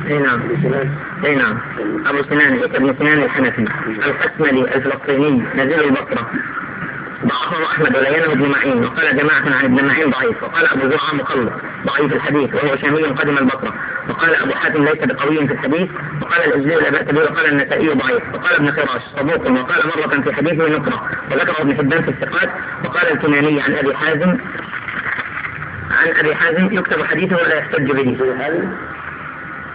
اي 0.07 0.17
نعم 0.19 0.41
اي 1.25 1.35
نعم 1.35 1.57
ابو 2.05 2.23
سنان 2.29 2.53
عيسى 2.53 2.79
بن 2.79 2.95
سنان 2.99 3.23
الحنفي 3.23 3.65
القسملي 4.05 4.75
الفلسطيني 4.75 5.43
نزيل 5.55 5.83
البصره 5.83 6.31
ضعفه 7.25 7.65
أحمد 7.65 7.95
ولينه 7.97 8.25
ابن 8.25 8.49
معين 8.49 8.83
وقال 8.85 9.17
جماعة 9.17 9.57
عن 9.57 9.65
ابن 9.65 9.85
معين 9.85 10.09
ضعيف. 10.09 10.43
وقال 10.43 10.67
أبو 10.67 10.89
زرعة 10.89 11.13
مخلط 11.13 11.51
ضعيف 11.85 12.13
الحديث. 12.13 12.55
وهو 12.55 12.75
شامي 12.75 13.03
قدم 13.03 13.37
البصرة. 13.37 13.73
وقال 14.09 14.35
أبو 14.35 14.51
حاتم 14.51 14.85
ليس 14.85 14.97
بقوي 14.97 15.47
في 15.47 15.53
الحديث. 15.53 15.89
وقال 16.21 16.43
الازلي 16.43 16.75
لا 16.75 16.89
بأس 16.89 17.03
به. 17.03 17.21
وقال 17.21 17.45
النسائي 17.45 17.89
ضعيف. 17.89 18.23
وقال 18.33 18.55
ابن 18.55 18.71
خراش 18.71 19.01
صدوق. 19.15 19.51
وقال 19.51 19.87
مرة 19.87 20.21
في 20.21 20.33
حديثه 20.33 20.69
نقرة. 20.69 21.09
وذكره 21.31 21.61
ابن 21.61 21.77
حبان 21.77 22.03
في 22.03 22.09
الثقات. 22.09 22.49
وقال 22.85 23.11
الكناني 23.11 23.61
عن 23.61 23.73
أبي 23.75 23.95
حازم. 23.95 24.37
عن 25.91 26.07
أبي 26.19 26.35
حازم 26.35 26.73
يكتب 26.73 27.03
حديثه 27.03 27.35
ولا 27.35 27.55
يحتج 27.55 27.91
به. 27.91 28.17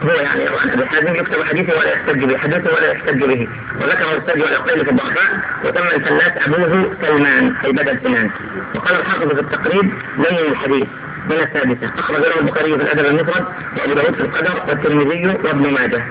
هو 0.03 0.11
يعني 0.11 0.49
عن 0.49 0.71
ابي 0.71 0.87
حازم 0.87 1.15
يكتب 1.15 1.43
حديثه 1.43 1.79
ولا 1.79 1.93
يحتج 1.93 2.25
به 2.25 2.39
حديثه 2.39 2.75
ولا 2.75 2.93
يحتج 2.93 3.25
به. 3.25 3.49
وذكر 3.81 4.43
والعقيل 4.43 4.85
في 4.85 4.91
الضعفاء 4.91 5.41
وتم 5.65 5.83
الفلاس 5.83 6.33
أبوه 6.47 6.97
سلمان 7.03 7.55
أي 7.65 7.73
بدل 7.73 7.99
سنان 8.03 8.31
وقال 8.75 9.01
الحافظ 9.01 9.35
في 9.35 9.41
التقريب 9.41 9.93
لين 10.19 10.53
الحديث 10.53 10.87
من 11.31 11.37
السادسة 11.37 11.91
أخرج 11.99 12.21
له 12.21 12.41
البخاري 12.41 12.79
في 12.79 12.83
الأدب 12.83 13.07
المفرد 13.07 13.45
وأبو 13.77 13.93
داود 13.93 14.15
في 14.15 14.21
القدر 14.21 14.63
والترمذي 14.69 15.27
وابن 15.29 15.73
ماجه. 15.73 16.07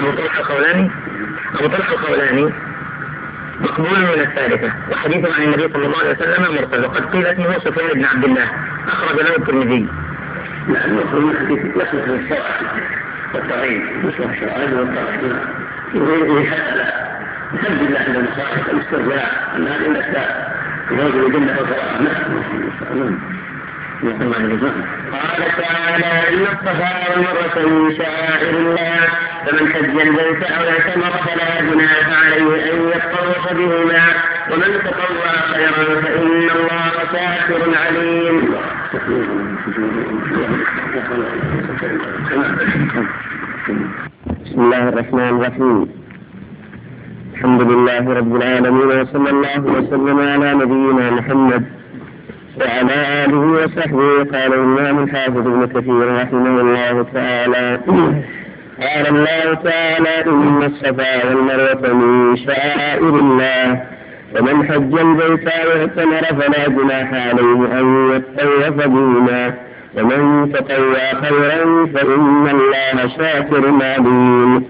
أبو 0.00 0.10
طلحة 0.10 0.40
الخولاني 0.40 0.90
أبو 1.54 1.66
طلحة 1.68 1.94
الخولاني 1.94 2.52
مقبول 3.60 4.00
من 4.00 4.20
الثالثة 4.20 4.72
وحديثه 4.90 5.34
عن 5.34 5.42
النبي 5.42 5.72
صلى 5.72 5.86
الله 5.86 5.98
عليه 5.98 6.10
وسلم 6.10 6.54
مرسل 6.54 6.84
وقد 6.84 7.10
قيل 7.12 7.26
اسمه 7.26 7.58
سفيان 7.58 7.92
بن 7.94 8.04
عبد 8.04 8.24
الله. 8.24 8.50
أخرج 8.88 9.20
له 9.20 9.36
الترمذي. 9.36 9.88
من 10.66 11.36
حديث 11.36 11.64
يصلح 11.76 12.08
للشرع 12.08 12.44
والتغيير 13.34 13.82
يصلح 14.04 14.30
الشرع 14.30 14.52
والتغيير 14.54 15.36
يحل 16.40 16.80
الحمد 17.54 17.82
لله 17.82 17.98
عند 17.98 18.16
المصالح 18.16 18.68
الاسترجاع 18.68 19.56
ان 19.56 19.66
هذه 19.66 19.86
الاشياء 19.90 20.56
يواجه 20.90 21.26
الجنه 21.26 21.58
والفرح 21.58 22.00
قال 24.02 25.42
تعالى 25.58 26.28
ان 26.28 26.42
الصفا 26.42 27.10
والمروه 27.10 27.68
من 27.68 27.96
شعائر 27.96 28.50
الله 28.58 29.00
فمن 29.46 29.72
حج 29.72 30.00
البيت 30.00 30.42
أو 30.42 30.64
اعتمر 30.68 31.10
فلا 31.26 31.60
جناح 31.60 32.24
عليه 32.24 32.72
ان 32.72 32.88
يطوف 32.88 33.52
بهما 33.52 34.04
ومن 34.50 34.80
تطوع 34.84 35.32
خيرا 35.52 36.00
فان 36.00 36.50
الله 36.56 36.92
شاكر 37.12 37.74
عليم 37.86 38.54
بسم 44.44 44.60
الله 44.60 44.88
الرحمن 44.88 45.28
الرحيم 45.28 45.88
الحمد 47.34 47.62
لله 47.62 48.12
رب 48.14 48.36
العالمين 48.36 49.00
وصلى 49.00 49.30
الله 49.30 49.60
وسلم 49.60 50.18
على 50.20 50.54
نبينا 50.54 51.10
محمد 51.10 51.75
وعلى 52.60 53.24
آله 53.24 53.38
وصحبه 53.38 54.24
قال 54.32 54.54
الإمام 54.54 55.04
الحافظ 55.04 55.36
ابن 55.38 55.66
كثير 55.66 56.22
رحمه 56.22 56.60
الله 56.60 57.06
تعالى. 57.14 57.80
قال 58.80 59.06
الله 59.08 59.54
تعالى 59.54 60.24
إن 60.26 60.62
الصفا 60.62 61.28
والمروة 61.28 61.94
من 61.94 62.36
شعائر 62.36 63.08
الله 63.08 63.82
ومن 64.34 64.68
حج 64.68 64.92
البيت 64.98 65.48
أو 65.48 65.80
اعتمر 65.80 66.24
فلا 66.40 66.68
جناح 66.68 67.08
عليه 67.12 67.80
أن 67.80 68.10
يطوف 68.12 68.86
بهما 68.86 69.54
ومن 69.96 70.52
تطوع 70.52 71.20
خيرا 71.22 71.86
فإن 71.94 72.48
الله 72.48 73.08
شاكر 73.18 73.64
عليم. 73.82 74.64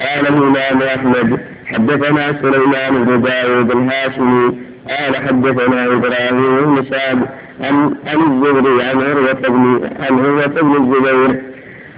قال 0.00 0.26
الإمام 0.28 0.82
أحمد 0.82 1.40
حدثنا 1.66 2.32
سليمان 2.42 3.04
بن 3.04 3.22
داود 3.22 3.70
الهاشمي 3.70 4.71
قال 4.88 5.16
حدثنا 5.16 5.84
إبراهيم 5.84 6.74
بن 6.74 6.84
سعد 6.90 7.18
عن 7.60 7.94
عن 8.06 8.16
الزهري 8.16 8.82
عن 8.82 9.02
عروة 9.02 9.32
بن 9.32 9.90
عن 10.00 10.24
عروة 10.24 10.46
بن 10.46 10.76
الزبير 10.76 11.42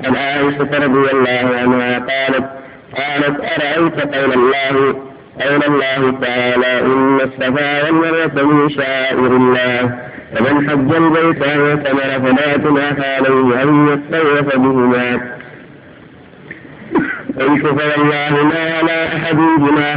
عن 0.04 0.16
عائشة 0.16 0.84
رضي 0.84 1.10
الله 1.10 1.50
عنها 1.60 1.98
قالت 1.98 2.44
قالت 2.96 3.40
أرأيت 3.40 4.14
قول 4.14 4.32
الله 4.32 4.96
قول 5.40 5.62
الله 5.64 6.18
تعالى 6.20 6.80
إن 6.80 7.20
الصفا 7.20 7.82
والمروة 7.84 8.42
من 8.52 8.70
شعائر 8.70 9.26
الله 9.26 9.98
فمن 10.34 10.70
حج 10.70 10.94
البيت 10.96 11.42
واعتمر 11.42 12.20
فلا 12.20 12.56
جناح 12.56 12.96
عليه 12.98 13.62
أن 13.62 13.88
يطوف 13.88 14.56
بهما. 14.56 15.20
قلت 17.40 17.66
فوالله 17.66 18.44
ما 18.44 18.74
على 18.78 19.06
أحد 19.16 19.36
جناح 19.36 19.96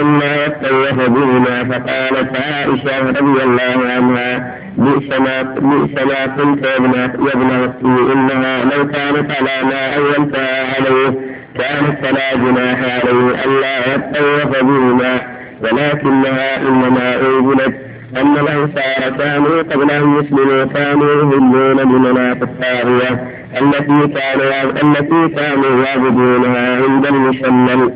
أن 0.00 0.18
لا 0.18 0.46
يطوف 0.46 1.08
بهما 1.08 1.64
فقالت 1.64 2.36
عائشة 2.36 3.08
رضي 3.08 3.42
الله 3.42 3.88
عنها 3.96 4.54
بئس 4.76 5.18
ما 5.20 5.42
بئس 5.42 6.04
ما 6.06 6.22
قلت 6.36 6.64
يا 6.64 6.76
ابن 6.76 6.94
يا 6.94 7.34
ابن 7.34 7.50
أختي 7.64 8.12
إنها 8.12 8.64
لو 8.64 8.86
كانت 8.88 9.30
على 9.30 9.64
ما 9.68 9.96
أولتها 9.96 10.74
عليه 10.74 11.14
كانت 11.58 12.06
فلا 12.06 12.34
جناح 12.34 12.78
عليه 12.78 13.44
ألا 13.44 13.94
يطوف 13.94 14.62
بهما 14.62 15.20
ولكنها 15.62 16.56
إنما 16.68 17.16
أنزلت 17.20 17.76
أن 18.16 18.36
الأنصار 18.38 19.18
كانوا 19.18 19.62
قبل 19.62 19.90
أن 19.90 20.18
يسلموا 20.20 20.64
كانوا 20.64 21.14
يهلون 21.14 21.76
بمناط 21.84 22.42
الطاغية 22.42 23.28
التي 23.60 24.08
كانوا 24.14 24.62
التي 24.82 25.34
كانوا 25.36 25.84
يعبدونها 25.84 26.82
عند 26.82 27.06
المشلل 27.06 27.92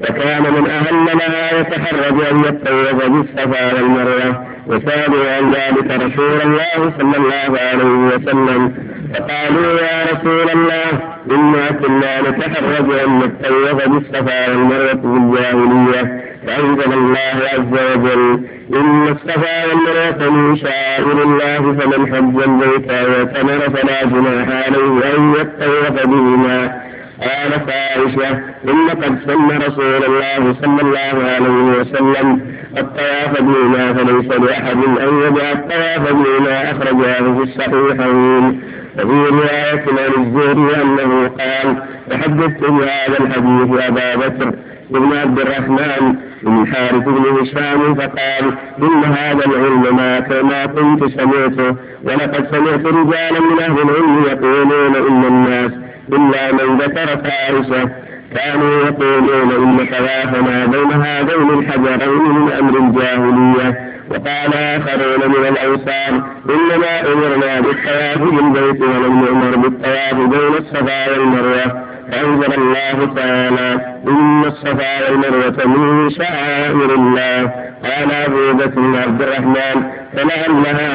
وكان 0.00 0.42
من 0.42 0.70
أهل 0.70 0.94
لها 1.04 1.60
يتحرج 1.60 2.20
أن 2.30 2.38
يتطوف 2.40 3.06
بالصفا 3.08 3.74
والمروة 3.74 4.46
وسألوا 4.66 5.30
عن 5.36 5.52
ذلك 5.52 5.90
رسول 6.02 6.40
الله 6.42 6.92
صلى 6.98 7.16
الله 7.16 7.58
عليه 7.60 8.16
وسلم. 8.16 8.72
فقالوا 9.14 9.80
يا 9.80 10.04
رسول 10.12 10.50
الله 10.50 11.00
إنا 11.30 11.70
كنا 11.70 12.20
نتحرج 12.20 12.98
أن 13.04 13.18
نتطوف 13.18 13.88
بالصفا 13.88 14.50
والمروة 14.50 14.94
في 14.94 15.04
الجاهلية 15.04 16.24
فأنزل 16.46 16.92
الله 16.92 17.40
عز 17.52 17.96
وجل 17.96 18.40
إن 18.72 19.08
الصفا 19.08 19.66
والمروة 19.66 20.30
من 20.30 20.56
شعائر 20.56 21.22
الله 21.22 21.60
فمن 21.60 22.14
حج 22.14 22.42
البيت 22.48 22.90
واعتمر 22.90 23.60
فلا 23.76 24.04
جناح 24.04 24.48
عليه 24.48 25.16
أن 25.16 25.34
يتطوف 25.34 26.06
بهما 26.06 26.84
قالت 27.20 27.70
عائشة 27.70 28.30
إن 28.68 28.90
قد 28.90 29.18
سن 29.26 29.48
رسول 29.66 30.04
الله 30.04 30.54
صلى 30.62 30.82
الله 30.82 31.30
عليه 31.30 31.80
وسلم 31.80 32.40
الطواف 32.78 33.42
بهما 33.42 33.92
فليس 33.92 34.40
لأحد 34.40 34.76
أن 34.76 35.22
يدع 35.22 35.52
الطواف 35.52 36.12
بهما 36.12 36.70
أخرجاه 36.70 37.34
في 37.34 37.42
الصحيحين. 37.42 38.60
وفي 38.98 39.30
رواية 39.30 39.84
عن 39.88 40.22
الزهري 40.22 40.82
أنه 40.82 41.28
قال 41.28 41.76
تحدثت 42.10 42.70
بهذا 42.70 43.18
الحديث 43.20 43.82
أبا 43.88 44.14
بكر. 44.16 44.54
بن 44.90 45.16
عبد 45.16 45.40
الرحمن 45.40 46.14
بن 46.42 46.62
الحارث 46.62 47.04
بن 47.04 47.24
هشام 47.40 47.94
فقال 47.94 48.54
إن 48.82 49.04
هذا 49.04 49.46
العلم 49.46 49.96
ما 49.96 50.42
ما 50.42 50.66
كنت 50.66 51.04
سمعته 51.20 51.76
ولقد 52.04 52.46
سمعت 52.50 52.86
رجالا 52.86 53.40
من 53.40 53.60
أهل 53.60 53.78
العلم 53.82 54.24
يقولون 54.26 54.96
إن 54.96 55.24
الناس 55.24 55.72
إلا 56.12 56.52
من 56.52 56.78
ذكرت 56.78 57.26
عائشة 57.26 57.90
كانوا 58.34 58.84
يقولون 58.84 59.50
إن 59.50 59.86
خلافنا 59.86 60.66
بين 60.66 60.92
هذين 60.92 61.58
الحجرين 61.58 62.22
من 62.22 62.52
أمر 62.52 62.78
الجاهلية. 62.78 63.94
وقال 64.10 64.54
آخرون 64.54 65.30
من 65.30 65.46
الأنصار 65.48 66.22
إنما 66.50 67.12
أمرنا 67.12 67.60
بالطواف 67.60 68.18
بالبيت 68.18 68.82
ولم 68.82 69.20
نؤمر 69.20 69.56
بالطواف 69.56 70.14
بين 70.14 70.54
الصفا 70.58 71.10
والمروة. 71.10 71.93
فأنزل 72.10 72.52
الله 72.52 73.14
تعالى 73.14 73.96
إن 74.08 74.44
الصفا 74.44 75.10
والمروة 75.10 75.66
من 75.66 76.10
شعائر 76.10 76.94
الله 76.94 77.50
قال 77.84 78.12
أبو 78.12 78.52
بكر 78.52 78.80
بن 78.80 78.96
عبد 78.96 79.22
الرحمن 79.22 79.90
فلعلها 80.12 80.94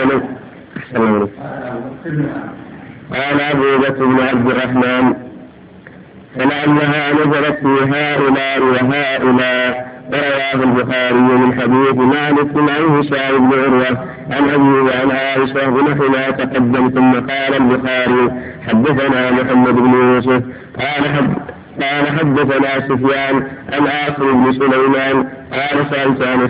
قال 3.14 3.41
أبو 3.41 3.78
بكر 3.78 4.05
بن 4.05 4.20
عبد 4.20 4.49
الرحمن 4.49 5.14
فلعلها 6.36 7.14
نزلت 7.14 7.60
في 7.60 7.78
هؤلاء 7.93 8.62
وهؤلاء. 8.62 9.88
ورواه 10.14 10.64
البخاري 10.64 11.14
من 11.14 11.53
حديث 11.62 11.95
مالك 11.95 12.49
عن 12.55 12.97
هشام 12.97 13.49
بن 13.49 13.60
عروة 13.60 13.97
عن 14.32 14.49
أبيه 14.49 14.95
عن 14.99 15.12
عائشة 15.12 15.70
بنحو 15.70 16.10
ما 16.10 16.30
تقدم 16.30 16.89
ثم 16.89 17.14
قال 17.14 17.53
البخاري 17.53 18.32
حدثنا 18.68 19.32
محمد 19.32 19.76
بن 19.76 19.93
يوسف 19.93 20.43
قال 20.80 21.10
حد 21.16 21.34
قال 21.82 22.07
حدثنا 22.07 22.80
سفيان 22.80 23.47
عن 23.74 23.88
عاصم 23.88 24.43
بن 24.43 24.51
سليمان 24.51 25.28
قال 25.51 25.86
سألت 25.91 26.22
عن 26.22 26.41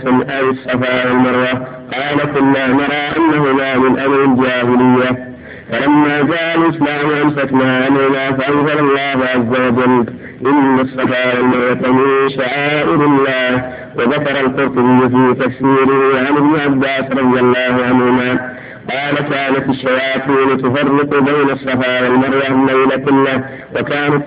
الصفا 0.50 1.08
والمروة 1.08 1.54
قال 1.94 2.34
كنا 2.34 2.68
نرى 2.68 3.04
أنهما 3.18 3.78
من 3.78 4.00
أمر 4.00 4.24
الجاهلية. 4.24 5.30
فلما 5.72 6.22
جاء 6.22 6.58
الإسلام 6.58 7.10
أمسكنا 7.22 7.86
عنهما 7.86 8.32
فأنزل 8.32 8.80
الله 8.80 9.26
عز 9.26 9.60
وجل 9.62 10.06
إن 10.46 10.80
الصفا 10.80 11.38
والمروة 11.40 11.92
من 11.92 12.30
شعائر 12.30 13.06
الله. 13.06 13.74
وذكر 13.96 14.40
القرطبي 14.40 15.10
في 15.10 15.34
تفسيره 15.44 16.20
عن 16.20 16.38
ابن 16.38 16.60
عباس 16.60 17.12
رضي 17.12 17.40
الله 17.40 17.86
عنهما 17.86 18.56
قال 18.90 19.16
كانت 19.16 19.70
الشياطين 19.70 20.58
تفرق 20.58 21.20
بين 21.20 21.50
الصفا 21.50 22.02
والمروة 22.02 22.48
الليل 22.48 23.06
كله 23.06 23.44
وكانت 23.76 24.24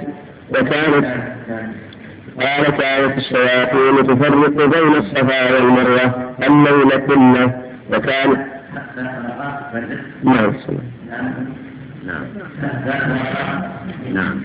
وكانت 0.51 1.07
قال 2.41 2.65
كانت 2.79 3.19
الشياطين 3.19 4.07
تفرق 4.07 4.67
بين 4.67 4.97
الصفا 4.97 5.55
والمروة 5.55 6.35
الليل 6.43 6.91
كله 7.07 7.61
وكانت 7.93 8.41
نعم 10.25 10.53
نعم. 12.05 12.25
نعم. 14.15 14.41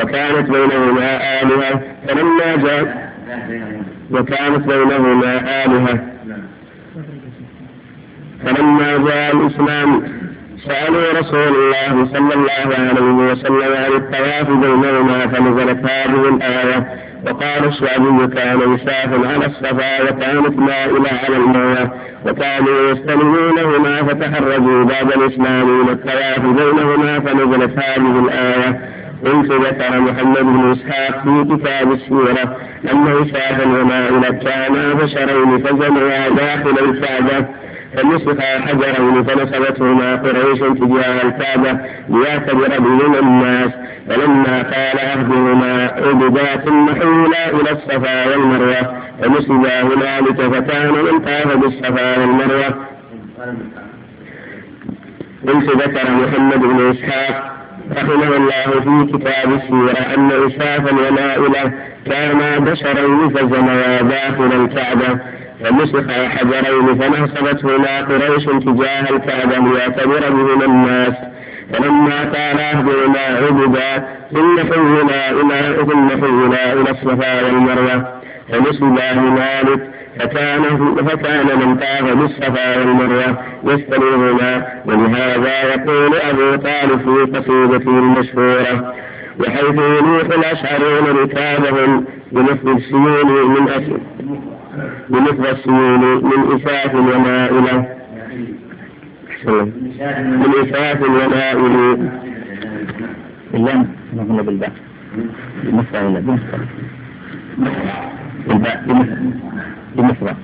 وكانت 0.00 0.50
بينهما 0.50 1.40
آلهة. 1.42 1.80
فلما 2.08 2.56
جاء 2.56 3.12
وكانت 4.10 4.66
بينهما 4.66 5.64
آلهة. 5.64 5.98
فلما 8.44 8.98
جاء 9.08 9.36
الإسلام 9.36 10.02
سألوا 10.66 11.20
رسول 11.20 11.54
الله 11.54 12.06
صلى 12.12 12.34
الله 12.34 12.76
عليه 12.78 13.32
وسلم 13.32 13.72
عن 13.76 13.92
الطواف 13.92 14.50
بينهما 14.50 15.26
فنزلت 15.26 15.84
هذه 15.84 16.28
الآية. 16.28 17.11
وقال 17.26 17.64
الشعبي 17.64 18.26
كان 18.34 18.60
يساف 18.74 19.26
على 19.26 19.46
الصفا 19.46 20.02
وكانت 20.02 20.58
مائلة 20.58 21.10
على 21.24 21.36
الموية 21.36 21.92
وكانوا 22.26 22.90
يستلمونهما 22.90 24.02
فتحرجوا 24.02 24.84
بعد 24.84 25.12
الإسلام 25.12 25.80
من 25.82 25.88
الطواف 25.88 26.40
بينهما 26.40 27.20
فنزلت 27.20 27.78
هذه 27.78 28.18
الآية 28.24 28.80
قلت 29.24 29.52
ذكر 29.52 30.00
محمد 30.00 30.38
بن 30.42 30.72
إسحاق 30.72 31.22
في 31.22 31.44
كتاب 31.56 31.92
السيرة 31.92 32.56
أن 32.92 33.06
إسحاقا 33.22 33.66
ومائلة 33.66 34.30
كانا 34.30 34.94
بشرين 34.94 35.58
فجمعا 35.58 36.28
داخل 36.28 36.78
الكعبة 37.94 38.18
فنسخا 38.18 38.60
حجرين 38.60 39.24
فنصبتهما 39.24 40.16
قريش 40.16 40.58
تجاه 40.58 41.22
الكعبة 41.22 41.78
ليعتبر 42.08 42.78
بهما 42.78 43.18
الناس 43.18 43.70
فلما 44.08 44.62
قال 44.62 44.98
عهدهما 44.98 45.90
عبدا 45.96 46.56
ثم 46.56 46.94
حولا 46.94 47.50
إلى 47.50 47.70
الصفا 47.70 48.28
والمروة 48.28 49.02
فنسبا 49.22 49.82
هنالك 49.82 50.40
فكان 50.40 50.92
من 50.92 51.20
طاف 51.20 51.56
بالصفا 51.56 52.18
والمروة. 52.18 52.74
قلت 55.48 55.76
ذكر 55.76 56.10
محمد 56.10 56.60
بن 56.60 56.90
إسحاق 56.90 57.52
رحمه 57.96 58.36
الله 58.36 58.80
في 58.80 59.12
كتاب 59.12 59.52
السيرة 59.52 60.14
أن 60.14 60.30
إسحاقا 60.46 60.92
ونائلة 60.92 61.72
كانا 62.06 62.58
بشرين 62.58 63.28
فزنيا 63.28 64.02
داخل 64.02 64.52
الكعبة. 64.64 65.18
فمسخ 65.60 66.10
حجرين 66.10 66.98
فنصبتهما 66.98 68.00
قريش 68.00 68.44
تجاه 68.44 69.10
الكعبة 69.10 69.68
ليعتبر 69.68 70.30
بهما 70.30 70.64
الناس. 70.64 71.14
فلما 71.72 72.24
كان 72.24 72.58
عهدهما 72.58 73.20
عبدا 73.20 74.08
ثم 74.32 74.72
حولنا 74.72 75.30
إلى 75.30 75.76
ثم 75.90 76.08
حولنا 76.20 76.72
إلى 76.72 76.90
الصفا 76.90 77.42
والمروة. 77.44 78.20
فنسبا 78.48 79.12
هنالك 79.12 79.80
فكان 80.18 80.62
فكان 80.96 81.46
من 81.58 81.76
طاف 81.76 82.14
بالصفا 82.14 82.78
والمروة. 82.78 83.38
يستلمهما 83.64 84.66
ولهذا 84.86 85.62
يقول 85.62 86.16
أبو 86.16 86.56
طالب 86.56 87.00
في 87.04 87.38
قصيدته 87.38 87.90
المشهورة 87.90 88.94
وحيث 89.40 89.74
يلوح 89.74 90.24
الأشعرون 90.38 91.16
ركابهم 91.22 92.04
بنصب 92.32 92.68
السيول 92.68 93.48
من 93.50 93.68
أسر 93.68 93.98
بنصب 95.08 95.44
السيول 95.46 96.24
من 96.24 96.56
إساف 96.56 96.94
ومائلة 96.94 97.86
من 100.42 100.52
إساف 100.62 101.02
ومائل 101.02 101.98
بالله 103.52 103.86
نقول 104.16 104.42
بالباء؟ 104.42 104.72
ولا 105.92 106.20
بمصر 106.20 106.58
بالباء 108.48 108.84
بمصر 108.86 109.16
بمصر 109.96 110.34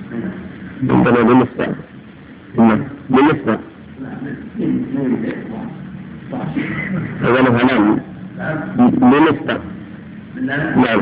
عندنا 0.89 1.21
بمصر 1.21 1.71
بمصر 3.09 3.57
أولها 7.25 7.63
نعم 7.65 7.99
بمصر 8.89 9.59
نعم 10.75 11.01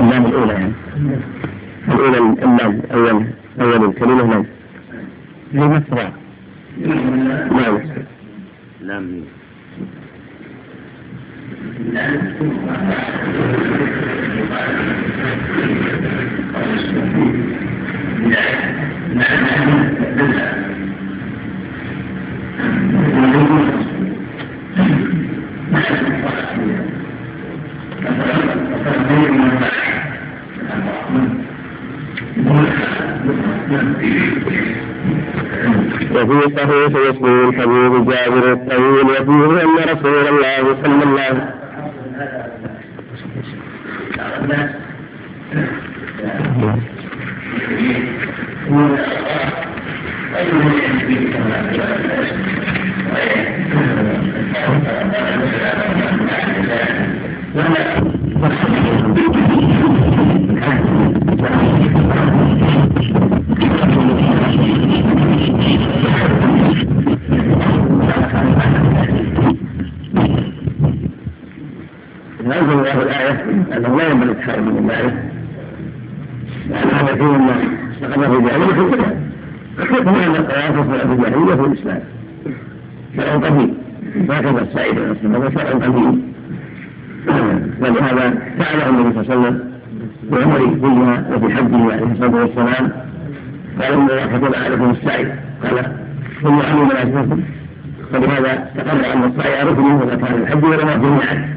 اللام 0.00 0.26
الأولى 0.26 0.52
يعني. 0.52 0.72
الأولى 1.88 2.18
اللام 2.18 2.82
أول 2.92 3.24
أول 3.60 3.84
الكلمة 3.88 4.26
نعم 4.26 4.44
بمصر 5.52 6.10
نعم 7.58 7.78
لام 8.80 9.24
وفي 36.14 36.54
صحيح 36.56 36.90
مسلم 36.90 37.48
الحبيب 37.48 38.10
جابر 38.10 38.52
الطويل 38.52 39.04
وفيه 39.04 39.62
أن 39.62 39.96
رسول 39.96 40.28
الله 40.28 40.76
صلى 40.82 41.02
الله 41.04 41.20
عليه 41.22 41.56
أنزل 72.40 72.72
الله 72.72 73.02
الآية 73.02 73.44
أنه 73.76 73.96
لا 73.96 74.08
ينبغي 74.10 74.30
التحرر 74.30 74.60
من 74.60 74.78
المعرفة 74.78 75.22
لأنه 76.70 77.10
يكون 77.10 77.34
الناس 77.34 77.56
استقر 77.94 78.36
في 78.36 78.48
جاهلية 78.48 78.66
في 78.66 78.80
الكتاب 78.80 80.04
كما 80.04 80.26
أن 80.26 80.36
الطواف 80.36 80.90
في 80.90 81.12
الجاهلية 81.12 81.54
في 81.54 81.60
الإسلام 81.60 82.00
شرع 83.16 83.34
قديم 83.36 83.74
هكذا 84.30 84.60
السعيد 84.62 84.98
عليه 84.98 85.10
السلام 85.12 85.50
شرع 85.54 85.70
قديم 85.70 86.35
ولهذا 87.80 88.34
فعله 88.58 88.88
النبي 88.88 89.14
صلى 89.14 89.34
الله 89.34 89.34
عليه 89.34 89.40
وسلم 89.40 89.72
في 90.30 90.42
عمره 90.42 90.76
كلها 90.80 91.24
وفي 91.32 91.54
حجه 91.54 91.92
عليه 91.92 92.12
الصلاة 92.12 92.42
والسلام. 92.42 92.92
قال 93.80 93.92
إن 93.92 94.00
الله 94.10 94.26
كتب 94.26 94.54
عليكم 94.54 94.90
السعي. 94.90 95.32
قال 95.62 95.92
ثم 96.42 96.60
علم 96.60 96.88
لا 96.88 97.02
يشركم 97.02 97.40
فلهذا 98.12 98.70
تقرر 98.76 99.12
أن 99.12 99.24
السعي 99.24 99.62
ركن 99.62 99.82
من 99.82 100.08
أركان 100.10 100.42
الحج 100.42 100.64
ولما 100.64 100.94
المعاد 100.94 101.56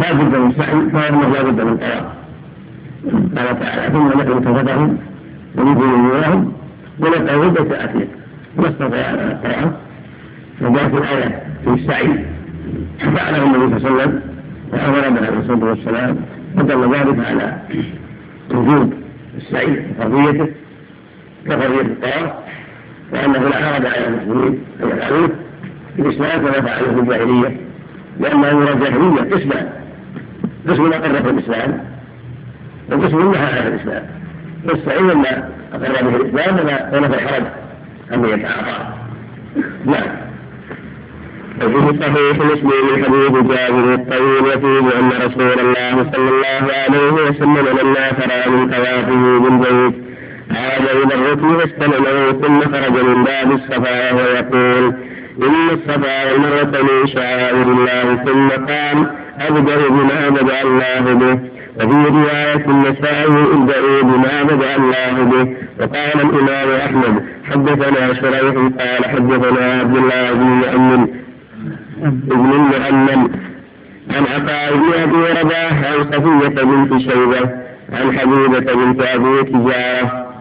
لا 0.00 0.12
بد 0.12 0.36
من 0.36 0.52
سعي 0.52 0.90
فإنه 0.92 1.28
لا 1.28 1.42
بد 1.42 1.60
من 1.60 1.76
طواف 1.76 2.04
قال 3.36 3.60
تعالى 3.60 3.92
ثم 3.92 4.08
نحن 4.08 4.44
كفتهم 4.44 4.98
ونزل 5.56 5.86
نورهم 5.86 6.52
ونبقى 7.00 7.34
عدة 7.34 7.84
أكله 7.84 8.06
ما 8.56 8.68
استطاع 8.68 9.10
الطواف 9.10 9.72
فجاءت 10.60 10.94
الآية 10.94 11.42
في 11.64 11.70
السعي. 11.70 12.24
فعله 12.98 13.42
النبي 13.42 13.78
صلى 13.80 13.88
الله 13.90 14.00
عليه 14.02 14.10
وسلم 14.10 14.20
وأمر 14.72 15.08
به 15.20 15.26
عليه 15.26 15.38
الصلاة 15.38 15.64
والسلام 15.64 16.16
فدل 16.56 16.94
ذلك 16.94 17.26
على 17.26 17.56
وجوب 18.50 18.92
السعي 19.36 19.82
وفرضيته 19.90 20.48
كفرضية 21.46 21.80
الطواف 21.80 22.32
وأنه 23.12 23.38
لا 23.48 23.56
حرج 23.56 23.86
على 23.86 24.06
المسلمين 24.08 24.58
أن 24.82 24.88
يفعلوه 24.88 25.30
في 25.96 26.02
الإسلام 26.02 26.40
كما 26.40 26.60
فعلوا 26.60 26.94
في 26.94 27.00
الجاهلية 27.00 27.56
لأن 28.20 28.44
أمور 28.44 28.72
الجاهلية 28.72 29.34
قسمان 29.34 29.68
قسم 30.68 30.92
أقر 30.92 31.22
في 31.22 31.30
الإسلام 31.30 31.84
وقسم 32.92 33.32
نهى 33.32 33.60
عن 33.60 33.66
الإسلام. 33.66 34.06
فالسعي 34.68 35.02
ما 35.02 35.48
أقر 35.72 36.08
به 36.08 36.16
الإسلام 36.16 36.54
ولا 36.58 36.90
ولا 36.92 37.08
في 37.08 37.14
الحرج 37.14 37.42
أن 38.12 38.24
يتعاطى 38.24 38.94
نعم. 39.86 40.21
وفي 41.60 41.98
صحيح 42.00 42.36
مسلم 42.36 43.04
حديث 43.04 43.32
جابر 43.32 43.94
الطويل 43.94 44.42
وفيه 44.42 44.98
أن 44.98 45.08
رسول 45.24 45.60
الله 45.60 46.10
صلى 46.12 46.28
الله 46.28 46.72
عليه 46.82 47.12
وسلم 47.12 47.56
لما 47.80 48.12
فرغ 48.12 48.50
من 48.50 48.70
طوافه 48.70 49.38
بالبيت 49.38 49.94
عاد 50.50 50.84
إلى 50.96 51.14
الركن 51.14 51.58
فاستلمه 51.58 52.32
ثم 52.32 52.60
خرج 52.60 53.04
من 53.04 53.24
باب 53.24 53.52
الصفا 53.52 54.12
وهو 54.12 54.20
يقول 54.20 54.94
إن 55.42 55.70
الصفا 55.70 56.32
والمروه 56.32 56.82
من 56.82 57.06
شعائر 57.06 57.62
الله 57.62 58.24
ثم 58.24 58.48
قال 58.48 59.10
أبدأ 59.40 59.88
بما 59.88 60.28
بدأ 60.28 60.62
الله 60.62 61.14
به. 61.14 61.38
وفي 61.76 62.08
رواية 62.08 62.64
النسائي 62.66 63.26
ابدأوا 63.26 64.02
بما 64.02 64.42
بدأ 64.42 64.76
الله 64.76 65.22
به. 65.22 65.56
وقال 65.80 66.20
الإمام 66.20 66.80
أحمد 66.86 67.24
حدثنا 67.50 68.14
شريح 68.14 68.54
قال 68.54 69.04
حدثنا 69.04 69.80
عبد 69.80 69.96
الله 69.96 70.32
بن 70.32 70.44
مؤمن 70.44 71.06
ابن 72.02 72.32
المؤمن 72.52 73.28
عن 74.10 74.24
عطاء 74.26 74.76
بن 74.76 74.92
أبي 75.02 75.40
رباح 75.40 75.72
عن 75.84 76.04
صفية 76.12 76.62
بنت 76.62 76.98
شيبة 77.10 77.50
عن 77.92 78.18
حبيبة 78.18 78.74
بنت 78.74 79.00
أبي 79.02 79.42
تجارة 79.42 80.32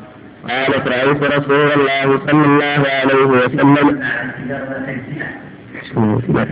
قالت 0.49 0.87
رأيت 0.87 1.23
رسول 1.23 1.71
الله 1.71 2.19
صلى 2.27 2.45
الله 2.45 2.85
عليه 2.87 3.25
وسلم. 3.25 4.01
نعم. 6.33 6.47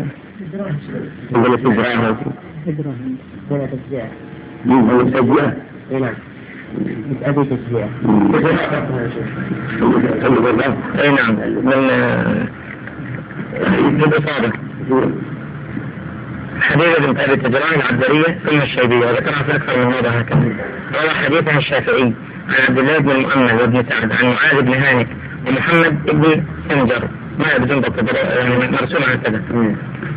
أبي 7.26 7.46
تشجيع 7.46 7.88
اي 11.00 11.12
نعم 11.12 11.36
من 11.36 11.90
حبيبة 16.62 17.00
بنت 17.00 17.20
أبي 17.20 17.36
تجران 17.36 17.74
العبدرية 17.80 18.40
ثم 18.46 18.62
الشيبية 18.62 18.98
وذكرها 18.98 19.44
في 19.44 19.56
أكثر 19.56 19.78
من 19.78 19.86
موضع 19.86 20.10
هكذا. 20.10 20.56
روى 21.02 21.10
حديثها 21.10 21.58
الشافعي 21.58 22.14
عن 22.50 22.66
عبد 22.68 22.80
الله 22.80 22.98
بن 22.98 23.12
المؤمن 23.12 23.52
وابن 23.52 23.84
سعد 23.90 24.12
عن 24.12 24.26
معاذ 24.26 24.62
بن 24.62 24.74
هانئ 24.74 25.06
ومحمد 25.48 26.06
بن 26.06 26.44
سنجر. 26.70 27.08
ما 27.40 27.58
بالضبط 27.58 28.14
يعني 28.14 28.58
مرسوم 28.72 29.04
هكذا 29.04 29.42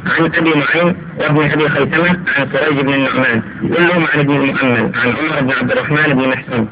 عن 0.07 0.25
أبي 0.35 0.51
نعيم 0.51 0.97
وابن 1.19 1.51
أبي 1.51 1.69
خيثمة 1.69 2.19
عن 2.37 2.49
سريج 2.53 2.81
بن 2.81 2.95
النعمان. 2.95 3.43
كلهم 3.61 4.07
عن 4.15 4.21
ابن 4.21 4.37
المؤمن 4.37 4.93
عن 4.95 5.13
عمر 5.13 5.41
بن 5.41 5.53
عبد 5.53 5.71
الرحمن 5.71 6.15
بن 6.15 6.29
محسن. 6.29 6.67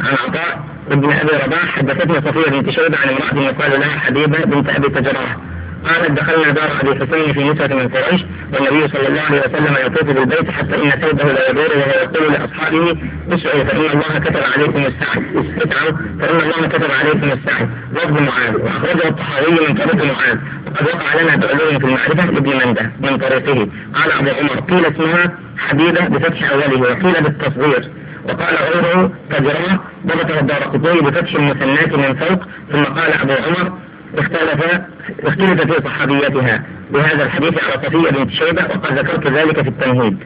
عن 0.00 0.14
عطاء 0.26 0.64
ابن 0.90 1.12
أبي 1.12 1.44
رباح 1.46 1.66
حدثتني 1.76 2.14
صفية 2.14 2.50
بنت 2.50 2.70
شيبة 2.70 2.98
عن 2.98 3.08
امرأة 3.08 3.44
يقال 3.44 3.80
لها 3.80 3.98
حبيبة 3.98 4.44
بنت 4.44 4.68
أبي 4.68 4.88
تجراه. 4.88 5.36
قالت 5.84 6.10
دخلنا 6.10 6.50
دار 6.50 6.70
ابي 6.80 6.94
حسين 6.94 7.32
في 7.32 7.44
نسوة 7.44 7.66
من 7.66 7.88
قريش 7.88 8.20
والنبي 8.52 8.88
صلى 8.88 9.08
الله 9.08 9.20
عليه 9.20 9.40
وسلم 9.40 9.76
يطوف 9.86 10.10
بالبيت 10.10 10.50
حتى 10.50 10.74
إن 10.74 10.90
ثوبه 10.90 11.24
لا 11.24 11.50
يدور 11.50 11.70
وهو 11.76 11.90
يقول 12.02 12.32
لأصحابه 12.32 12.96
اسعوا 13.28 13.64
فإن 13.64 13.80
الله 13.80 14.18
كتب 14.18 14.42
عليكم 14.54 14.86
السعي. 14.86 15.22
اسعوا 15.58 15.92
فإن 16.20 16.40
الله 16.40 16.68
كتب 16.68 16.90
عليكم 16.90 17.32
السعي. 17.32 17.68
لفظ 17.92 18.20
معاذ 18.20 18.56
وأخرجه 18.56 19.08
الطحاوي 19.08 19.68
من 19.68 19.74
طريق 19.74 20.04
معاذ. 20.04 20.38
وقد 20.66 20.86
وقع 20.86 21.22
لنا 21.22 21.36
بعلوم 21.36 21.78
في 21.78 21.84
المعرفة 21.84 22.30
لابن 22.30 22.66
منده 22.66 22.92
من 23.00 23.18
طريقه. 23.18 23.68
قال 23.94 24.12
أبو 24.12 24.30
عمر 24.40 24.60
قيل 24.60 24.86
اسمها 24.86 25.38
حبيبة 25.58 26.08
بفتح 26.08 26.50
أوله 26.50 26.80
وقيل 26.80 27.22
بالتصغير. 27.22 27.90
وقال 28.24 28.54
غيره 28.56 29.12
تجراه 29.30 29.80
ضبطه 30.06 30.40
الدار 30.40 31.00
بفتح 31.00 31.34
المثنات 31.34 31.92
من 31.94 32.14
فوق 32.14 32.44
ثم 32.72 32.84
قال 32.84 33.12
أبو 33.12 33.32
عمر 33.32 33.72
اختلف 34.18 34.80
اختلف 35.20 35.72
في 35.72 35.82
صحابيتها. 35.84 36.64
بهذا 36.90 37.24
الحديث 37.24 37.64
على 37.64 37.86
صفية 37.86 38.10
بنت 38.10 38.30
شيبة 38.30 38.62
وقد 38.62 38.98
ذكرت 38.98 39.26
ذلك 39.26 39.62
في 39.62 39.68
التمهيد. 39.68 40.18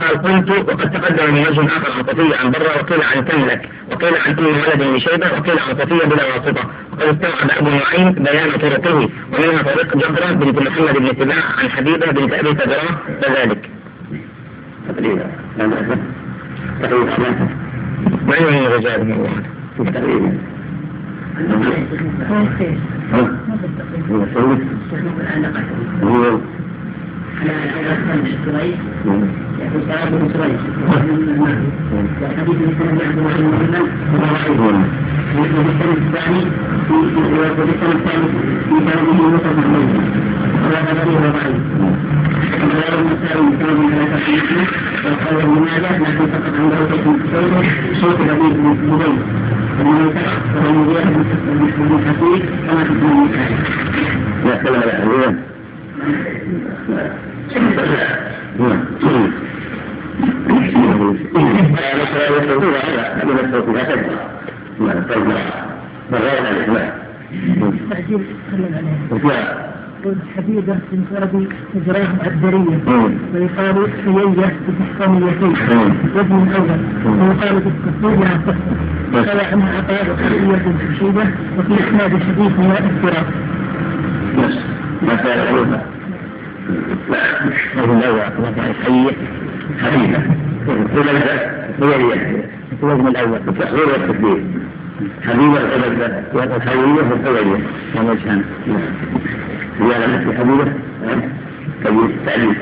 قال 0.00 0.22
قلت 0.22 0.50
وقد 0.50 0.90
تقدم 0.90 1.34
من 1.34 1.40
وجه 1.40 1.66
آخر 1.66 1.92
عن 1.92 2.02
صفية 2.04 2.36
عن 2.36 2.50
برة 2.50 2.76
وقيل 2.80 3.02
عن 3.02 3.24
تملك 3.24 3.68
وقيل 3.90 4.14
عن 4.16 4.38
أم 4.38 4.46
ولد 4.46 4.82
بن 4.82 4.98
شيبة 4.98 5.26
وقيل 5.26 5.58
عن 5.58 5.74
صفية 5.78 6.06
بلا 6.06 6.24
واسطة. 6.26 6.70
وقد 6.92 7.02
استوعب 7.02 7.50
أبو 7.50 7.70
نعيم 7.70 8.12
بيان 8.12 8.50
طرقه 8.50 9.08
ومنها 9.32 9.62
طريق 9.62 9.96
جبرة 9.96 10.32
بنت 10.32 10.58
محمد 10.58 10.98
بن 10.98 11.06
سباع 11.20 11.44
عن 11.58 11.70
حبيبة 11.70 12.06
بنت 12.06 12.32
أبي 12.32 12.48
سدره 12.48 13.00
كذلك. 13.22 13.70
تقريبا. 14.88 15.30
تقريبا. 16.82 17.48
ما 18.26 18.34
هي 18.34 18.66
رجال؟ 18.66 19.04
من 19.04 19.12
الله. 19.12 19.90
تقريبا. 19.90 20.38
هو 26.02 26.40
يقول 29.60 29.82
سعد 29.88 30.12
بن 30.12 30.28
سويد 30.34 30.60
وحديث 32.22 32.56
مثل 32.56 32.84
عبد 33.04 33.18
الله 33.18 33.34
بن 33.34 33.44
مسلم 33.52 33.84
ضعيف 34.16 34.58
وبالسند 35.38 35.96
الثاني 35.96 36.42
وبالسند 36.90 37.94
الثالث 37.96 38.32
في 38.68 38.76
سنده 38.86 39.12
مصطفى 39.12 39.62
عليه 39.68 39.92
وهذا 40.62 40.92
فيه 41.04 41.18
ضعيف 41.18 41.62
وغير 42.62 42.94
النسائي 42.98 43.42
بسند 43.50 43.80
على 43.92 44.04
مسلم 44.14 44.66
وقال 45.04 45.34
ابن 45.40 45.54
ماجه 45.60 45.92
لكن 45.98 46.26
فقط 46.26 46.54
عنده 46.58 46.76
شيخ 46.90 47.04
شيخ 47.32 47.52
شيخ 48.00 48.16
لبيب 48.20 48.54
بن 48.56 48.76
زبيد 48.90 49.18
ومن 49.80 50.10
سقط 50.14 50.42
فهو 50.54 50.72
مضيع 50.72 51.02
بن 51.04 51.98
حفيظ 52.08 52.42
كما 52.66 52.82
في 52.84 52.90
ابن 52.92 53.06
النسائي. 53.06 53.56
لا 54.44 54.54
كلام 54.56 55.36
لا 64.80 64.94
التعديل 67.72 68.20
تكلم 68.48 68.74
عليه 68.74 68.98
حبيبة 70.36 70.76
بن 70.92 71.04
سعد 71.14 71.46
مجراه 71.74 72.08
الدرية 72.26 72.78
ويقال 73.34 73.76
حيية 74.04 74.52
بتحكميتين 74.68 75.54
وابن 76.16 76.36
الأول 76.48 76.80
ويقال 77.20 77.54
بالتصوير 77.60 78.28
عن 78.28 78.40
قال 79.26 79.40
عنها 79.40 79.78
عطاء 79.78 80.04
وحرية 80.12 80.62
شيبة 80.98 81.24
وفي 81.58 81.74
إسناد 81.88 82.12
الحديث 82.14 82.52
من 82.58 82.70
الاضطراب. 82.70 83.26
وهو 87.76 87.92
الأول 87.98 88.20
حي 88.82 89.10
حبيبة 89.82 90.18
هو 91.82 91.92
الوزن 92.82 93.06
الأول 93.08 93.38
التصوير 93.48 93.86
والتكبير 93.88 94.44
حبيبة 95.26 95.58
الحبيبة 95.58 96.22
والحوية 96.34 97.02
والحوية 97.10 97.60
ووجهان 97.96 98.42
زيادة 99.80 100.06
مثل 100.06 100.38
حبيبة 100.38 100.72
كبير 101.84 102.04
التعليم 102.04 102.54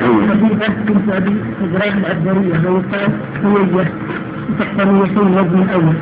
حبيبة 0.00 0.66
بن 0.86 1.02
سعد 1.08 1.36
مجراه 1.62 2.12
الدرية 2.12 2.70
ويقال 2.70 3.12
حيية 3.42 3.86
بتحكميتين 4.50 5.18
وابن 5.34 5.62
الأول 5.62 5.94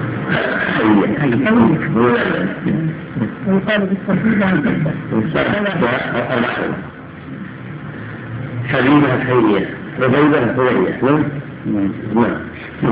ويقال 3.47 3.81
بالتصوير 3.81 4.45
عن 4.45 4.63
تحت 4.65 4.95
حبيبة 8.69 9.15
الحية 9.15 9.71
ربيبة 10.01 10.39
الحوية 10.43 11.01
نعم 12.15 12.41
قال 12.83 12.91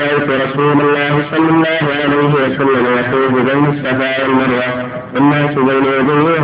رأيت 0.00 0.30
رسول 0.42 0.80
الله 0.80 1.24
صلى 1.30 1.50
الله 1.50 1.78
عليه 2.02 2.34
وسلم 2.34 2.86
يطوف 2.98 3.32
بين 3.52 3.64
الصفا 3.66 4.22
والمروة 4.22 4.86
والناس 5.14 5.54
بين 5.54 5.84
يديه 5.84 6.40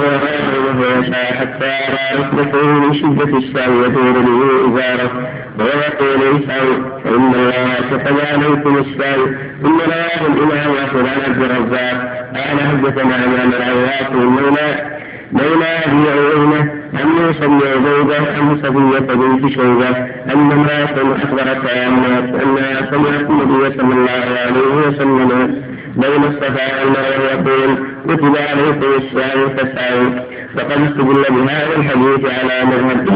وهو 0.67 1.01
يسعى 1.01 1.27
حتى 1.27 1.67
أرى 1.67 2.21
ركبته 2.21 2.67
من 2.67 2.95
شدة 2.95 3.39
السعي 3.39 3.79
يطول 3.83 4.13
به 4.13 4.69
إزاره 4.69 5.11
ويقول 5.59 6.21
اسعوا 6.43 6.75
فإن 7.05 7.35
الله 7.35 7.75
كتب 7.91 8.17
عليكم 8.33 8.77
السعي 8.79 9.25
ثم 9.63 9.79
رواه 9.81 10.27
الإمام 10.27 10.75
أحمد 10.85 11.07
عن 11.07 11.21
عبد 11.31 11.43
الرزاق 11.43 12.29
قال 12.35 12.61
حدثنا 12.61 13.15
عن 13.15 13.53
العواص 13.53 14.11
المولى 14.13 14.71
مولى 15.33 15.67
أبي 15.87 16.11
عيينة 16.11 16.84
عن 16.95 17.07
موسى 17.09 17.47
بن 17.47 17.61
عبيدة 17.75 18.17
عن 18.37 18.57
صفية 18.63 19.15
بنت 19.15 19.49
شيبة 19.53 19.89
أن 20.33 20.53
امرأة 20.53 21.17
أخبرتها 21.17 21.87
أنها 21.87 22.91
سمعت 22.91 23.31
النبي 23.31 23.77
صلى 23.79 23.95
الله 23.95 24.39
عليه 24.41 24.89
وسلم 24.89 25.63
بين 25.97 26.25
الصفا 26.25 26.81
والمروة 26.81 27.31
يقول 27.33 27.79
كتب 28.09 28.37
عليكم 28.37 28.87
السعي 28.99 29.57
فاسعوا 29.57 30.11
وقد 30.57 30.73
استدل 30.83 31.25
بهذا 31.35 31.77
الحديث 31.77 32.31
على 32.39 32.65
مذهب 32.65 33.09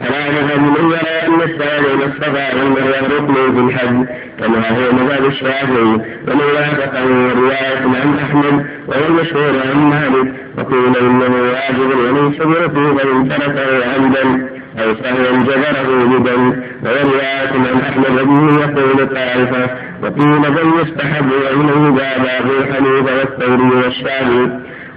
على 0.00 0.32
مذهب 0.32 0.60
من 0.60 0.90
يرى 0.90 1.26
أن 1.26 1.40
السعي 1.50 1.80
بين 1.82 2.02
الصفا 2.08 2.54
والمروة 2.58 3.16
ركن 3.16 3.34
في 3.34 3.60
الحج 3.60 4.06
كما 4.38 4.68
هو 4.70 4.92
مذهب 4.92 5.24
الشافعي. 5.26 6.00
ومن 6.28 6.46
وافقه 6.54 7.04
رواية 7.40 7.78
عن 8.02 8.18
أحمد 8.22 8.66
وهو 8.88 9.06
المشهور 9.08 9.52
عن 9.70 9.76
مالك 9.90 10.32
وقيل 10.58 10.96
إنه 11.00 11.34
واجب 11.52 11.98
وليس 11.98 12.36
بركوب 12.36 13.00
إن 13.16 13.28
تركه 13.28 13.94
عمدا 13.94 14.48
أو 14.78 14.94
سهوا 14.94 15.38
جبره 15.42 16.18
جدا 16.18 16.36
ورواية 16.82 17.50
عن 17.52 17.80
أحمد 17.80 18.26
به 18.26 18.60
يقول 18.62 19.08
طائفة 19.14 19.70
وقيل 20.02 20.40
بل 20.52 20.80
يستحب 20.82 21.30
وإنه 21.30 21.96
ذهب 21.98 22.26
أبو 22.26 22.72
حنيفة 22.72 23.18
والثوري 23.18 23.84
والشافعي 23.84 24.50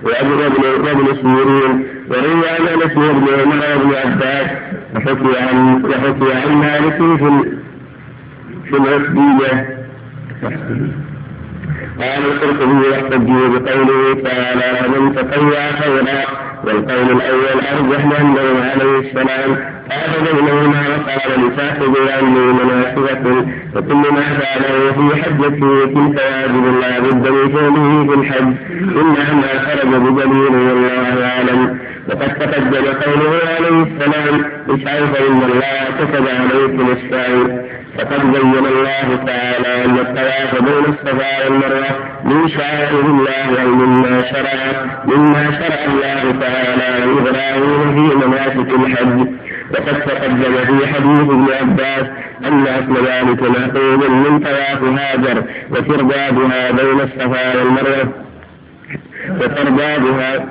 وابن 0.04 0.42
ابن 0.46 0.88
ابن 0.90 1.06
سيرين 1.22 1.84
وروي 2.10 2.50
عن 2.50 2.68
أنس 2.68 2.94
بن 2.94 3.28
عمر 3.42 3.56
وابن 3.58 3.96
عباس 3.96 4.48
وحكي 4.96 5.40
عن 5.40 5.86
وحكي 5.86 6.34
عن 6.34 6.54
مالك 6.56 6.98
في 6.98 7.44
في 8.70 8.78
العتبية 8.78 9.80
قال 12.00 12.26
القرطبي 12.26 12.90
يحتج 12.92 13.28
بقوله 13.28 14.14
تعالى 14.24 14.88
ومن 14.88 15.16
تطوع 15.16 15.72
خيرا 15.72 16.49
والقول 16.64 17.12
الأول 17.12 17.60
ارجح 17.72 18.06
لأنه 18.06 18.64
عليه 18.72 19.00
السلام 19.00 19.80
قال 19.92 20.12
بينهما 20.24 20.82
وقال 20.90 21.48
لصاحبه 21.48 22.14
عني 22.14 22.54
مناسبة 22.54 23.46
وكل 23.76 24.14
ما 24.14 24.22
فعله 24.22 24.92
في 24.92 25.24
حجته 25.24 25.86
تلك 25.86 26.22
واجب 26.32 26.80
لا 26.82 27.00
بد 27.00 27.30
من 27.30 27.50
فعله 27.56 28.08
في 28.08 28.20
الحج 28.20 28.54
إلا 28.82 29.34
ما 29.34 29.60
خرج 29.66 29.88
بدليل 29.88 30.56
والله 30.56 31.26
أعلم. 31.26 31.80
وقد 32.10 32.34
تقدم 32.40 32.86
قوله 32.86 33.40
عليه 33.58 33.84
السلام 33.84 34.46
اسعوا 34.70 35.08
فان 35.08 35.42
الله 35.44 35.86
كتب 36.00 36.28
عليكم 36.28 36.92
السعي. 36.92 37.69
فقد 38.00 38.32
بين 38.32 38.66
الله 38.66 39.24
تعالى 39.26 39.86
أن 39.86 40.00
الطواف 40.00 40.62
بين 40.62 40.94
الصفا 40.94 41.44
والمروة 41.44 41.90
من 42.24 42.50
شعائر 42.50 43.00
الله 43.00 43.62
أو 43.62 43.68
مما 43.68 44.22
شرع 44.32 44.86
مما 45.06 45.44
شرع 45.60 45.86
الله 45.86 46.40
تعالى 46.40 47.04
إبراهيم 47.04 47.96
في 47.96 48.16
مناسك 48.16 48.70
الحج. 48.80 49.28
وقد 49.72 50.02
تقدم 50.02 50.54
في 50.66 50.88
حديث 50.88 51.20
ابن 51.20 51.48
عباس 51.62 52.06
أن 52.46 52.68
أصل 52.68 53.06
ذلك 53.06 53.42
مأخوذ 53.42 54.10
من 54.10 54.40
طواف 54.40 54.84
هاجر 54.84 55.44
وتردادها 55.72 56.72
بين 56.72 57.00
الصفا 57.02 57.58
والمروة. 57.58 58.14
وتردادها 59.40 60.46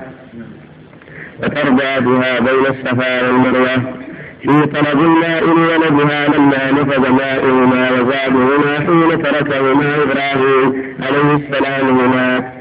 وتردادها 1.43 2.41
بين 2.41 2.66
الصفا 2.70 3.27
والمروة. 3.27 4.07
في 4.43 4.66
طلب 4.66 5.01
الماء 5.01 5.44
ولدها 5.44 6.28
لما 6.28 6.70
نفذ 6.70 7.10
ماؤهما 7.10 7.90
وزادهما 7.90 8.78
حين 8.78 9.23
تركهما 9.23 9.97
إبراهيم 10.02 10.94
عليه 11.02 11.35
السلام 11.36 11.98
هناك 11.98 12.52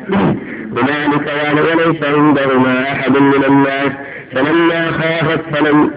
هنالك 0.77 1.27
وليس 1.57 2.03
عندهما 2.03 2.91
أحد 2.91 3.17
من 3.17 3.43
الناس. 3.47 3.91
فلما 4.31 4.91
خافت 4.91 5.41
فلم 5.55 5.91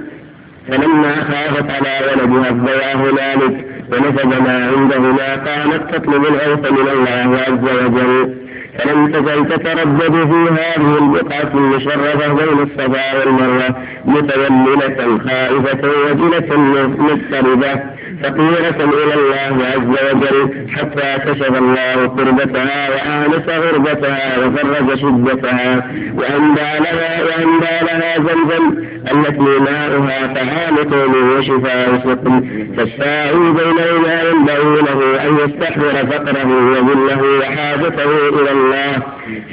فلما 0.68 1.14
خافت 1.14 1.70
على 1.70 2.00
ولدها 2.06 2.48
الضياء 2.50 2.96
هنالك. 2.96 3.64
ونفذ 3.92 4.26
ما 4.26 4.72
عندهما 4.76 5.34
قامت 5.34 5.94
تطلب 5.94 6.24
الغوث 6.24 6.72
من 6.72 6.88
الله 6.88 7.38
عز 7.46 7.84
وجل. 7.84 8.34
فلم 8.78 9.12
تزل 9.12 9.48
تتردد 9.48 10.12
في 10.12 10.48
هذه 10.52 10.98
البقعة 10.98 11.50
المشرفة 11.54 12.32
بين 12.32 12.58
الصفا 12.62 13.18
والمروة 13.18 13.76
متيمنة 14.04 15.18
خائفة 15.18 15.88
وجلة 15.88 16.56
مضطربة. 16.98 17.99
فقيرة 18.22 18.76
إلى 18.94 19.14
الله 19.14 19.66
عز 19.66 19.88
وجل 20.14 20.68
حتى 20.76 21.18
كشف 21.32 21.58
الله 21.58 22.06
قربتها 22.06 22.88
وآنس 22.90 23.48
غربتها 23.48 24.38
وفرج 24.38 24.98
شدتها 25.00 25.90
وأندى 26.14 26.70
لها 26.80 27.24
وأندى 27.24 27.76
لها 27.82 28.14
زمزم 28.16 28.84
التي 29.12 29.60
ماؤها 29.70 30.26
طعام 30.34 30.76
قوم 30.76 31.38
وشفاء 31.38 32.00
سقم 32.04 32.40
فالساعي 32.76 33.32
بينهما 33.34 34.22
ينبغي 34.22 34.80
له 34.82 35.22
أن 35.28 35.36
يستحضر 35.36 36.06
فقره 36.06 36.46
وذله 36.70 37.22
وحاجته 37.40 38.28
إلى 38.28 38.50
الله 38.50 39.02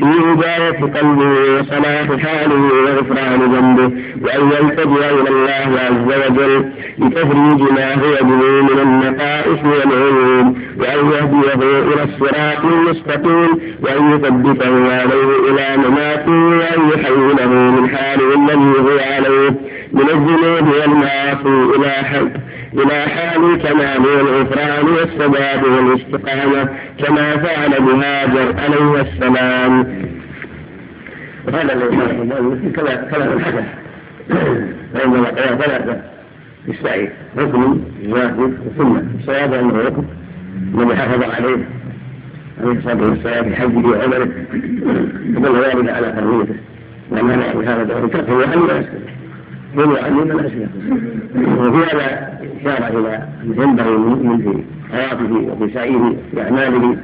هداية 0.02 0.80
قلبه 0.82 1.60
وصلاح 1.60 2.08
حاله 2.24 2.62
وغفران 2.86 3.42
ذنبه 3.42 3.92
وأن 4.24 4.52
يلتجئ 4.52 5.10
إلى 5.22 5.30
الله 5.30 5.80
عز 5.80 6.32
وجل 6.32 6.66
لتفريج 6.98 7.62
ما 7.72 7.94
هو 7.94 8.14
به 8.22 8.62
من 8.62 8.80
النقائص 8.82 9.60
والعيوب 9.66 10.58
وأن 10.80 11.12
يهديه 11.12 11.80
إلى 11.80 12.04
الصراط 12.04 12.66
المستقيم 12.66 13.50
وأن 13.84 14.12
يثبته 14.12 14.94
عليه 14.94 15.50
إلى 15.50 15.78
مماته 15.78 16.32
وأن 16.32 16.90
يحوله 16.94 17.48
من 17.48 17.90
حاله 17.90 18.36
الذي 18.36 18.80
هو 18.80 19.00
عليه. 19.16 19.77
من 19.94 20.10
الذنوب 20.10 20.74
والمعاصي 20.74 21.76
إلى 21.76 21.90
حل 21.90 22.30
إلى 22.74 23.02
حال 23.02 23.54
الكمال 23.54 24.02
والغفران 24.02 24.86
والسداد 24.86 25.64
والاستقامة 25.64 26.70
كما 26.98 27.38
فعل 27.38 27.70
بهاجر 27.70 28.56
عليه 28.60 29.02
السلام. 29.02 29.88
وهذا 31.48 31.74
الذي 31.74 32.72
كلام 33.12 33.34
الحسن. 33.34 33.64
فإن 34.94 35.26
ثلاثة 35.36 36.02
السعي 36.70 37.10
ركن 37.38 37.80
واجب 38.08 38.54
وسنة 38.66 39.04
الصواب 39.20 39.54
أنه 39.54 39.78
ركن 39.78 40.04
من 40.74 40.96
حافظ 40.96 41.24
عليه 41.24 41.68
عليه 42.62 42.72
الصلاة 42.72 43.10
والسلام 43.10 43.50
في 43.50 43.56
حجه 43.56 43.88
وعمله 43.88 44.30
على 45.94 46.12
تربيته. 46.12 46.56
وأن 47.12 47.30
هذا 47.68 47.84
دور 47.84 48.08
كفر 48.08 48.34
وأن 48.34 48.68
لا 48.68 48.78
يسلم. 48.80 49.06
يعلم 49.78 50.28
لا 50.28 50.46
يسلم 50.46 50.70
وفي 51.60 51.96
هذا 51.96 52.38
إشارة 52.62 53.00
إلى 53.00 53.16
أن 53.16 53.62
ينبغي 53.62 53.90
المؤمن 53.90 54.38
في 54.38 54.64
حياته 54.96 55.34
وفي 55.34 55.74
سعيه 55.74 56.16
في 56.32 56.42
أعماله 56.42 56.98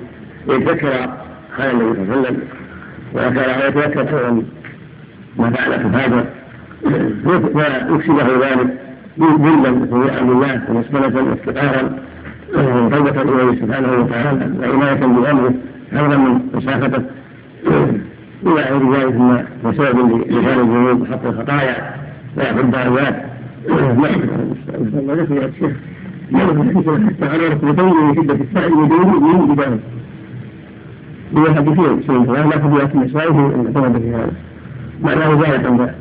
يتذكر 0.50 0.94
قال 1.58 1.72
النبي 1.72 1.94
صلى 1.94 2.04
الله 2.04 2.12
عليه 2.12 2.22
وسلم. 2.22 2.40
وكان 3.14 3.70
يتذكر 3.70 4.44
ما 5.38 5.50
فعل 5.50 5.72
هذا. 5.74 6.26
ويكسبه 7.56 8.48
ذلك 8.48 8.68
ذلا 9.20 10.20
أمر 10.22 10.34
الله 10.34 10.62
ومسكنة 10.70 11.30
وافتقارا 11.30 12.00
توبة 12.90 13.22
إليه 13.22 13.62
سبحانه 13.62 13.92
وتعالى 14.04 14.52
وعناية 14.60 14.94
بأمره 14.94 15.54
حذرا 15.92 16.18
من 16.18 16.40
مسافته 16.54 17.04
إلى 18.44 18.62
غير 18.62 18.94
ذلك 18.94 19.16
مما 19.16 19.46
وسبب 19.64 20.28
لجان 20.28 20.60
الذنوب 20.60 21.02
وحط 21.02 21.26
الخطايا. 21.26 22.03
ويعبد 22.38 22.60
الدعوات. 22.60 23.16
وذكر 23.70 25.46
الشيخ 25.46 25.74
حتى 27.08 27.26
على 27.26 27.48
ركبتين 27.48 27.86
من 27.86 28.16
شدة 28.16 28.34
السعي 28.34 28.72
ودونه 28.72 29.20
من 29.20 29.56
بداية 29.56 29.80
هو 31.38 31.46
حديثين 31.56 32.02
سنة 32.08 32.46
لا 32.46 32.60
في 32.60 32.86
أسماء 32.86 33.06
إسرائيل 33.06 33.32
أن 33.32 33.66
اعتمد 33.76 34.02
في 34.02 34.10
هذا 34.16 34.32
معناه 35.02 35.34
ذلك 35.34 35.66
أن 35.66 35.94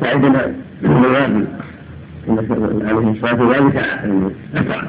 سعيدنا 0.00 0.52
الوادي 0.84 1.44
عليه 2.84 3.10
الصلاة 3.10 3.42
والسلام 3.42 4.30
أسرع 4.54 4.82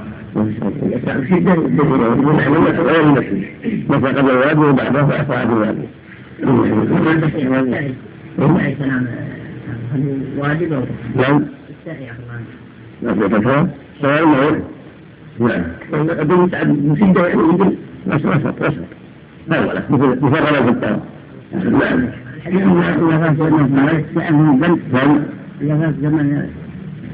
شدة 1.30 1.56
من 1.56 2.40
علمة 2.40 2.70
غير 2.82 3.02
المسجد 3.03 3.44
متى 3.90 4.07
قبل 4.07 4.30
الوادي 4.32 4.60
وبعده 4.60 5.06
فأسرع 5.06 5.44
بالوادي 5.44 5.88
واجب 10.38 10.74
أو 10.74 10.82
نعم 11.15 11.45
لا 13.02 13.68
سواء 14.02 14.61
نعم 15.40 15.64
أقول 15.94 16.40
مسجد 16.40 17.18
يعني 17.18 17.34
يمكن 17.34 17.76
وسط 18.07 18.26
وسط 18.61 18.84
هذا 19.52 19.86
مثل 19.90 20.07
مثل 20.22 20.36
غلط 20.36 20.68
التام 20.68 20.99
نعم 21.53 22.07
الحديث 22.36 22.61
إذا 22.61 23.18
فات 23.18 23.38
زمن 23.38 24.06
سأل 24.15 24.34
من 24.34 24.64
الذنب 24.64 25.24
إذا 25.61 25.78
فات 25.78 25.95
زمن 26.02 26.49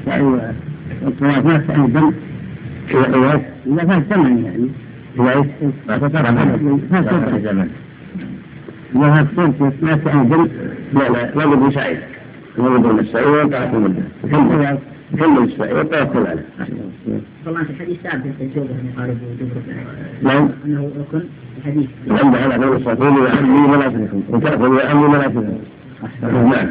سأل 0.06 0.22
والطواف 1.02 1.44
ما 1.46 1.62
سأل 1.66 1.80
الذنب 1.80 2.14
إذا 3.66 3.84
فات 3.86 4.02
زمن 4.14 4.44
يعني 4.44 4.68
إذا 5.20 5.38
إيش؟ 5.38 5.46
فات 5.88 6.12
زمن 7.46 7.70
إذا 8.96 9.10
فات 9.14 9.26
صوت 9.36 9.72
ما 9.82 9.98
سأل 10.04 10.20
الذنب 10.20 10.50
لا 10.92 11.08
لا 11.08 11.30
لا 11.34 11.46
بد 11.46 11.72
يسعي 12.58 12.70
لا 12.70 12.76
بد 12.76 12.86
من 12.86 12.98
السعي 12.98 13.24
وطاعة 13.24 13.74
المدة 13.74 14.02
كمل 14.30 14.78
كمل 15.18 15.44
السعي 15.44 15.74
وتوكل 15.74 16.26
عليه 16.26 16.46
طبعا 17.46 17.64
في 17.64 17.70
الحديث 17.70 18.00
ثابت 18.00 18.22
في 18.38 18.44
الجوبة 18.44 18.68
يقارب 18.94 19.16
وجبر 19.22 19.62
نعم. 20.22 20.48
أنه 20.66 20.90
ركن 21.00 21.24
الحديث 21.58 21.88
عند 22.10 22.36
هذا 22.36 22.56
غير 22.56 22.76
الصافين 22.76 23.06
وعمي 23.06 23.68
مناسككم 23.68 24.22
وتأخذ 24.28 24.68
وعمي 24.68 25.08
مناسككم 25.08 25.58
نعم. 26.22 26.62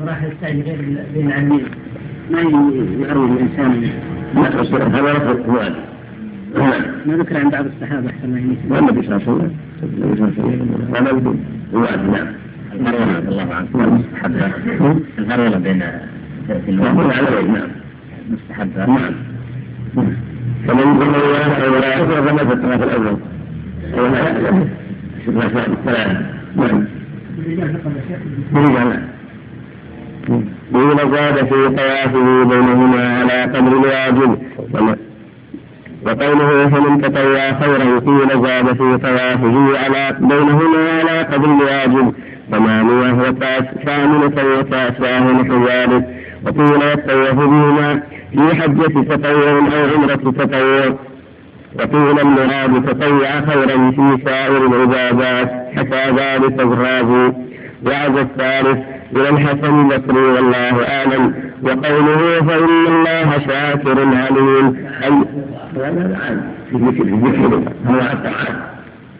مراحل 0.00 0.28
السعي 0.32 0.62
غير 0.62 1.04
بين 1.14 1.26
العلمين 1.26 1.64
ما 2.30 2.40
يعرض 3.06 3.30
الإنسان 3.30 3.90
هذا 4.94 5.12
رفض 5.12 5.40
الوعد 5.40 5.74
ما 7.06 7.16
ذكر 7.16 7.36
عن 7.36 7.50
بعض 7.50 7.64
الصحابة 7.66 8.10
أحسن 8.10 8.30
وسلم 8.30 8.76
النبي 8.78 9.06
صلى 9.06 9.16
الله 9.16 9.28
عليه 9.28 9.32
وسلم. 9.32 9.67
هذا 10.94 11.10
الوعد 11.72 12.10
نعم 12.10 12.26
الهرولة 12.74 13.18
الله 13.18 13.54
عنك 13.54 13.76
مستحبة 13.76 14.50
الهرولة 15.18 15.58
بين 15.58 15.82
في 16.66 16.70
يقول 16.72 17.10
على 17.10 17.28
الوجه 17.28 17.50
نعم 17.50 17.68
مستحبة 18.30 18.86
نعم 18.86 19.14
فمن 20.66 20.98
ظن 20.98 21.14
الله 21.14 21.70
ولا 21.72 21.96
يكفر 21.96 22.22
فما 22.28 22.44
في 22.44 22.52
الطرف 22.52 22.82
الأول 22.82 23.16
ولا 23.94 24.18
يعلم 24.18 24.68
شبه 25.26 25.44
الثلاث 25.46 26.16
نعم 26.56 26.84
برجع 28.52 28.98
دون 30.72 30.96
زاد 30.96 31.34
في 31.44 31.68
طوافه 31.68 32.44
بينهما 32.44 33.18
على 33.18 33.42
قدر 33.42 33.72
الواجب 33.78 34.38
وقوله 36.06 36.68
فمن 36.68 37.00
تطوع 37.02 37.52
خيرا 37.60 37.98
قيل 37.98 38.42
زاد 38.42 38.66
في 38.66 38.98
طوافه 38.98 39.78
على 39.78 40.16
بينهما 40.20 40.90
على 40.98 41.22
قدر 41.22 41.44
الواجب 41.44 42.14
ثمانية 42.50 43.12
وثامنة 43.12 44.58
وتاسعة 44.58 45.32
نحو 45.32 45.66
ذلك 45.66 46.04
وقيل 46.46 46.82
يطوف 46.82 47.34
بهما 47.34 48.02
في 48.32 48.54
حجة 48.62 49.14
تطوع 49.14 49.50
أو 49.50 49.94
عمرة 49.94 50.32
تطوع. 50.32 50.94
وقيل 51.78 52.20
المراد 52.20 52.86
تطوع 52.86 53.40
خيرا 53.40 53.90
في 53.90 54.18
سائر 54.24 54.66
العبادات 54.66 55.50
حتى 55.76 56.10
ذلك 56.10 56.60
الرازي. 56.60 57.32
وعز 57.86 58.16
الثالث 58.16 58.78
إلى 59.16 59.28
الحسن 59.28 59.80
البصري 59.80 60.18
والله 60.20 60.88
أعلم 60.88 61.34
وقوله 61.62 62.42
فإن 62.46 62.86
الله 62.86 63.38
شاكر 63.38 64.00
عليم 64.00 64.76
أي 65.04 65.12
هذا 65.76 66.18
عام 66.22 66.42
في 66.70 66.76
ذكر 66.76 67.04
ذكر 67.04 67.62
هو 67.86 67.94
الطاعات 67.94 68.56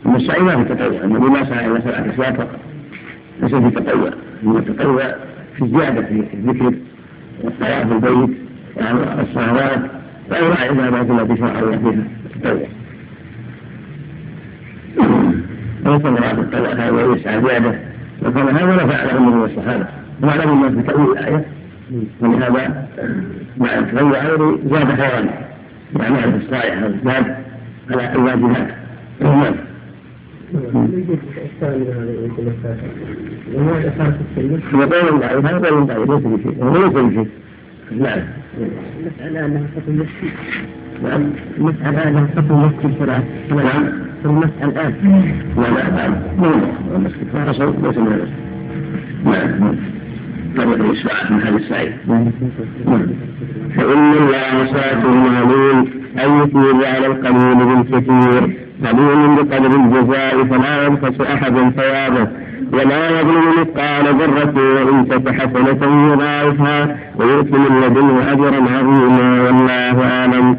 أما 0.06 0.16
السعي 0.16 0.40
ما 0.40 0.65
في 0.65 0.74
تطوع 0.74 1.05
النبي 1.05 1.27
ما 1.31 1.44
سعى 1.44 1.66
إلى 1.66 1.81
سبعة 2.16 2.32
فقط 2.32 2.48
ليس 3.43 3.55
في 3.55 3.70
تطوع 3.70 4.10
إنما 4.43 4.59
التطوع 4.59 5.15
في 5.56 5.65
الزيادة 5.65 6.02
في 6.02 6.24
الذكر 6.35 6.73
والصلاة 7.43 7.85
في 7.85 7.93
البيت 7.93 8.36
والصلوات 8.77 9.81
وأنواع 10.31 10.65
العبادات 10.65 11.10
التي 11.10 11.36
شرع 11.40 11.59
الله 11.59 11.78
فيها 11.78 12.05
التطوع 12.36 12.69
ليس 15.86 16.05
مراد 16.05 16.39
التطوع 16.39 16.73
هذا 16.73 17.15
يسعى 17.15 17.43
زيادة 17.43 17.88
وكان 18.22 18.48
هذا 18.48 18.76
لا 18.76 18.86
فعله 18.86 19.18
النبي 19.18 19.36
والصحابة 19.36 19.86
واعلم 20.22 20.50
الناس 20.50 20.84
بتأويل 20.84 21.10
الآية. 21.10 21.44
ولهذا 22.20 22.88
مع 23.56 23.68
غير 23.78 24.58
زاد 24.70 25.00
خيرا 25.00 25.26
مع 25.92 26.08
معرفة 26.08 26.36
الصالحة 26.36 26.90
زاد 27.04 27.36
على 27.90 28.12
الواجبات. 28.12 28.68
نعم 29.20 29.54
هو 34.74 34.82
قول 34.82 35.20
ضعيف 35.20 35.46
هذا 35.46 35.68
قول 35.68 35.86
ضعيف 35.86 36.10
ليس 36.10 36.22
بشيء 36.22 36.64
هو 36.64 36.76
ليس 36.76 36.92
بشيء 36.92 37.28
نعم. 37.98 38.20
المسألة 39.00 39.46
أنها 39.46 39.66
حكم 39.76 39.92
المسجد 39.92 40.32
نعم. 41.02 41.30
المسألة 41.58 42.08
أنها 42.08 42.26
حكم 42.36 42.54
المسجد 42.54 42.98
شرعا 42.98 43.24
نعم. 43.50 44.07
المسألة 44.24 44.64
الآن. 44.64 44.94
لا 45.56 45.62
لا 45.62 45.90
نعم 45.90 46.14
المسجد 46.94 47.26
فحصل 47.32 47.74
ليس 47.82 47.96
من 47.96 48.28
نعم. 49.24 49.76
طريق 50.56 50.90
الساعة 50.90 51.32
من 51.32 51.42
هذا 51.42 51.56
السعيد 51.56 51.92
فإن 53.76 54.12
الله 54.12 54.66
شاكر 54.66 55.08
عليم 55.36 55.84
أن 56.24 56.42
يثيب 56.42 56.82
على 56.84 57.06
القليل 57.06 57.66
بالكثير. 57.66 58.56
قليل 58.84 59.36
بقدر 59.36 59.80
الجزاء 59.80 60.44
فلا 60.44 60.86
ينقص 60.86 61.20
أحد 61.20 61.54
ثوابه. 61.76 62.28
ولا 62.72 63.20
يظلم 63.20 63.60
مثقال 63.60 64.04
ذرة 64.04 64.84
وإن 64.84 65.08
تك 65.08 65.28
حسنة 65.28 66.12
يضاعفها. 66.12 66.96
ويؤتي 67.16 67.58
من 67.58 67.80
لدنه 67.80 68.32
أجرا 68.32 68.78
عظيما 68.78 69.42
والله 69.42 70.10
أعلم. 70.10 70.56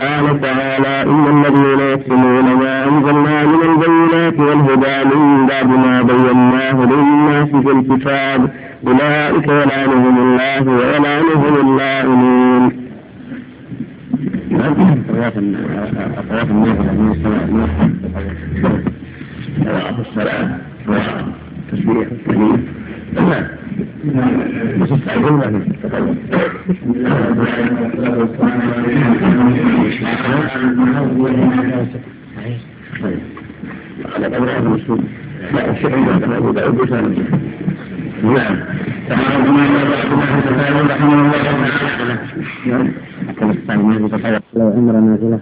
قال 0.00 0.40
تعالى 0.40 1.02
إن 1.10 1.26
الذين 1.46 1.80
يكتمون 1.80 2.44
ما 2.44 2.84
أنزلنا 2.88 3.44
من 3.44 3.60
البينات 3.62 4.38
والهدى 4.40 5.16
من 5.16 5.46
بعد 5.46 5.66
ما 5.66 6.02
بيناه 6.02 6.84
للناس 6.84 7.48
في 7.48 7.72
الكتاب 7.72 8.50
أولئك 8.86 9.48
يلعنهم 9.48 10.18
الله. 10.18 10.56
أطراف 15.10 15.38
الناس 15.38 15.88
الصلاة 20.00 20.58
لا 23.14 23.46
الشيخ 35.70 35.92
عندنا 35.92 36.38
ابو 36.38 36.50
داود 36.52 36.90
نعم. 38.22 38.56
تعالى 39.08 39.52
ما 39.52 39.66
الله 40.68 40.84
رحمه 43.68 43.96
الله 43.96 44.08
تعالى 44.08 44.40
لو 44.54 44.68
عمر 44.68 44.92
نازله 44.92 45.38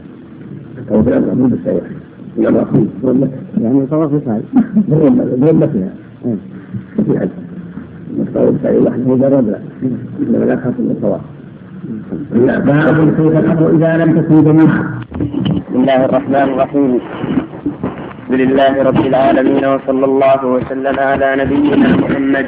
أو 0.91 1.01
بلد 1.01 1.25
بالسيف 1.25 1.85
يلا 2.39 2.67
يعني 3.61 3.87
طواف 3.87 4.13
يفعل 4.13 4.43
بغلتها 4.89 5.93
يفعل 8.19 8.79
واحد 8.87 9.07
مجرد 9.07 9.49
لا 9.49 9.59
انما 10.21 10.45
لا 10.45 10.57
خاص 10.57 10.75
بالطواف 10.79 11.21
باب 12.67 13.15
كيف 13.17 13.39
الامر 13.39 13.71
اذا 13.71 14.05
لم 14.05 14.21
تكن 14.21 14.45
جميعا 14.45 15.01
بسم 15.71 15.81
الله 15.81 16.05
الرحمن 16.05 16.35
الرحيم 16.35 16.95
الحمد 16.95 18.41
لله 18.41 18.83
رب 18.83 19.07
العالمين 19.07 19.65
وصلى 19.65 20.05
الله 20.05 20.47
وسلم 20.47 20.99
على 20.99 21.37
نبينا 21.45 21.97
محمد 21.97 22.47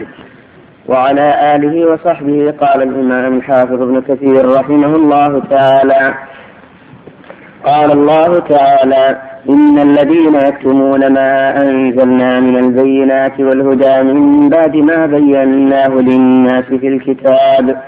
وعلى 0.88 1.56
آله 1.56 1.92
وصحبه 1.92 2.54
قال 2.60 2.82
الإمام 2.82 3.36
الحافظ 3.36 3.82
ابن 3.82 4.00
كثير 4.00 4.48
رحمه 4.58 4.96
الله 4.96 5.40
تعالى 5.50 6.14
قال 7.64 7.92
الله 7.92 8.38
تعالى 8.38 9.16
إن 9.48 9.78
الذين 9.78 10.34
يكتمون 10.34 11.12
ما 11.12 11.62
أنزلنا 11.62 12.40
من 12.40 12.56
البينات 12.56 13.40
والهدى 13.40 14.02
من 14.02 14.48
بعد 14.48 14.76
ما 14.76 15.06
بيناه 15.06 15.88
للناس 15.88 16.64
في 16.64 16.88
الكتاب. 16.88 17.82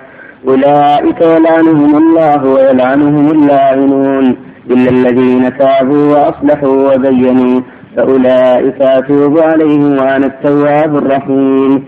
أولئك 0.48 1.20
يلعنهم 1.20 1.96
الله 1.96 2.44
ويلعنهم 2.44 3.30
اللاعنون. 3.30 4.36
إلا 4.70 4.90
الذين 4.90 5.58
تابوا 5.58 6.16
وأصلحوا 6.16 6.94
وبينوا 6.94 7.60
فأولئك 7.96 8.80
أتوب 8.80 9.38
عليهم 9.38 9.92
وأنا 9.98 10.26
التواب 10.26 10.96
الرحيم. 10.96 11.84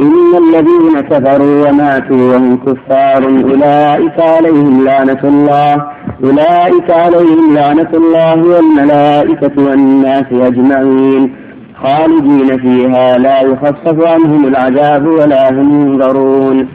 إن 0.00 0.32
الذين 0.44 1.00
كفروا 1.00 1.68
وماتوا 1.68 2.32
وهم 2.32 2.56
كفار 2.56 3.24
أولئك 3.24 4.20
عليهم 4.20 4.84
لعنة 4.84 5.20
الله. 5.24 5.97
أولئك 6.24 6.90
عليهم 6.90 7.54
لعنة 7.54 7.90
الله 7.94 8.42
والملائكة 8.42 9.52
والناس 9.56 10.24
أجمعين. 10.32 11.34
خالدين 11.82 12.58
فيها 12.58 13.18
لا 13.18 13.40
يخفف 13.40 14.06
عنهم 14.06 14.46
العذاب 14.46 15.06
ولا 15.06 15.50
هم 15.50 15.86
ينظرون. 15.86 16.68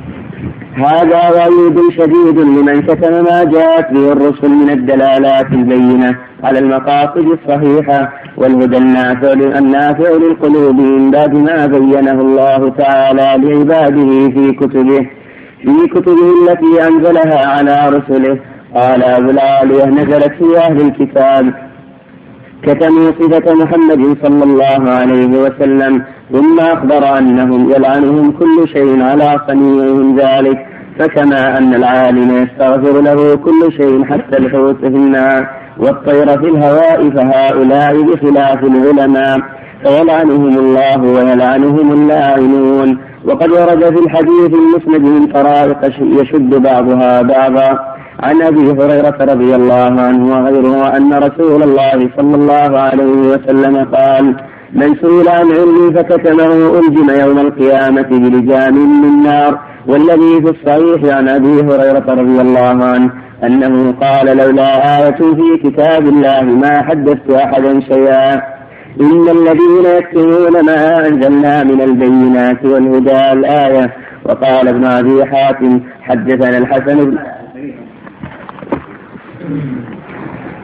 هذا 0.76 1.30
وعيد 1.35 1.80
شديد 1.97 2.39
لمن 2.39 2.81
كتم 2.81 3.23
ما 3.23 3.43
جاءت 3.43 3.91
به 3.91 4.11
الرسل 4.11 4.49
من 4.49 4.69
الدلالات 4.69 5.45
البينة 5.51 6.15
على 6.43 6.60
المقاصد 6.60 7.27
الصحيحة 7.27 8.14
والهدى 8.38 8.77
النافع 8.77 9.34
النافع 9.34 10.10
للقلوب 10.10 10.76
من 10.76 11.11
بعد 11.11 11.34
ما 11.34 11.65
بينه 11.65 12.22
الله 12.22 12.69
تعالى 12.69 13.47
لعباده 13.47 14.30
في 14.30 14.51
كتبه 14.51 15.10
في 15.61 15.88
كتبه 15.88 16.34
التي 16.41 16.88
أنزلها 16.88 17.47
على 17.47 17.89
رسله. 17.89 18.38
قال 18.76 19.04
أبو 19.04 19.30
العالية 19.30 19.86
نزلت 19.86 20.32
في 20.34 20.58
أهل 20.58 20.82
الكتاب 20.82 21.54
كتموا 22.64 23.12
صفة 23.20 23.54
محمد 23.54 24.18
صلى 24.24 24.44
الله 24.44 24.91
عليه 24.91 25.28
وسلم 25.28 26.04
ثم 26.32 26.60
أخبر 26.60 27.18
أنهم 27.18 27.72
يلعنهم 27.72 28.32
كل 28.32 28.68
شيء 28.74 29.04
على 29.04 29.40
صنيعهم 29.48 30.20
ذلك 30.20 30.66
فكما 31.00 31.58
أن 31.58 31.74
العالم 31.74 32.44
يستغفر 32.44 33.02
له 33.02 33.36
كل 33.36 33.74
شيء 33.78 34.06
حتى 34.06 34.38
الحوت 34.38 34.80
في 34.80 34.88
النار 34.88 35.48
والطير 35.78 36.28
في 36.40 36.50
الهواء 36.50 37.10
فهؤلاء 37.10 38.02
بخلاف 38.02 38.64
العلماء 38.64 39.40
فيلعنهم 39.84 40.58
الله 40.58 41.02
ويلعنهم 41.02 41.91
اللاعنون. 41.91 42.98
وقد 43.26 43.52
ورد 43.52 43.98
في 43.98 44.06
الحديث 44.06 44.54
المسند 44.54 45.02
من 45.08 45.28
طرائق 45.28 45.94
يشد 46.02 46.56
بعضها 46.56 47.22
بعضا 47.22 47.93
عن 48.19 48.41
أبي 48.41 48.72
هريرة 48.72 49.18
رضي 49.22 49.56
الله 49.56 50.02
عنه 50.02 50.35
وغيره 50.35 50.98
أن 50.98 51.14
رسول 51.14 51.64
الله 51.64 52.10
صلى 52.18 52.35
الله 52.35 52.80
عليه 52.80 53.03
وسلم 53.03 53.77
قال 53.77 54.35
من 54.73 54.95
سئل 54.95 55.30
عن 55.30 55.52
علمي 55.52 55.94
فكتمه 55.95 56.80
ألزم 56.80 57.10
يوم 57.22 57.40
القيامة 57.40 58.07
بلجام 58.11 59.02
من 59.02 59.23
نار. 59.23 59.60
والذي 59.88 60.41
في 60.41 60.49
الصحيح 60.49 61.18
عن 61.18 61.30
أبي 61.30 61.61
هريرة 61.61 62.06
رضي 62.07 62.41
الله 62.41 62.85
عنه 62.85 63.11
أنه 63.44 63.91
قال 63.91 64.38
لولا 64.38 64.99
آية 64.99 65.15
في 65.15 65.57
كتاب 65.64 66.07
الله 66.07 66.41
ما 66.41 66.81
حدثت 66.81 67.31
أحدا 67.31 67.80
شيئا. 67.80 68.34
إن 69.02 69.30
الذين 69.30 69.85
يكتمون 69.98 70.65
ما 70.65 71.07
أنزلنا 71.07 71.64
من 71.64 71.81
البينات 71.81 72.65
والهدى 72.65 73.31
الآية. 73.31 73.94
وقال 74.26 74.68
ابن 74.68 74.85
أبي 74.85 75.26
حاتم 75.26 75.81
حدثنا 76.02 76.57
الحسن 76.57 77.06
بن 77.06 77.18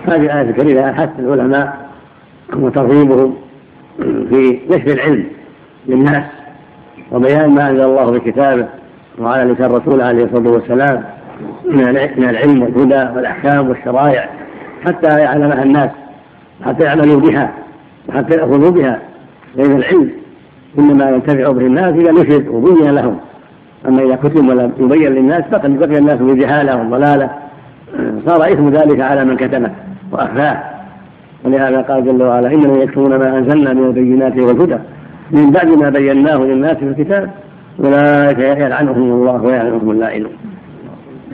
هذه 0.08 0.40
آية 0.40 0.52
كريمة 0.52 0.94
حث 0.94 1.10
العلماء 1.20 1.90
وترغيبهم 2.56 3.36
في 4.00 4.60
نشر 4.70 4.92
العلم 4.94 5.26
للناس 5.88 6.24
وبيان 7.12 7.50
ما 7.50 7.70
أنزل 7.70 7.84
الله 7.84 8.12
في 8.12 8.32
كتابه 8.32 8.68
وعلى 9.20 9.54
لسان 9.54 9.66
الرسول 9.66 10.02
عليه 10.02 10.24
الصلاة 10.24 10.52
والسلام 10.52 11.04
من 11.66 12.30
العلم 12.30 12.64
والهدى 12.64 13.16
والأحكام 13.16 13.70
والشرائع 13.70 14.30
حتى 14.86 15.20
يعلمها 15.20 15.64
الناس 15.64 15.90
حتى 16.66 16.84
يعملوا 16.84 17.20
بها 17.20 17.54
وحتى 18.10 18.36
يأخذوا 18.36 18.72
بها 18.72 19.00
لأن 19.56 19.78
العلم 19.78 20.10
إنما 20.80 21.10
ينتفع 21.10 21.52
به 21.52 21.66
الناس 21.66 21.96
إذا 21.96 22.12
نشر 22.12 22.44
وبين 22.52 22.92
لهم. 22.92 23.20
أما 23.88 24.04
إذا 24.04 24.16
كتب 24.16 24.50
ولم 24.50 24.72
يبين 24.80 25.14
للناس 25.14 25.44
بقي 25.52 25.98
الناس 25.98 26.20
بجهالة 26.20 26.82
وضلالة 26.82 27.30
صار 28.26 28.54
إثم 28.54 28.70
ذلك 28.70 29.02
على 29.02 29.26
من 29.26 29.38
كتمه 29.38 29.72
وأخفاه. 30.12 30.64
ولهذا 31.46 31.82
قال 31.82 32.06
جل 32.06 32.24
وعلا 32.24 32.54
إنهم 32.54 32.82
يكفرون 32.82 33.16
ما 33.16 33.38
أنزلنا 33.38 33.74
من 33.74 33.84
البينات 33.84 34.38
والهدى 34.38 34.78
من 35.32 35.52
بعد 35.52 35.68
ما 35.68 35.90
بيناه 35.90 36.38
للناس 36.38 36.78
في 36.78 36.86
الكتاب 36.86 37.30
أولئك 37.84 38.40
يلعنهم 38.40 39.12
الله 39.12 39.44
ويلعنهم 39.44 39.92
اللائنون. 39.92 40.32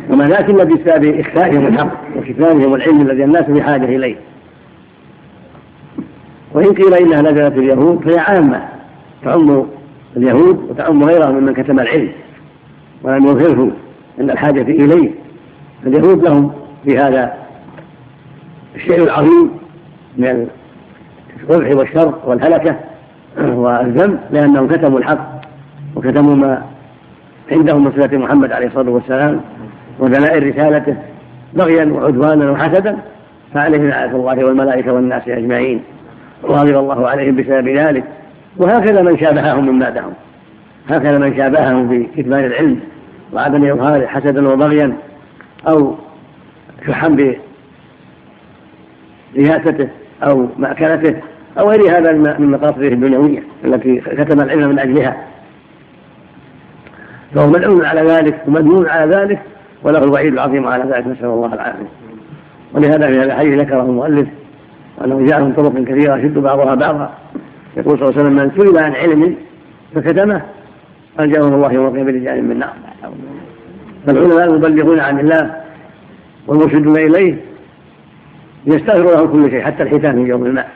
وما 0.09 0.25
ذاك 0.25 0.49
إلا 0.49 0.63
بسبب 0.63 1.19
إخفائهم 1.19 1.67
الحق 1.67 1.91
وكتابهم 2.17 2.75
العلم 2.75 3.01
الذي 3.01 3.23
الناس 3.23 3.45
بحاجه 3.45 3.85
إليه. 3.85 4.15
وإن 6.53 6.73
قيل 6.73 6.93
إنها 6.93 7.21
نزلت 7.21 7.53
في 7.53 7.59
اليهود 7.59 8.01
فهي 8.03 8.19
عامة 8.19 8.61
تعم 9.23 9.65
اليهود 10.17 10.59
وتعم 10.69 11.03
غيرهم 11.03 11.35
ممن 11.35 11.53
كتم 11.53 11.79
العلم 11.79 12.09
ولم 13.03 13.25
يظهره 13.25 13.71
عند 14.19 14.31
الحاجة 14.31 14.61
إليه. 14.61 15.24
اليهود 15.85 16.23
لهم 16.23 16.51
في 16.85 16.97
هذا 16.97 17.33
الشيء 18.75 19.03
العظيم 19.03 19.51
من 20.17 20.47
القبح 21.49 21.77
والشر 21.77 22.13
والهلكة 22.25 22.75
والذنب 23.37 24.19
لأنهم 24.31 24.67
كتموا 24.67 24.99
الحق 24.99 25.41
وكتموا 25.95 26.35
ما 26.35 26.61
عندهم 27.51 27.83
من 27.83 27.91
صفة 27.91 28.17
محمد 28.17 28.51
عليه 28.51 28.67
الصلاة 28.67 28.91
والسلام 28.91 29.41
ودلائل 29.99 30.55
رسالته 30.55 30.95
بغيا 31.53 31.85
وعدوانا 31.85 32.51
وحسدا 32.51 32.97
فعليهم 33.53 33.87
لعنة 33.87 34.15
الله 34.15 34.45
والملائكة 34.45 34.93
والناس 34.93 35.27
أجمعين. 35.27 35.81
وغضب 36.43 36.77
الله 36.77 37.09
عليهم 37.09 37.35
بسبب 37.35 37.67
ذلك. 37.67 38.03
وهكذا 38.57 39.01
من 39.01 39.17
شابههم 39.17 39.65
من 39.67 39.79
بعدهم. 39.79 40.13
هكذا 40.89 41.17
من 41.17 41.37
شابهه 41.37 41.87
في 41.87 42.07
كتمان 42.17 42.45
العلم 42.45 42.79
وعدم 43.33 43.65
إظهاره 43.65 44.05
حسدا 44.05 44.47
وبغيا. 44.49 44.93
أو 45.67 45.95
شحا 46.87 47.35
برياسته 49.35 49.87
أو 50.23 50.47
مأكلته 50.57 51.21
أو 51.59 51.69
غير 51.69 51.97
هذا 51.97 52.11
من 52.11 52.51
مقاصده 52.51 52.87
الدنيوية 52.87 53.43
التي 53.65 53.97
كتم 53.97 54.41
العلم 54.41 54.69
من 54.69 54.79
أجلها. 54.79 55.17
فهو 57.35 57.47
ملعون 57.47 57.85
على 57.85 58.01
ذلك 58.01 58.41
ومدنون 58.47 58.87
على 58.87 59.15
ذلك 59.15 59.39
وله 59.83 60.03
الوعيد 60.03 60.33
العظيم 60.33 60.67
على 60.67 60.83
ذلك. 60.83 61.07
نسأل 61.07 61.25
الله 61.25 61.53
العافية. 61.53 61.89
ولهذا 62.73 63.07
في 63.07 63.19
هذا 63.19 63.25
الحديث 63.25 63.59
ذكره 63.59 63.81
المؤلف 63.81 64.27
أنه 65.05 65.25
جاء 65.25 65.41
من 65.41 65.53
طرق 65.53 65.83
كثيرة 65.83 66.17
يشد 66.17 66.37
بعضها 66.37 66.75
بعضا. 66.75 67.13
يقول 67.77 67.99
صلى 67.99 68.09
الله 68.09 68.19
عليه 68.19 68.29
وسلم 68.29 68.33
من 68.33 68.51
سئل 68.57 68.83
عن 68.83 68.95
علم 68.95 69.35
فكتمه 69.95 70.41
أنجاه 71.19 71.41
الله 71.41 71.73
يوم 71.73 71.85
القيامة 71.85 72.11
برجال 72.11 72.43
من 72.43 72.59
نار 72.59 72.73
فالعلماء 74.05 74.43
المبلغون 74.43 74.99
عن 74.99 75.19
الله 75.19 75.55
والمرشدون 76.47 76.97
إليه 76.97 77.35
يستغفر 78.65 79.17
لهم 79.17 79.27
كل 79.27 79.51
شيء 79.51 79.61
حتى 79.61 79.83
الحيتان 79.83 80.23
في 80.23 80.29
يوم 80.29 80.45
الماء. 80.45 80.69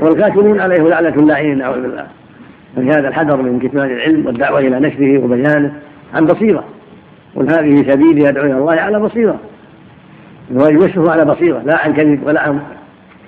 والكاتبون 0.00 0.60
عليه 0.60 0.82
لعنة 0.82 1.08
اللاعنين 1.08 1.58
نعوذ 1.58 1.82
بالله. 1.82 2.06
فلهذا 2.76 3.08
الحذر 3.08 3.36
من 3.36 3.58
كتمان 3.58 3.90
العلم 3.90 4.26
والدعوة 4.26 4.58
إلى 4.58 4.80
نشره 4.80 5.24
وبيانه 5.24 5.72
عن 6.14 6.24
بصيرة. 6.26 6.64
قل 7.36 7.50
هذه 7.50 7.92
سبيلي 7.92 8.28
يدعو 8.28 8.44
إلى 8.44 8.58
الله 8.58 8.80
على 8.80 8.96
الواجب 10.50 10.82
يشره 10.82 11.10
على 11.10 11.24
بصيرة 11.24 11.58
لا 11.58 11.78
عن 11.78 11.94
كذب 11.94 12.26
ولا 12.26 12.40
عن 12.40 12.60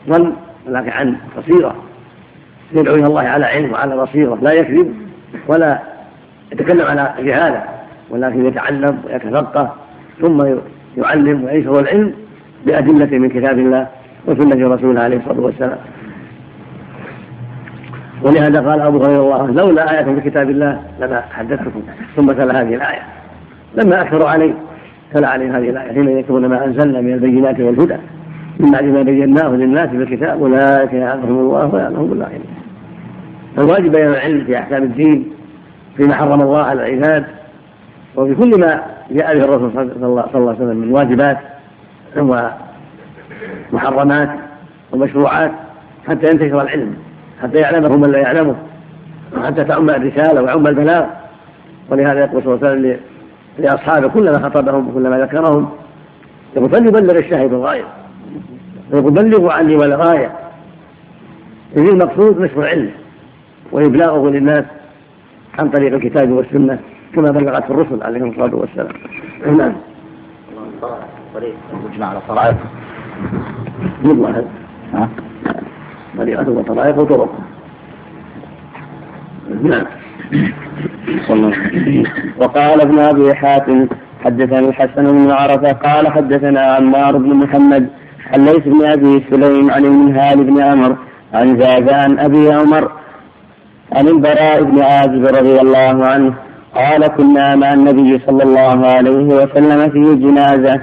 ظن 0.09 0.33
ولكن 0.69 0.91
عن 0.91 1.17
بصيرة. 1.39 1.75
يدعو 2.73 2.95
إلى 2.95 3.07
الله 3.07 3.23
على 3.23 3.47
علم 3.47 3.73
وعلى 3.73 3.97
بصيرة 3.97 4.39
لا 4.43 4.53
يكذب 4.53 4.95
ولا 5.49 5.79
يتكلم 6.53 6.87
على 6.87 7.15
جهالة. 7.19 7.78
ولكن 8.11 8.47
يتعلم 8.47 8.99
ويتفقه 9.07 9.75
ثم 10.21 10.57
يعلم 10.97 11.45
وينشر 11.45 11.81
العلم 11.81 12.13
بأدلة 12.67 13.19
من 13.19 13.29
كتاب 13.29 13.59
الله 13.59 13.87
وسنة 14.27 14.75
رسوله 14.75 15.01
عليه 15.01 15.17
الصلاة 15.17 15.41
والسلام. 15.41 15.79
ولهذا 18.23 18.71
قال 18.71 18.81
أبو 18.81 19.05
هريرة 19.05 19.21
الله 19.21 19.63
لولا 19.63 19.99
آية 19.99 20.15
في 20.15 20.31
كتاب 20.31 20.51
الله 20.51 20.83
لما 21.01 21.21
حدثتكم 21.31 21.83
ثم 22.17 22.33
تلا 22.33 22.63
هذه 22.63 22.75
الآية. 22.75 23.03
لما 23.75 24.03
أكثروا 24.03 24.29
عليه 24.29 24.55
تلا 25.15 25.29
عليه 25.29 25.59
هذه 25.59 25.71
الآية 25.71 25.93
حين 25.93 26.19
يكتبون 26.19 26.47
ما 26.47 26.65
أنزلنا 26.65 27.01
من 27.01 27.13
البينات 27.13 27.61
والهدى 27.61 27.97
من 28.61 28.71
بعد 28.71 28.85
ما 28.85 29.03
بيناه 29.03 29.49
للناس 29.49 29.89
في 29.89 29.97
الكتاب 29.97 30.43
أولئك 30.43 30.93
يعلمهم 30.93 31.39
الله 31.39 31.75
ويعلمهم 31.75 32.13
الله 32.13 32.29
فالواجب 33.57 33.93
بيان 33.93 34.09
العلم 34.09 34.45
في 34.45 34.59
أحكام 34.59 34.83
الدين 34.83 35.31
فيما 35.97 36.15
حرم 36.15 36.41
الله 36.43 36.63
على 36.63 36.87
العباد 36.87 37.25
وفي 38.19 38.35
كل 38.35 38.61
ما 38.61 38.83
جاء 39.11 39.39
به 39.39 39.45
الرسول 39.45 39.73
صلى 39.73 40.07
الله 40.07 40.29
عليه 40.35 40.41
وسلم 40.41 40.77
من 40.77 40.93
واجبات 40.93 41.39
ومحرمات 43.73 44.31
ومشروعات 44.93 45.53
حتى 46.09 46.27
ينتشر 46.27 46.63
العلم 46.63 46.97
حتى 47.43 47.59
يعلمه 47.59 47.97
من 47.97 48.11
لا 48.11 48.19
يعلمه 48.19 48.55
وحتى 49.37 49.65
تعم 49.65 49.91
الرسالة 49.91 50.43
ويعم 50.43 50.67
البلاغ. 50.67 51.07
ولهذا 51.91 52.21
يقول 52.21 52.43
صلى 52.43 52.55
الله 52.55 52.69
عليه 52.69 52.79
وسلم 52.81 53.01
لأصحابه 53.59 54.09
كلما 54.09 54.39
خطبهم 54.39 54.89
وكلما 54.89 55.19
ذكرهم 55.19 55.69
يقول 56.57 56.71
فليبلغ 56.71 57.19
الشاهد 57.19 57.53
الغاية 57.53 57.85
يقول 58.95 59.13
بلغوا 59.13 59.53
عني 59.53 59.77
ولا 59.77 59.97
غاية. 59.97 60.33
إذ 61.77 61.89
المقصود 61.89 62.41
نشر 62.41 62.61
العلم 62.61 62.91
وإبلاغه 63.73 64.31
للناس 64.31 64.65
عن 65.59 65.71
طريق 65.71 65.95
الكتاب 65.95 66.31
والسنة. 66.31 66.79
كما 67.15 67.31
بلغت 67.31 67.71
الرسل 67.71 68.03
عليهم 68.03 68.29
الصلاة 68.31 68.55
والسلام. 68.55 68.89
نعم 69.59 69.73
المجمع 71.73 72.07
على 72.07 72.21
طرائق 72.29 72.57
يظهر 74.05 74.45
ها 74.95 75.09
طريقة 76.19 76.51
وطرائق 76.51 76.99
وطرق 76.99 77.35
نعم 79.63 79.87
وقال 82.39 82.81
ابن 82.81 82.99
أبي 82.99 83.35
حاتم 83.35 83.89
حدثنا 84.25 84.59
الحسن 84.59 85.05
بن 85.05 85.31
عرفة 85.31 85.73
قال 85.73 86.09
حدثنا 86.13 86.61
عمار 86.61 87.17
بن 87.17 87.35
محمد 87.35 87.89
عن 88.33 88.45
ليث 88.45 88.69
بن 88.69 88.85
أبي 88.85 89.25
سليم 89.31 89.71
عن 89.71 89.85
المنهال 89.85 90.45
بن 90.45 90.63
عمر 90.63 90.97
عن 91.35 91.61
زازان 91.61 92.19
أبي 92.19 92.53
عمر 92.53 92.93
عن 93.93 94.09
البراء 94.09 94.63
بن 94.63 94.83
عازب 94.83 95.27
رضي 95.27 95.61
الله 95.61 96.07
عنه 96.07 96.35
قال 96.79 97.07
كنا 97.07 97.57
مع 97.57 97.73
النبي 97.73 98.21
صلى 98.27 98.43
الله 98.43 98.87
عليه 98.87 99.27
وسلم 99.39 99.91
في 99.91 100.15
جنازة. 100.15 100.81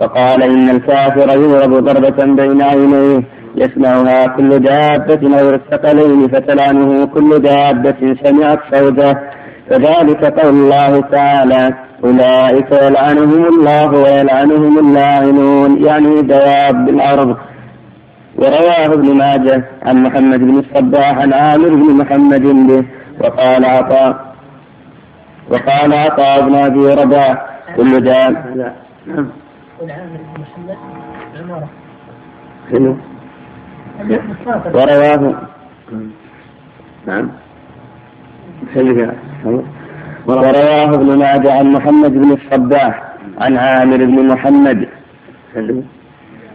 فقال 0.00 0.42
إن 0.42 0.70
الكافر 0.70 1.28
يضرب 1.38 1.84
ضربة 1.84 2.24
بين 2.34 2.62
عينيه 2.62 3.22
يسمعها 3.56 4.26
كل 4.26 4.48
دابة 4.48 5.36
غير 5.36 5.54
الثقلين 5.54 6.28
فتلعنه 6.28 7.06
كل 7.06 7.38
دابة 7.38 8.16
سمعت 8.24 8.58
صوته. 8.72 9.14
فذلك 9.70 10.24
قول 10.40 10.54
الله 10.54 11.00
تعالى 11.00 11.74
أولئك 12.04 12.72
يلعنهم 12.82 13.44
الله 13.44 13.90
ويلعنهم 14.04 14.78
اللاعنون. 14.78 15.84
يعني 15.84 16.22
دواب 16.22 16.88
الأرض. 16.88 17.36
ورواه 18.38 18.86
ابن 18.86 19.16
ماجه 19.16 19.64
عن 19.82 20.02
محمد 20.02 20.40
بن 20.40 20.58
الصباح 20.58 21.18
عن 21.18 21.32
عامر 21.32 21.68
بن 21.68 21.96
محمد 22.00 22.42
به 22.42 22.84
وقال 23.20 23.64
عطاء 23.64 24.33
وقال 25.50 25.94
عطاء 25.94 26.48
بن 26.48 26.54
أبي 26.54 26.94
رباح 26.94 27.60
كل 27.76 28.04
عمارة 31.40 31.68
شنو؟ 32.70 32.96
ورواه. 34.74 35.42
نعم. 37.06 37.30
ورواه 40.26 40.94
ابن 40.94 41.18
ماجه 41.18 41.58
عن 41.58 41.72
محمد 41.72 42.12
بن 42.12 42.32
الصباح 42.32 43.02
عن 43.38 43.56
عامر 43.56 43.96
بن 43.96 44.28
محمد. 44.28 44.88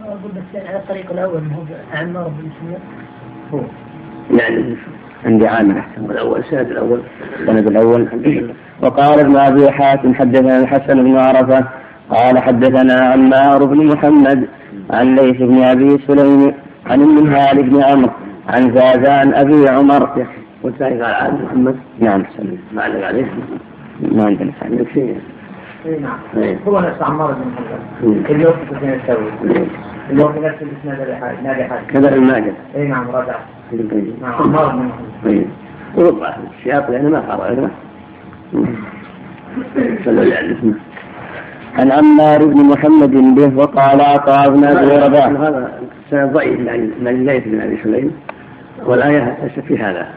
أقول 0.02 0.30
بس 0.36 0.62
على 0.66 0.76
الطريق 0.76 1.10
الأول 1.10 1.40
هو 1.40 1.98
عمار 1.98 2.28
بن 2.28 2.50
هو. 3.52 3.60
يعني. 4.38 4.76
عندي 5.24 5.46
عامر 5.46 5.78
أحسن. 5.78 6.10
الأول 6.10 6.40
السند 6.40 6.70
الأول. 6.70 7.00
السند 7.40 7.66
الأول. 7.66 8.08
وقال 8.82 9.20
ابن 9.20 9.36
أبي 9.36 9.70
حاتم 9.70 10.14
حدثنا 10.14 10.60
الحسن 10.60 11.04
بن 11.04 11.16
عرفة 11.16 11.66
قال 12.10 12.38
حدثنا 12.38 12.94
عمار 12.94 13.64
بن 13.64 13.86
محمد 13.86 14.48
عن 14.90 15.14
ليث 15.14 15.36
بن 15.36 15.62
أبي 15.62 15.98
سليم 16.06 16.54
عن 16.86 17.00
المنهال 17.00 17.70
بن 17.70 17.82
عمرو 17.82 18.10
عن 18.48 18.62
زازان 18.74 19.34
أبي 19.34 19.68
عمر. 19.68 20.26
والثاني 20.62 21.02
قال 21.02 21.14
عن 21.14 21.44
محمد؟ 21.44 21.76
نعم. 22.00 22.24
ما 22.72 22.82
علق 22.82 23.06
عليه. 23.06 23.26
ما 24.00 24.24
عندنا 24.24 24.52
عندك 24.62 24.88
شيء؟ 24.94 25.20
اي 25.86 25.98
نعم. 25.98 26.18
إيه. 26.36 26.58
هو 26.68 26.80
نفس 26.80 27.02
عمار 27.02 27.32
بن 27.32 27.40
محمد. 27.40 28.30
اللي 28.30 28.46
وقف 28.46 28.72
اثنين 28.72 29.00
يسوي. 29.04 29.66
اللي 30.10 30.22
وقف 30.22 30.38
نفس 30.38 30.62
الاسناد 30.62 31.18
نادي 31.44 31.64
حاج 31.64 31.86
كذا 31.86 32.08
ابن 32.08 32.20
ماجه 32.20 32.52
اي 32.76 32.88
نعم 32.88 33.10
رجع 33.10 33.38
وربع 35.96 36.36
السياق 36.58 36.90
لأنه 36.90 37.08
ما 37.08 37.36
وسلم 37.36 37.70
عن 41.78 41.92
عمار 41.92 42.44
بن 42.44 42.64
محمد 42.64 43.10
به 43.10 43.56
وقال 43.56 44.00
عطاء 44.00 44.50
بن 44.50 44.64
ابي 44.64 44.96
رباح 44.96 45.26
هذا 45.26 45.80
سند 46.10 46.32
ضعيف 46.32 46.60
من 47.00 47.26
ليث 47.26 47.44
بن 47.44 47.60
ابي 47.60 47.78
سليم 47.84 48.12
والايه 48.84 49.38
ليست 49.42 49.60
في 49.60 49.78
هذا 49.78 50.08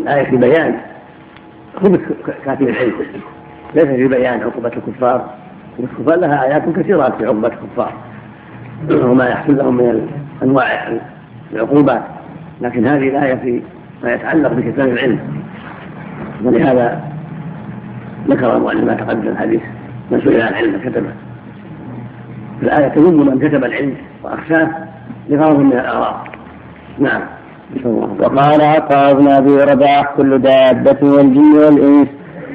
الايه 0.00 0.30
في 0.30 0.36
بيان 0.36 0.74
خبث 1.76 2.00
كاتب 2.44 2.68
العلم 2.68 2.92
ليس 3.74 3.84
في 3.84 4.08
بيان 4.08 4.42
عقوبه 4.42 4.68
الكفار 4.68 5.30
الكفار 5.78 6.16
لها 6.16 6.44
ايات 6.44 6.68
كثيره 6.76 7.14
في 7.18 7.26
عقوبه 7.26 7.48
الكفار 7.48 7.92
وما 8.90 9.28
يحصل 9.28 9.56
لهم 9.56 9.76
من 9.76 10.08
انواع 10.42 10.98
العقوبات. 11.52 12.02
لكن 12.60 12.86
هذه 12.86 13.08
الآية 13.08 13.34
في 13.34 13.62
ما 14.02 14.12
يتعلق 14.12 14.52
بكتاب 14.52 14.88
العلم. 14.88 15.18
ولهذا 16.44 17.02
ذكر 18.28 18.56
المؤلف 18.56 18.84
ما 18.84 18.94
تقدم 18.94 19.28
الحديث 19.28 19.62
من 20.10 20.20
سئل 20.20 20.42
عن 20.42 20.54
علم 20.54 20.80
كتبه. 20.84 21.10
الآية 22.62 22.88
تذم 22.88 23.26
من 23.26 23.48
كتب 23.48 23.64
العلم 23.64 23.94
وأخشاه 24.22 24.68
لغرض 25.28 25.58
من 25.58 25.72
الأعراض 25.72 26.28
نعم. 26.98 27.20
وقال 28.20 28.62
عطاء 28.62 29.14
بن 29.14 29.28
أبي 29.28 29.56
رباح 29.56 30.12
كل 30.16 30.38
دابة 30.38 30.98
والجن 31.02 31.58
والإنس. 31.58 32.08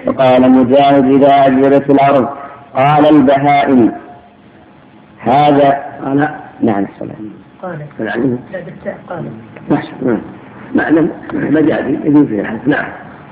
وقال 0.08 0.52
مجاهد 0.52 1.06
إذا 1.06 1.46
أجلت 1.46 1.90
الأرض 1.90 2.28
قال 2.76 3.16
البهائم. 3.16 3.92
هذا 5.20 5.84
قال 6.06 6.30
نعم 6.62 6.86
السلام. 6.94 7.43
قال 7.64 7.80
فالعلم 7.98 8.40
لا 8.52 8.60
بالتاء 8.60 8.98
قال 9.10 9.24
نعم. 10.02 10.22
معنى 10.76 11.10
مجازي 11.34 11.98
يجوز 12.04 12.28
فيه 12.28 12.60
نعم. 12.66 12.88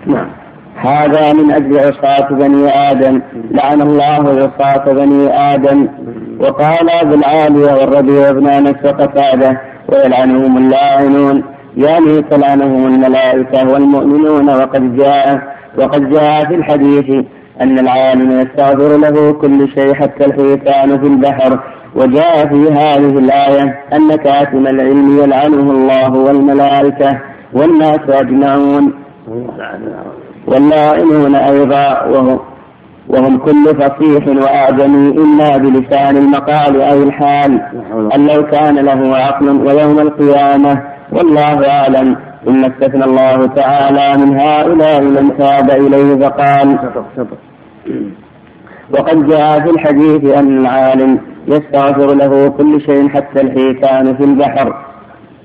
نعم. 0.05 0.27
هذا 0.75 1.33
من 1.33 1.51
أجل 1.51 1.79
عصاة 1.79 2.33
بني 2.33 2.69
آدم. 2.91 3.21
لعن 3.51 3.81
الله 3.81 4.49
عصاة 4.59 4.93
بني 4.93 5.53
آدم. 5.53 5.87
وقال 6.39 6.89
أبو 6.89 7.13
العالية 7.13 7.73
والربيع 7.73 8.31
بن 8.31 8.47
أنس 8.47 8.75
وقتادة 8.85 9.61
ويلعنهم 9.87 10.57
اللاعنون. 10.57 11.43
يعني 11.77 12.21
تلعنهم 12.21 12.87
الملائكة 12.87 13.73
والمؤمنون. 13.73 14.49
وقد 14.49 14.97
جاء 14.97 15.41
وقد 15.77 16.09
جاء 16.09 16.45
في 16.45 16.55
الحديث 16.55 17.25
أن 17.61 17.79
العالم 17.79 18.39
يستغفر 18.39 18.97
له 18.97 19.33
كل 19.33 19.67
شيء 19.69 19.93
حتى 19.93 20.25
الحيتان 20.25 20.99
في 20.99 21.07
البحر. 21.07 21.59
وجاء 21.95 22.47
في 22.47 22.71
هذه 22.71 23.17
الآية 23.17 23.79
أن 23.93 24.15
كاتم 24.15 24.67
العلم 24.67 25.23
يلعنه 25.23 25.71
الله 25.71 26.13
والملائكة 26.13 27.19
والناس 27.53 27.99
أجمعون. 28.09 28.93
واللائمون 30.47 31.35
أيضا 31.35 32.03
وهم, 32.05 32.39
وهم 33.07 33.37
كل 33.37 33.65
فصيح 33.65 34.27
وآدمي 34.27 35.17
إما 35.17 35.57
بلسان 35.57 36.17
المقال 36.17 36.81
أو 36.81 37.03
الحال. 37.03 37.61
أن 38.15 38.27
لو 38.27 38.43
كان 38.45 38.75
له 38.75 39.17
عقل 39.17 39.49
ويوم 39.49 39.99
القيامة 39.99 40.83
والله 41.11 41.69
أعلم. 41.69 42.15
ثم 42.45 42.65
استثنى 42.65 43.03
الله 43.05 43.45
تعالى 43.45 44.26
من 44.26 44.39
هؤلاء 44.39 45.01
من 45.01 45.38
تاب 45.38 45.69
إليه 45.69 46.27
فقال 46.27 46.80
وقد 48.91 49.27
جاء 49.27 49.59
في 49.59 49.69
الحديث 49.69 50.38
أن 50.38 50.57
العالم 50.59 51.19
يستغفر 51.47 52.13
له 52.15 52.49
كل 52.49 52.81
شيء 52.81 53.09
حتى 53.09 53.41
الحيتان 53.41 54.15
في 54.18 54.23
البحر. 54.23 54.76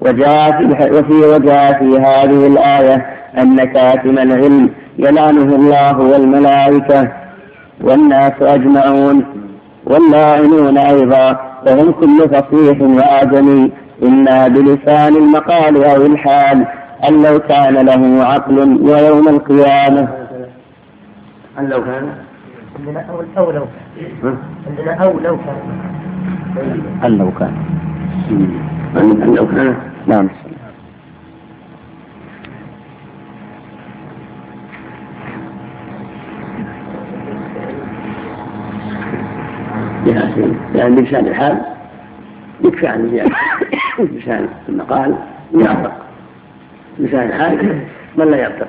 وجاء 0.00 0.50
في 0.50 0.64
وفي 0.90 1.12
وجاء 1.12 1.78
في 1.78 1.98
هذه 1.98 2.46
الآية 2.46 3.06
أن 3.38 3.56
كاتم 3.56 4.18
العلم 4.18 4.70
يلعنه 4.98 5.56
الله 5.56 5.98
والملائكة 5.98 7.12
والناس 7.80 8.32
أجمعون 8.40 9.24
واللاعنون 9.84 10.78
أيضا 10.78 11.40
وهم 11.66 11.92
كل 11.92 12.28
فصيح 12.28 12.80
وآدمي 12.80 13.72
إما 14.02 14.48
بلسان 14.48 15.16
المقال 15.16 15.84
أو 15.84 16.06
الحال. 16.06 16.66
أن 17.04 17.22
لو 17.22 17.38
كان 17.38 17.74
له 17.74 18.24
عقل 18.24 18.58
ويوم 18.58 19.28
القيامة. 19.28 20.08
أن 21.58 21.68
لو 21.68 21.84
كان؟ 21.84 22.14
عندنا 22.78 23.00
أو 23.00 23.22
أو 23.38 23.50
لو 23.50 23.64
كان. 23.64 24.36
عندنا 24.66 25.04
أو 25.04 25.18
لو 25.18 25.36
كان. 25.36 25.56
أن 27.04 27.18
لو 27.18 27.30
كان. 27.30 27.54
أن 28.96 29.34
لو 29.34 29.46
كان. 29.46 29.76
نعم. 30.06 30.28
يعني 40.74 40.96
بلسان 40.96 41.26
الحال 41.26 41.62
يكفي 42.64 42.86
عن 42.86 43.10
زيادة 43.10 43.36
لسان 43.98 44.48
المقال 44.68 45.16
يعتق 45.54 46.05
لسان 46.98 47.28
الحال 47.28 47.80
من 48.16 48.30
لا 48.30 48.36
يعتق 48.36 48.68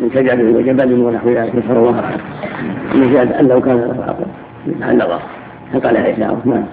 من 0.00 0.10
شجر 0.14 0.42
وجبل 0.42 0.92
ونحو 0.92 1.30
ذلك 1.30 1.54
نسأل 1.54 1.76
الله. 1.76 1.90
العافية 2.94 3.22
من 3.22 3.32
أن 3.32 3.48
لو 3.48 3.60
كان 3.60 3.76
له 3.76 4.04
عقل 4.04 4.26
عن 4.82 4.96
نظر 4.96 5.20
فقال 5.72 5.96
عيسى 5.96 6.24
عثمان؟ 6.24 6.66